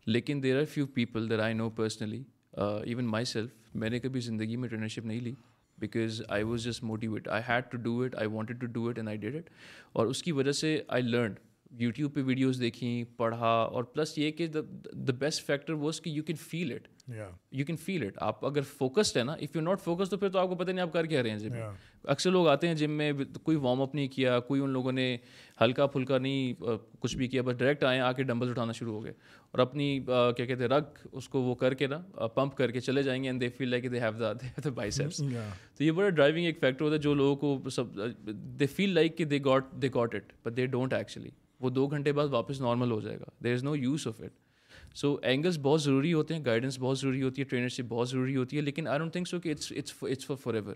لیکن 0.06 0.42
there 0.42 0.58
are 0.58 0.64
few 0.64 0.86
people 0.86 1.30
there 1.30 1.38
I 1.38 1.54
know 1.54 1.70
personally 1.70 2.22
even 2.52 3.04
myself 3.24 3.50
میں 3.74 3.90
نے 3.90 3.98
کبھی 3.98 4.20
زندگی 4.20 4.56
میں 4.56 4.68
ٹرینرشپ 4.68 5.06
نہیں 5.06 5.20
لی 5.20 5.34
because 5.78 6.22
I 6.28 6.42
was 6.42 6.64
just 6.64 6.82
motivate 6.82 7.28
I 7.28 7.42
had 7.48 7.64
to 7.70 7.78
do 7.78 8.00
it 8.02 8.14
I 8.14 8.28
wanted 8.28 8.60
to 8.60 8.66
do 8.66 8.88
it 8.88 8.98
and 8.98 9.08
I 9.08 9.18
did 9.18 9.36
it 9.36 9.50
اور 9.92 10.06
اس 10.06 10.22
کی 10.22 10.32
وجہ 10.32 10.52
سے 10.52 10.82
آئی 10.88 11.02
لرن 11.02 11.32
یوٹیوب 11.70 12.14
پہ 12.14 12.20
ویڈیوز 12.26 12.60
دیکھیں 12.60 13.04
پڑھا 13.16 13.46
اور 13.46 13.84
پلس 13.84 14.16
یہ 14.18 14.30
کہ 14.30 14.46
دا 14.46 15.12
بیسٹ 15.18 15.44
فیکٹر 15.46 15.72
وہ 15.72 15.88
اس 15.88 16.00
کی 16.00 16.10
you 16.10 16.22
can 16.22 16.36
feel 16.40 16.72
it 16.72 16.88
you 17.52 17.64
can 17.66 17.76
feel 17.76 18.06
it 18.06 18.16
آپ 18.20 18.44
اگر 18.46 18.62
فوکسڈ 18.78 19.16
ہے 19.16 19.22
نا 19.24 19.32
اف 19.32 19.56
یو 19.56 19.62
ناٹ 19.62 19.80
فوکس 19.80 20.10
تو 20.10 20.16
پھر 20.16 20.28
تو 20.28 20.38
آپ 20.38 20.48
کو 20.48 20.54
پتہ 20.54 20.70
نہیں 20.70 20.82
آپ 20.82 20.92
کر 20.92 21.06
کیا 21.06 21.22
رہے 21.22 21.30
ہیں 21.30 21.38
جم 21.38 21.52
میں. 21.52 21.66
اکثر 22.04 22.30
لوگ 22.30 22.48
آتے 22.48 22.68
ہیں 22.68 22.74
جم 22.74 22.90
میں 22.90 23.12
کوئی 23.42 23.56
وارم 23.56 23.80
اپ 23.82 23.94
نہیں 23.94 24.08
کیا 24.08 24.38
کوئی 24.40 24.60
ان 24.60 24.70
لوگوں 24.70 24.92
نے 24.92 25.16
ہلکا 25.60 25.86
پھلکا 25.86 26.18
نہیں 26.18 26.62
کچھ 27.00 27.16
بھی 27.16 27.28
کیا 27.28 27.42
بس 27.42 27.58
ڈائریکٹ 27.58 27.84
آئے 27.84 28.00
آ 28.00 28.12
کے 28.12 28.22
ڈمبلس 28.22 28.50
اٹھانا 28.50 28.72
شروع 28.72 28.94
ہو 28.94 29.04
گئے. 29.04 29.12
اور 29.50 29.58
اپنی 29.58 29.98
کیا 30.06 30.44
کہتے 30.44 30.62
ہیں 30.62 30.68
رگ 30.68 31.06
اس 31.12 31.28
کو 31.28 31.42
وہ 31.42 31.54
کر 31.54 31.74
کے 31.74 31.86
نا 31.86 32.26
پمپ 32.34 32.56
کر 32.56 32.70
کے 32.70 32.80
چلے 32.80 33.02
جائیں 33.02 33.22
گے 33.22 33.28
and 33.28 33.40
they 33.40 33.48
feel 33.48 33.68
like 33.68 33.90
they 33.92 34.00
have 34.00 34.32
the 34.64 34.70
biceps 34.90 35.22
تو 35.76 35.84
یہ 35.84 35.90
بڑا 35.90 36.08
ڈرائیونگ 36.08 36.44
ایک 36.44 36.60
فیکٹر 36.60 36.84
ہوتا 36.84 36.94
ہے 36.94 37.00
جو 37.00 37.14
لوگوں 37.14 37.36
کو 37.36 37.70
سب 37.70 37.98
دے 38.60 38.66
فیل 38.66 38.94
لائک 38.94 39.18
کہ 39.18 39.24
they 39.24 39.38
got 39.44 39.72
they 39.82 39.88
got 39.94 40.14
it 40.14 40.32
but 40.44 40.56
they 40.56 40.66
don't 40.66 40.92
actually 40.92 41.30
وہ 41.60 41.70
دو 41.70 41.86
گھنٹے 41.86 42.12
بعد 42.12 42.28
واپس 42.28 42.60
نارمل 42.60 42.90
ہو 42.90 43.00
جائے 43.00 43.18
گا۔ 43.20 43.30
There 43.44 43.52
is 43.52 43.64
no 43.64 43.76
use 43.76 44.06
of 44.06 44.20
it 44.20 44.96
so 44.96 45.16
angles 45.22 45.58
بہت 45.62 45.82
ضروری 45.82 46.12
ہوتے 46.12 46.34
ہیں 46.34 46.44
گائیڈنس 46.44 46.78
بہت 46.80 46.98
ضروری 46.98 47.22
ہوتی 47.22 47.42
ہے 47.42 47.46
ٹرینرشپ 47.46 47.88
بہت 47.88 48.08
ضروری 48.08 48.36
ہوتی 48.36 48.56
ہے، 48.56 48.62
لیکن 48.62 48.88
آئی 48.88 48.98
ڈونٹ 48.98 49.12
تھنک 49.12 49.28
سو 49.28 49.40
کہ 49.40 49.54
for 50.00 50.36
forever 50.54 50.74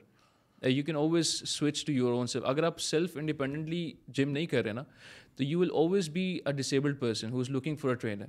you 0.63 0.85
can 0.85 0.97
always 0.97 1.27
switch 1.49 1.85
to 1.87 1.93
your 1.93 2.13
own 2.13 2.27
self 2.27 2.45
اگر 2.47 2.65
آپ 2.65 2.81
سیلف 2.81 3.17
انڈیپینڈنٹلی 3.17 3.91
جم 4.09 4.31
نہیں 4.31 4.47
کر 4.47 4.65
رہے 4.65 4.73
نا، 4.73 4.83
تو 5.37 5.45
you 5.45 5.59
will 5.61 5.71
always 5.75 6.09
be 6.11 6.25
a 6.47 6.53
disabled 6.53 6.99
person 7.01 7.31
who 7.33 7.41
is 7.41 7.51
looking 7.51 7.77
for 7.77 7.91
a 7.91 7.97
trainer 7.97 8.27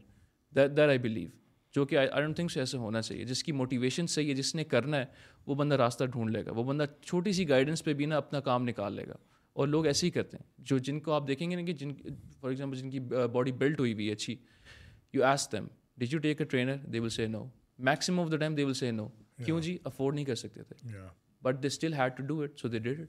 that 0.55 0.75
that 0.77 0.89
I 0.89 0.97
believe 0.97 1.29
جو 1.75 1.85
کہ 1.85 1.97
آئی 1.97 2.21
ڈونٹ 2.21 2.35
تھنک 2.35 2.51
سو 2.51 2.59
ایسا 2.59 2.77
ہونا 2.77 3.01
چاہیے۔ 3.01 3.23
جس 3.25 3.43
کی 3.43 3.51
موٹیویشن 3.51 4.07
صحیح 4.07 4.29
ہے، 4.29 4.33
جس 4.33 4.53
نے 4.55 4.63
کرنا 4.63 4.97
ہے، 4.97 5.05
وہ 5.47 5.55
بندہ 5.55 5.75
راستہ 5.75 6.05
ڈھونڈ 6.05 6.31
لے 6.31 6.45
گا۔ 6.45 6.51
وہ 6.51 6.63
بندہ 6.63 6.85
چھوٹی 7.01 7.31
سی 7.33 7.47
گائیڈنس 7.49 7.83
پہ 7.83 7.93
بھی 7.93 8.05
نا 8.05 8.17
اپنا 8.17 8.39
کام 8.39 8.63
نکال 8.63 8.93
لے 8.93 9.07
گا۔ 9.07 9.15
اور 9.53 9.67
لوگ 9.67 9.85
ایسے 9.85 10.05
ہی 10.05 10.11
کرتے 10.11 10.37
ہیں۔ 10.37 10.43
جو 10.57 10.77
جن 10.77 10.99
کو 10.99 11.11
آپ 11.11 11.27
دیکھیں 11.27 11.51
گے 11.51 11.55
نا 11.55 11.61
کہ 11.61 11.73
جن 11.73 11.93
فار 12.39 12.49
ایگزامپل 12.49 12.77
جن 12.77 12.89
کی 12.89 12.99
باڈی 13.33 13.51
بلٹ 13.51 13.79
ہوئی 13.79 13.93
ہوئی 13.93 14.07
ہے 14.07 14.13
اچھی 14.13 14.35
you 15.13 15.23
ask 15.23 15.51
them 15.51 15.67
did 15.97 16.13
you 16.13 16.19
take 16.19 16.41
a 16.41 16.45
trainer 16.45 16.77
they 16.77 16.99
will 16.99 17.09
say 17.09 17.27
no 17.27 17.45
maximum 17.79 18.19
of 18.19 18.31
the 18.31 18.37
time 18.37 18.55
they 18.55 18.63
will 18.63 18.73
say 18.73 18.91
no 18.91 19.07
کیوں 19.45 19.61
جی 19.61 19.77
افورڈ 19.83 20.15
نہیں 20.15 20.25
کر 20.25 20.35
سکتے 20.35 20.63
تھے 20.63 20.87
but 21.41 21.63
they 21.63 21.67
still 21.67 21.93
had 21.93 22.17
to 22.17 22.23
do 22.23 22.41
it 22.41 22.59
so 22.59 22.67
they 22.67 22.79
did 22.79 22.99
it 22.99 23.07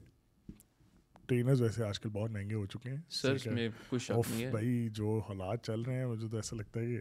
trainers 1.27 1.61
ویسے 1.61 1.83
آج 1.83 1.99
کل 1.99 2.09
بہت 2.09 2.31
مہنگے 2.31 2.55
ہو 2.55 2.65
چکے 2.65 2.89
ہیں۔ 2.89 3.01
سر 3.09 3.35
میں 3.51 3.69
کچھ 3.89 4.11
بھائی 4.51 4.89
جو 4.91 5.19
حالات 5.19 5.65
چل 5.65 5.81
رہے 5.81 5.95
ہیں 5.95 6.05
مجھے 6.05 6.27
تو 6.27 6.35
ایسا 6.35 6.55
لگتا 6.55 6.79
ہے 6.79 6.85
کہ 6.85 6.99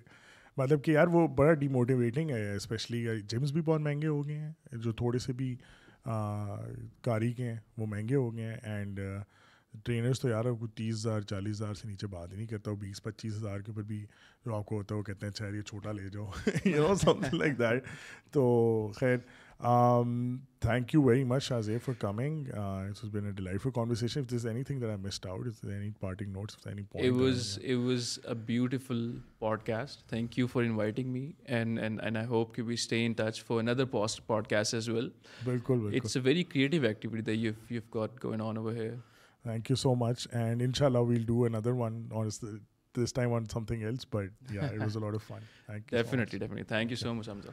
مطلب 0.56 0.84
کہ 0.84 0.90
یار 0.90 1.06
وہ 1.06 1.28
بڑا 1.28 1.52
ڈیموٹیویٹنگ 1.54 2.30
ہے 2.30 2.54
اسپیشلی 2.56 3.06
جمس 3.20 3.52
بھی 3.52 3.60
بہت 3.60 3.80
مہنگے 3.80 4.06
ہو 4.06 4.26
گئے 4.26 4.38
ہیں 4.38 4.52
جو 4.72 4.92
تھوڑے 4.92 5.18
سے 5.18 5.32
بھی 5.32 5.56
کاری 6.04 7.32
کے 7.32 7.44
ہیں، 7.44 7.58
وہ 7.78 7.86
مہنگے 7.86 8.14
ہو 8.14 8.34
گئے 8.36 8.44
ہیں 8.44 8.56
اینڈ 8.62 9.00
ٹرینرس 9.84 10.20
تو 10.20 10.28
یار 10.28 10.44
آپ 10.44 10.64
تیس 10.74 10.94
ہزار، 10.94 11.20
چالیس 11.20 11.56
ہزار 11.56 11.74
سے 11.74 11.88
نیچے 11.88 12.06
بات 12.06 12.32
ہی 12.32 12.36
نہیں 12.36 12.46
کرتا، 12.46 12.70
وہ 12.70 12.76
بیس، 12.76 13.02
پچیس 13.02 13.36
ہزار 13.36 13.60
کے 13.60 13.70
اوپر 13.70 13.82
بھی 13.82 14.06
جو 14.44 14.54
آپ 14.54 14.66
کو 14.66 14.76
ہوتا 14.76 14.94
ہے، 14.94 14.98
وہ 14.98 15.04
کہتے 15.04 15.26
ہیں 15.26 15.30
اچھا 15.30 15.48
یہ 15.48 15.62
چھوٹا 15.62 15.92
لے 15.92 16.08
جاؤ 16.08 16.30
you 16.64 16.88
know 16.88 16.94
some 16.94 17.20
like 17.32 17.58
that 17.58 17.84
تو 18.32 18.92
خیر 18.96 19.16
thank 19.64 20.94
you 20.94 21.02
very 21.02 21.24
much 21.24 21.50
Azib 21.52 21.80
for 21.84 21.94
coming 22.00 22.44
been 23.12 23.26
a 23.26 23.30
delightful 23.30 23.70
conversation 23.70 24.20
if 24.20 24.30
this 24.30 24.44
anything 24.64 24.80
that 24.80 24.88
I 24.88 24.98
missed 24.98 25.26
out 25.26 25.46
if 25.46 25.64
any 25.64 25.90
parting 26.00 26.32
notes 26.32 26.56
if 26.56 26.66
any 26.66 26.82
point 26.82 27.12
it 27.12 27.20
was 27.20 27.58
it 27.62 27.76
was 27.78 28.18
a 28.24 28.34
beautiful 28.46 29.00
podcast 29.38 30.08
thank 30.08 30.38
you 30.38 30.46
for 30.46 30.62
inviting 30.62 31.12
me 31.12 31.30
and 31.46 31.78
and 31.78 32.00
and 32.02 32.16
I 32.16 32.26
hope 32.26 32.54
کہ 32.54 32.62
we 32.62 32.74
stay 32.74 33.04
in 33.06 33.12
touch 33.12 33.42
for 33.44 33.58
another 33.58 33.84
post 33.86 34.26
podcast 34.26 34.74
as 34.74 34.88
well 34.88 35.08
بالکل 35.44 35.90
it's 35.94 36.16
a 36.16 36.22
very 36.24 36.42
creative 36.44 36.86
activity 36.86 37.22
that 37.22 37.38
you 37.38 37.52
you 37.70 37.80
got 37.94 38.24
going 38.24 38.42
on 38.42 38.56
over 38.56 38.72
here 38.72 38.94
thank 39.44 39.70
you 39.70 39.76
so 39.76 39.94
much 39.96 40.26
and 40.32 40.62
ان 40.62 40.72
شاء 40.72 40.86
اللہ 40.86 41.08
we'll 41.08 41.24
do 41.26 41.44
another 41.44 41.70
one 41.74 42.06
اور 42.10 42.26
this 42.94 43.12
time 43.14 43.32
on 43.32 43.44
something 43.64 43.82
else 43.82 44.06
but 44.12 44.52
yeah 44.52 44.62
it 44.62 44.80
was 44.80 44.96
a 44.96 45.02
lot 45.02 45.14
of 45.14 45.30
definitely. 45.30 45.90
Definitely 45.90 46.38
definitely 46.38 46.64
thank 46.66 46.90
you 46.90 46.96
so 46.96 47.14
much 47.14 47.28
Hamza 47.28 47.50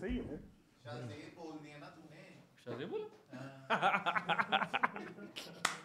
صحیح 0.00 0.20
ہے۔ 0.22 0.36
شاہ 0.84 1.00
بول 1.34 1.56
دیا 1.64 1.78
نا 1.78 1.88
تم 1.88 2.06
نے 2.10 2.22
شاہ 2.64 2.84
بولا 2.90 3.06
ہاں۔ 3.32 3.68